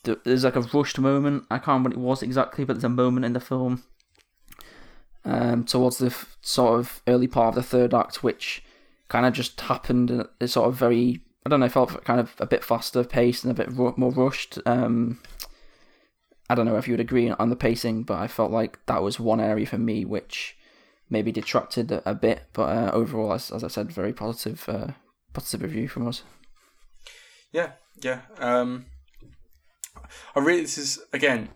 [0.02, 1.44] There's like a rushed moment.
[1.48, 3.84] I can't remember what it was exactly, but there's a moment in the film
[5.24, 8.64] um, towards the f- sort of early part of the third act, which
[9.06, 10.26] kind of just happened.
[10.40, 13.52] It's sort of very, I don't know, felt kind of a bit faster paced and
[13.52, 14.58] a bit ru- more rushed.
[14.66, 15.20] Um,
[16.50, 19.00] I don't know if you would agree on the pacing, but I felt like that
[19.00, 20.57] was one area for me which
[21.10, 22.42] maybe detracted a, a bit.
[22.52, 24.88] But uh, overall, as, as I said, very positive, uh,
[25.32, 26.22] positive review from us.
[27.52, 27.72] Yeah,
[28.02, 28.22] yeah.
[28.38, 28.86] Um,
[30.34, 31.48] I really this is again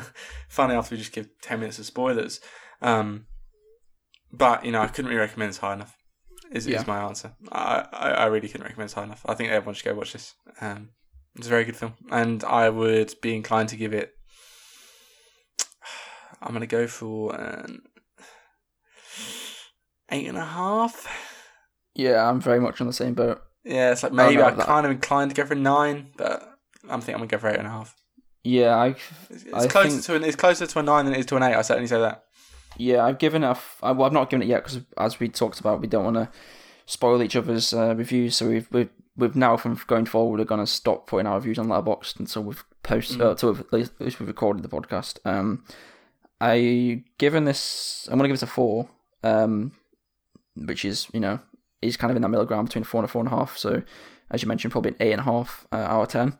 [0.48, 2.40] funny after we just give ten minutes of spoilers.
[2.82, 3.26] Um,
[4.32, 5.96] but you know, I couldn't really recommend this high enough.
[6.52, 6.80] Is, Yeah.
[6.80, 7.32] is my answer?
[7.52, 9.22] I, I I really couldn't recommend this high enough.
[9.26, 10.34] I think everyone should go watch this.
[10.60, 10.90] Um,
[11.36, 14.12] it's a very good film, and I would be inclined to give it.
[16.42, 17.82] I'm gonna go for an
[20.10, 21.06] eight and a half.
[21.94, 23.42] Yeah, I'm very much on the same boat.
[23.64, 26.42] Yeah, it's like maybe that- kind of inclined to go for a nine, but
[26.88, 27.94] I'm think I'm gonna go for eight and a half.
[28.42, 28.86] Yeah, I
[29.28, 31.26] It's, it's I closer think- to an, it's closer to a nine than it is
[31.26, 31.54] to an eight.
[31.54, 32.24] I certainly say that.
[32.78, 33.48] Yeah, I've given it.
[33.48, 35.88] A f- I, well, I've not given it yet because, as we talked about, we
[35.88, 36.28] don't want to
[36.86, 38.36] spoil each other's uh, reviews.
[38.36, 41.66] So we've we've we've now from going forward, we're gonna stop putting our reviews on
[41.66, 43.20] Letterboxd until we've post Mm.
[43.20, 45.18] uh, until we've, at least at least we've recorded the podcast.
[45.26, 45.64] Um,
[46.40, 48.88] I given this, I'm gonna give this a four,
[49.22, 49.72] um,
[50.56, 51.40] which is you know
[51.82, 53.56] is kind of in that middle ground between four and a four and a half.
[53.56, 53.82] So
[54.30, 56.38] as you mentioned, probably an eight and a half uh, out of ten.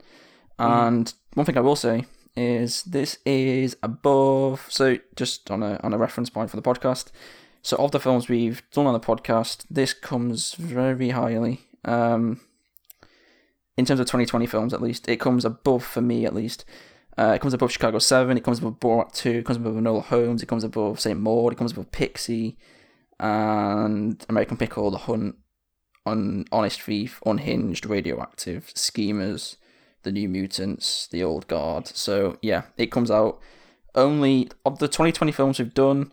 [0.59, 2.05] And one thing I will say
[2.37, 4.67] is this is above.
[4.69, 7.11] So just on a on a reference point for the podcast.
[7.63, 11.61] So of the films we've done on the podcast, this comes very highly.
[11.85, 12.41] Um,
[13.77, 16.65] in terms of 2020 films, at least, it comes above for me, at least.
[17.19, 20.03] Uh, it comes above Chicago 7, it comes above Borat 2, it comes above Enola
[20.05, 21.19] Holmes, it comes above St.
[21.19, 22.57] Maud, it comes above Pixie,
[23.21, 25.37] and American Pickle, The Hunt,
[26.07, 29.57] Un- Honest Thief, Unhinged, Radioactive, Schemers,
[30.03, 31.87] The New Mutants, The Old Guard.
[31.87, 33.39] So, yeah, it comes out
[33.95, 36.13] only, of the 2020 films we've done,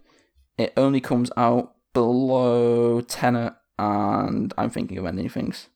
[0.58, 5.68] it only comes out below Tenet and I'm thinking of ending things.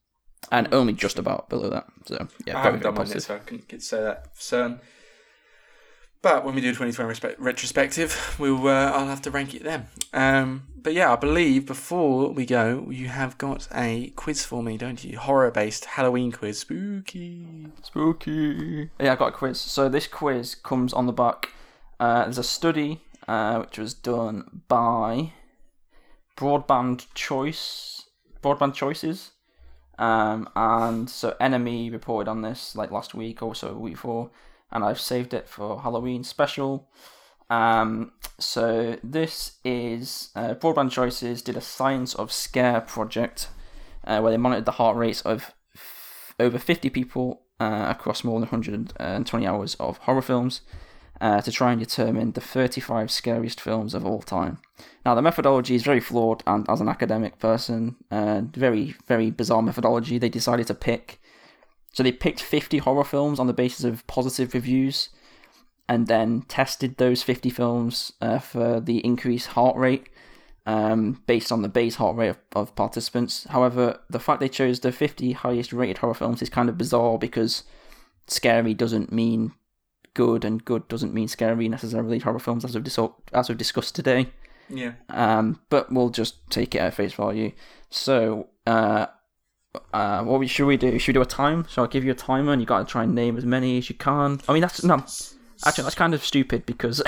[0.52, 1.86] And only just about below that.
[2.06, 4.82] So, yeah, I haven't done one yet, so I couldn't say that for certain.
[6.22, 9.88] But when we do 2020 retrospective, we'll uh, I'll have to rank it then.
[10.14, 14.78] Um, but yeah, I believe before we go, you have got a quiz for me,
[14.78, 15.18] don't you?
[15.18, 16.60] Horror-based Halloween quiz.
[16.60, 17.68] Spooky.
[17.82, 18.90] Spooky.
[19.00, 19.60] Yeah, I've got a quiz.
[19.60, 21.50] So this quiz comes on the back.
[22.00, 25.34] Uh, there's a study uh, which was done by
[26.38, 28.06] Broadband Choice,
[28.44, 29.32] Broadband Choices,
[29.98, 34.32] um, and so NME reported on this like last week or so week before,
[34.72, 36.90] and I've saved it for Halloween special.
[37.50, 43.50] Um, so this is uh, Broadband Choices did a Science of Scare project
[44.06, 48.40] uh, where they monitored the heart rates of f- over 50 people uh, across more
[48.40, 50.62] than 120 hours of horror films
[51.22, 54.58] uh, to try and determine the 35 scariest films of all time.
[55.06, 59.62] Now, the methodology is very flawed, and as an academic person, uh, very, very bizarre
[59.62, 60.18] methodology.
[60.18, 61.21] They decided to pick.
[61.94, 65.10] So they picked 50 horror films on the basis of positive reviews
[65.90, 70.08] and then tested those 50 films uh, for the increased heart rate
[70.66, 73.46] um, based on the base heart rate of, of participants.
[73.50, 77.18] However, the fact they chose the 50 highest rated horror films is kind of bizarre
[77.18, 77.64] because
[78.28, 79.54] scary doesn't mean
[80.14, 83.00] good and good doesn't mean scary necessarily horror films as we've, dis-
[83.34, 84.28] as we've discussed today.
[84.70, 84.94] Yeah.
[85.10, 87.52] Um, but we'll just take it at face value.
[87.90, 89.08] So, uh,
[89.94, 90.98] uh, what we, should we do?
[91.00, 91.66] Should we do a time?
[91.70, 93.78] So I'll give you a timer, and you got to try and name as many
[93.78, 94.42] as you can.
[94.48, 94.96] I mean, that's no,
[95.66, 97.02] actually that's kind of stupid because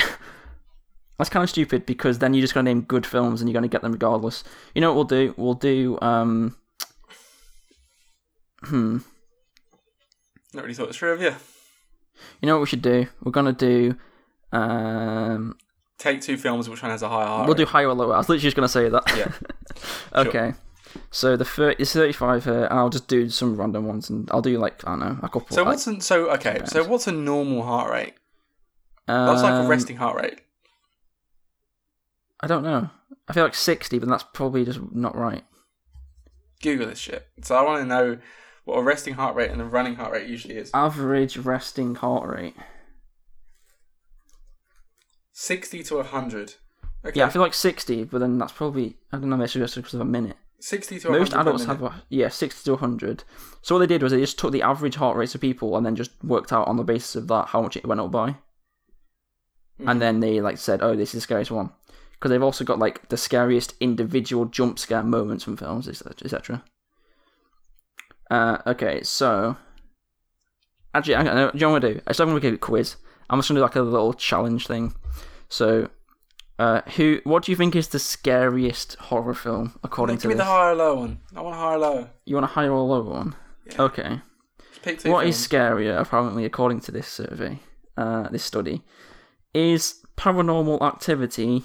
[1.17, 3.67] that's kind of stupid because then you're just gonna name good films and you're gonna
[3.67, 4.43] get them regardless.
[4.75, 5.33] You know what we'll do?
[5.37, 6.55] We'll do um,
[8.63, 8.99] hmm.
[10.53, 11.35] Not really thought this through, have you?
[12.41, 13.07] You know what we should do?
[13.23, 13.97] We're gonna do
[14.53, 15.57] um,
[15.97, 18.13] Take two films, which one has a higher we'll do higher or lower.
[18.13, 19.03] I was literally just gonna say that.
[19.17, 19.31] Yeah.
[20.15, 20.53] Okay.
[21.11, 24.57] So the 30, it's 35 here, I'll just do some random ones, and I'll do
[24.57, 25.47] like I don't know a couple.
[25.49, 26.61] So like, what's an, so okay?
[26.65, 28.13] So what's a normal heart rate?
[29.07, 30.41] um, That's like a resting heart rate.
[32.41, 32.89] I don't know.
[33.27, 35.43] I feel like 60, but that's probably just not right.
[36.61, 37.27] Google this shit.
[37.41, 38.17] So I want to know
[38.65, 40.71] what a resting heart rate and a running heart rate usually is.
[40.73, 42.55] Average resting heart rate.
[45.31, 46.55] Sixty to hundred.
[47.05, 47.19] Okay.
[47.19, 49.35] Yeah, I feel like 60, but then that's probably I don't know.
[49.35, 50.37] Maybe it's just because of a minute.
[50.63, 53.25] Sixty to Most 100 adults have a, yeah 60 to 100.
[53.61, 55.85] So what they did was they just took the average heart rates of people and
[55.85, 58.29] then just worked out on the basis of that how much it went up by.
[58.29, 59.89] Mm-hmm.
[59.89, 61.71] and then they like said, "Oh, this is the scariest one,"
[62.13, 66.63] because they've also got like the scariest individual jump scare moments from films, etc.
[68.31, 69.57] Uh, okay, so
[70.93, 72.01] actually, I know, do you know what I'm gonna do?
[72.07, 72.95] I still want to give a quiz.
[73.29, 74.95] I'm just gonna do like a little challenge thing.
[75.49, 75.89] So,
[76.59, 77.19] uh, who?
[77.23, 80.41] What do you think is the scariest horror film according to Give me this?
[80.45, 81.19] the higher or low one.
[81.35, 82.09] I want a higher or low.
[82.25, 83.35] You want a higher or lower one?
[83.65, 83.81] Yeah.
[83.81, 84.21] Okay.
[84.81, 85.49] Pick two What is films.
[85.79, 87.59] scarier, apparently, according to this survey,
[87.97, 88.83] uh, this study,
[89.53, 91.63] is paranormal activity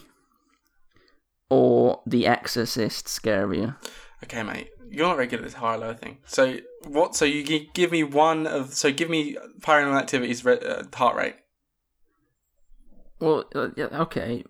[1.51, 3.77] or The Exorcist scarier?
[4.25, 4.69] Okay, mate.
[4.91, 6.19] You're not very good at this higher or low thing.
[6.27, 7.15] So what?
[7.15, 8.73] So you gi- give me one of.
[8.73, 11.37] So give me paranormal activities re- uh, heart rate.
[13.21, 14.45] Well, uh, yeah, okay.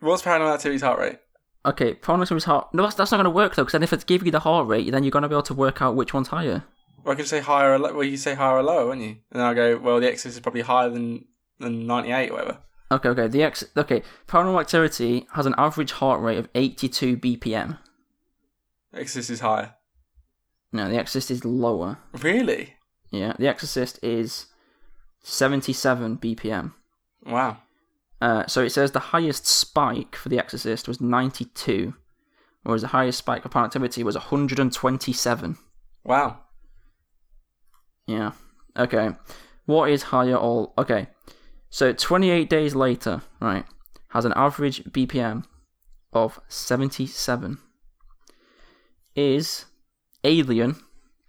[0.00, 1.18] What's paranormal activity's heart rate?
[1.64, 2.72] Okay, paranormal activity's heart.
[2.74, 4.40] No, that's, that's not going to work though, because then if it's giving you the
[4.40, 6.64] heart rate, then you're going to be able to work out which one's higher.
[7.04, 7.94] Or I could say higher or low.
[7.94, 9.16] Well, you say higher or lower, wouldn't you?
[9.32, 9.78] And I'll go.
[9.78, 11.24] Well, the Exorcist is probably higher than
[11.58, 12.58] than ninety eight or whatever.
[12.92, 13.28] Okay, okay.
[13.28, 13.64] The ex.
[13.76, 17.78] Okay, paranormal activity has an average heart rate of 82 BPM.
[18.92, 19.74] Exorcist is higher.
[20.72, 21.98] No, The Exorcist is lower.
[22.20, 22.74] Really?
[23.10, 24.46] Yeah, The Exorcist is
[25.22, 26.72] 77 BPM.
[27.24, 27.58] Wow.
[28.20, 31.94] Uh, so it says the highest spike for The Exorcist was 92,
[32.62, 35.56] whereas the highest spike for Paranormal Activity was 127.
[36.04, 36.40] Wow.
[38.06, 38.32] Yeah.
[38.76, 39.10] Okay.
[39.66, 41.08] What is higher or okay?
[41.70, 43.64] So 28 days later, right,
[44.08, 45.44] has an average BPM
[46.12, 47.58] of 77.
[49.14, 49.66] Is
[50.24, 50.76] Alien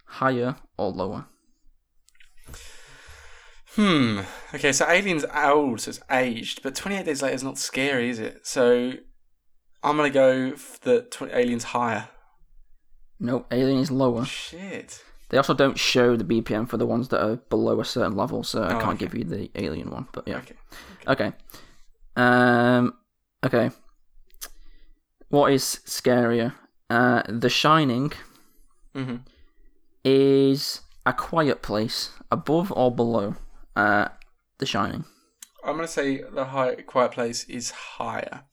[0.04, 1.26] higher or lower?
[3.74, 4.20] Hmm.
[4.54, 8.18] Okay, so Alien's old, so it's aged, but 28 days later is not scary, is
[8.18, 8.46] it?
[8.46, 8.92] So
[9.82, 12.08] I'm gonna go f- that tw- Alien's higher.
[13.18, 14.24] No, Alien is lower.
[14.24, 15.02] Shit.
[15.30, 18.44] They also don't show the BPM for the ones that are below a certain level,
[18.44, 19.06] so I Oh, can't okay.
[19.06, 20.06] give you the Alien one.
[20.12, 20.38] But yeah.
[20.38, 20.54] Okay.
[21.06, 21.32] Okay.
[22.16, 22.94] Um.
[23.44, 23.70] Okay.
[25.30, 26.52] What is scarier?
[26.90, 28.12] Uh, The Shining
[28.94, 29.16] hmm
[30.04, 33.36] is a quiet place above or below
[33.76, 34.08] uh,
[34.58, 35.04] The Shining.
[35.64, 38.44] I'm gonna say the high Quiet Place is higher.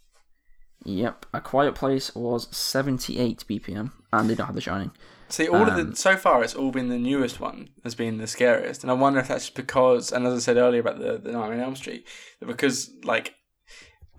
[0.85, 4.91] Yep, A Quiet Place was 78 BPM, and they don't have The Shining.
[5.27, 8.17] See, all of Um, the so far, it's all been the newest one has been
[8.17, 11.17] the scariest, and I wonder if that's because, and as I said earlier about the
[11.17, 12.07] the Nightmare on Elm Street,
[12.39, 13.35] that because like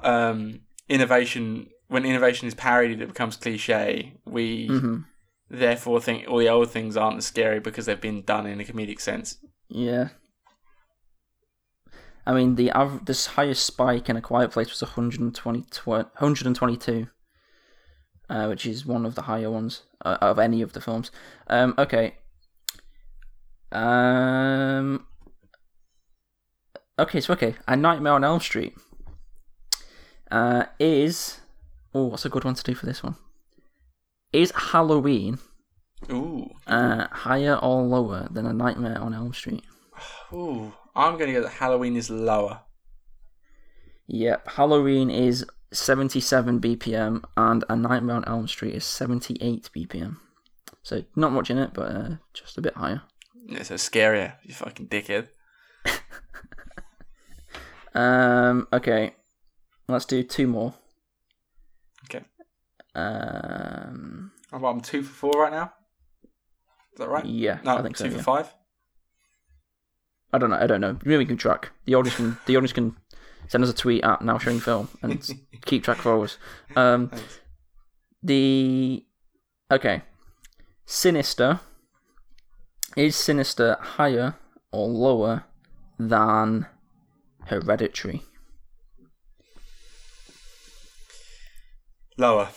[0.00, 4.14] um, innovation, when innovation is parodied, it becomes cliche.
[4.24, 4.98] We hmm
[5.52, 8.64] therefore think all the old things aren't as scary because they've been done in a
[8.64, 9.38] comedic sense.
[9.68, 10.10] Yeah.
[12.26, 17.06] I mean, the av- this highest spike in A Quiet Place was 120, tw- 122,
[18.28, 21.10] uh, which is one of the higher ones uh, of any of the films.
[21.46, 22.16] Um, okay.
[23.72, 25.06] Um.
[26.98, 28.74] Okay, so okay, A Nightmare on Elm Street
[30.30, 31.40] uh, is.
[31.94, 33.16] Oh, what's a good one to do for this one?
[34.32, 35.38] Is Halloween
[36.10, 39.64] Ooh, uh, higher or lower than A Nightmare on Elm Street?
[40.32, 42.60] ooh, I'm gonna go that Halloween is lower.
[44.08, 50.16] Yep, Halloween is 77 BPM and A Nightmare on Elm Street is 78 BPM.
[50.82, 53.02] So not much in it, but uh, just a bit higher.
[53.46, 55.28] Yeah, so scarier, you fucking dickhead.
[57.92, 59.14] Um, okay,
[59.88, 60.74] let's do two more.
[62.04, 62.24] Okay.
[62.94, 65.72] Um, I'm, I'm two for four right now.
[66.92, 67.24] Is that right?
[67.24, 68.04] yeah, No, I think so.
[68.04, 68.22] two for Yeah.
[68.22, 68.54] five.
[70.32, 70.56] I don't know.
[70.56, 70.98] I don't know.
[71.04, 71.70] Maybe we can track.
[71.86, 72.38] The audience can.
[72.46, 72.96] The audience can
[73.48, 75.28] send us a tweet at now showing film and
[75.64, 76.38] keep track for us.
[76.76, 77.10] Um,
[78.22, 79.04] the
[79.70, 80.02] okay,
[80.86, 81.60] Sinister
[82.96, 84.36] is Sinister higher
[84.72, 85.44] or lower
[85.98, 86.66] than
[87.46, 88.22] Hereditary?
[92.16, 92.48] Lower.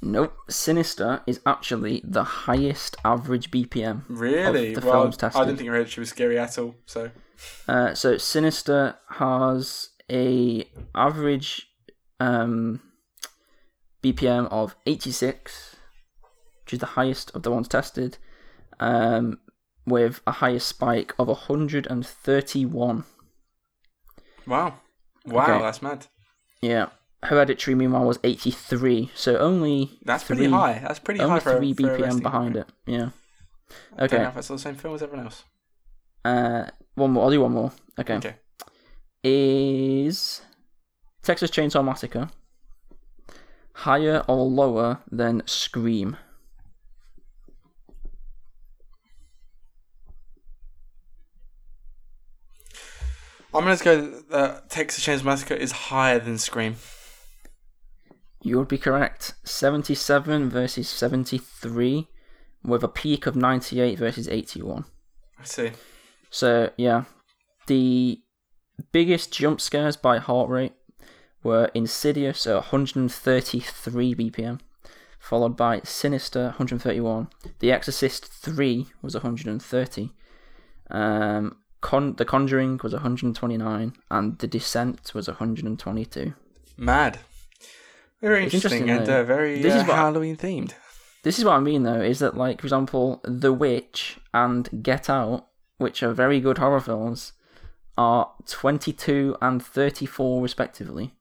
[0.00, 0.36] Nope.
[0.48, 4.02] Sinister is actually the highest average BPM.
[4.08, 4.74] Really?
[4.74, 6.76] the well, films I didn't think Hereditary was scary at all.
[6.86, 7.10] So
[7.66, 10.64] Uh, so Sinister has a
[10.94, 11.66] average
[12.20, 12.80] um,
[14.02, 15.76] BPM of 86,
[16.64, 18.18] which is the highest of the ones tested,
[18.80, 19.38] um,
[19.86, 23.04] with a highest spike of 131.
[24.46, 24.74] wow,
[25.26, 25.58] wow, Okay.
[25.62, 26.06] that's mad.
[26.60, 26.88] Yeah.
[27.24, 30.78] Hereditary, meanwhile, was 83, so only That's pretty high.
[30.78, 32.68] That's pretty only high for three for BPM behind it.
[32.86, 33.10] Yeah.
[33.96, 34.28] I don't know Okay.
[34.28, 35.44] if that's the same film as everyone else.
[36.24, 37.24] Uh, one more.
[37.24, 37.72] I'll do one more.
[37.98, 38.14] Okay.
[38.14, 38.34] Okay.
[39.24, 40.42] Is
[41.22, 42.30] Texas Chainsaw Massacre
[43.72, 46.16] higher or lower than Scream?
[53.54, 54.00] I'm gonna go
[54.30, 56.76] that Texas Chainsaw Massacre is higher than Scream.
[58.40, 59.34] You would be correct.
[59.44, 62.08] 77 versus 73,
[62.62, 64.84] with a peak of 98 versus 81.
[65.38, 65.70] I see.
[66.30, 67.04] So, yeah.
[67.66, 68.20] The
[68.92, 70.72] biggest jump scares by heart rate
[71.42, 74.60] were Insidious at 133 BPM,
[75.18, 77.28] followed by Sinister 131.
[77.58, 80.10] The Exorcist 3 was 130.
[80.90, 86.34] Um, Con- the Conjuring was 129, and The Descent was 122.
[86.76, 87.18] Mad.
[88.20, 90.74] Very It's interesting, interesting, and uh, very This uh, is what- Halloween themed.
[91.24, 95.10] This is what I mean, though, is that, like, for example, The Witch and Get
[95.10, 97.32] Out, which are very good horror films,
[97.96, 101.14] are 22 and 34 respectively.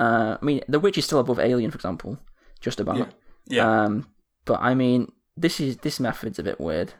[0.00, 2.18] Uh, I mean, The Witch is still above Alien, for example,
[2.60, 2.96] just about.
[2.98, 3.06] Yeah.
[3.46, 3.82] Yeah.
[3.84, 4.08] Um,
[4.46, 6.92] but I mean, this is this method's a bit weird.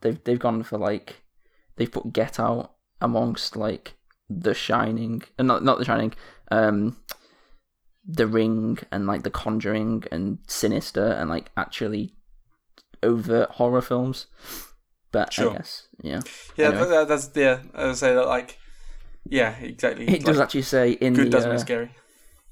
[0.00, 1.22] They've they've gone for like
[1.76, 3.94] they've put Get Out amongst like
[4.28, 6.14] The Shining, and not not The Shining,
[6.50, 6.96] um,
[8.06, 12.12] The Ring, and like The Conjuring and Sinister, and like actually
[13.02, 14.26] overt horror films.
[15.12, 15.50] But Sure.
[15.52, 16.20] I guess yeah,
[16.56, 16.80] yeah, anyway.
[16.80, 17.60] that, that- that's yeah.
[17.74, 18.58] I would say that like,
[19.28, 20.08] yeah, exactly.
[20.08, 21.90] it does actually say in good the doesn't uh, scary.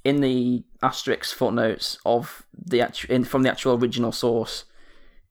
[0.04, 4.64] in the asterisk footnotes of the actual in, from the actual original source,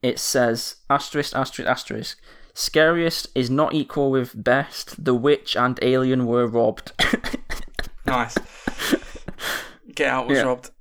[0.02, 2.18] it says asterisk asterisk asterisk
[2.54, 5.06] Scariest is not equal with best.
[5.06, 6.92] The Witch and Alien were robbed.
[8.06, 8.36] Nice.
[9.96, 10.44] Get Out was Yeah.
[10.46, 10.72] robbed.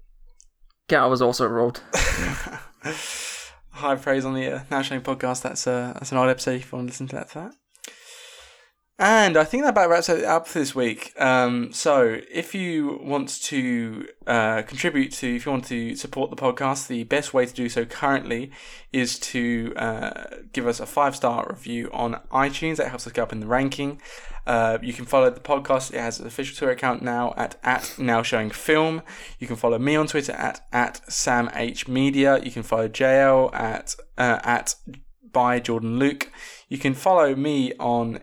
[0.89, 1.81] Get Out was also robbed.
[3.73, 5.43] High praise on the uh, Showing podcast.
[5.43, 7.31] That's uh, that's an odd episode if you want to listen to that.
[7.31, 7.55] For that.
[9.03, 11.15] And I think that about wraps it up for this week.
[11.19, 16.37] Um, so if you want to uh, contribute to, if you want to support the
[16.37, 18.51] podcast, the best way to do so currently
[18.93, 22.77] is to uh, give us a five star review on iTunes.
[22.77, 24.03] That helps us get up in the ranking.
[24.47, 25.95] Uh, you can follow the podcast.
[25.95, 29.01] It has an official Twitter account now at, at Now Showing Film.
[29.39, 32.39] You can follow me on Twitter at, at Sam H Media.
[32.45, 34.75] You can follow JL at, uh, at
[35.33, 36.31] by Jordan Luke.
[36.69, 38.21] You can follow me on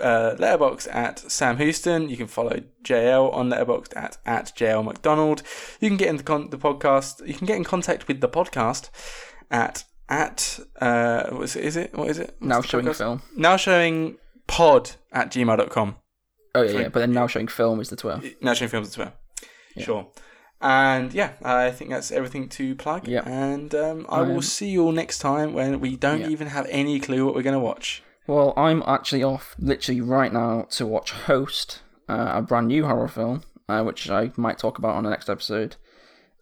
[0.00, 2.08] uh, Letterboxd at Sam Houston.
[2.08, 5.42] You can follow JL on Letterboxd at, at JL McDonald.
[5.80, 7.26] You can get into con- the podcast.
[7.26, 8.90] You can get in contact with the podcast
[9.50, 11.64] at at uh what is it?
[11.64, 12.36] Is it what is it?
[12.38, 12.96] What's Now showing podcast?
[12.98, 13.22] film.
[13.36, 15.96] Now showing pod at gmail.com.
[16.54, 18.22] Oh yeah, yeah, but then now showing film is the Twitter.
[18.40, 19.12] Now showing film films as well.
[19.78, 20.06] Sure.
[20.60, 23.06] And yeah, I think that's everything to plug.
[23.06, 23.26] Yep.
[23.26, 26.28] And um, I will Um, see you all next time when we don't yeah.
[26.28, 28.02] even have any clue what we're going to watch.
[28.26, 33.08] Well, I'm actually off literally right now to watch Host, uh, a brand new horror
[33.08, 35.76] film, uh, which I might talk about on the next episode.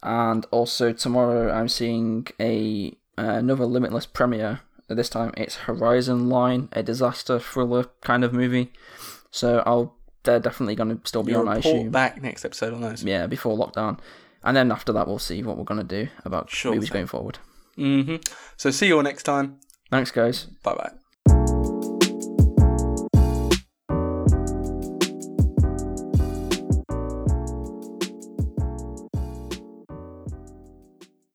[0.03, 4.61] And also tomorrow, I'm seeing a uh, another Limitless premiere.
[4.89, 8.71] This time, it's Horizon Line, a disaster thriller kind of movie.
[9.31, 11.91] So I'll they're definitely going to still be You'll on, I assume.
[11.91, 13.03] back next episode on those.
[13.05, 13.99] Yeah, before lockdown.
[14.43, 17.07] And then after that, we'll see what we're going to do about Sure movies going
[17.07, 17.39] forward.
[17.77, 18.17] hmm
[18.57, 19.59] So see you all next time.
[19.91, 20.45] Thanks, guys.
[20.63, 20.93] Bye bye.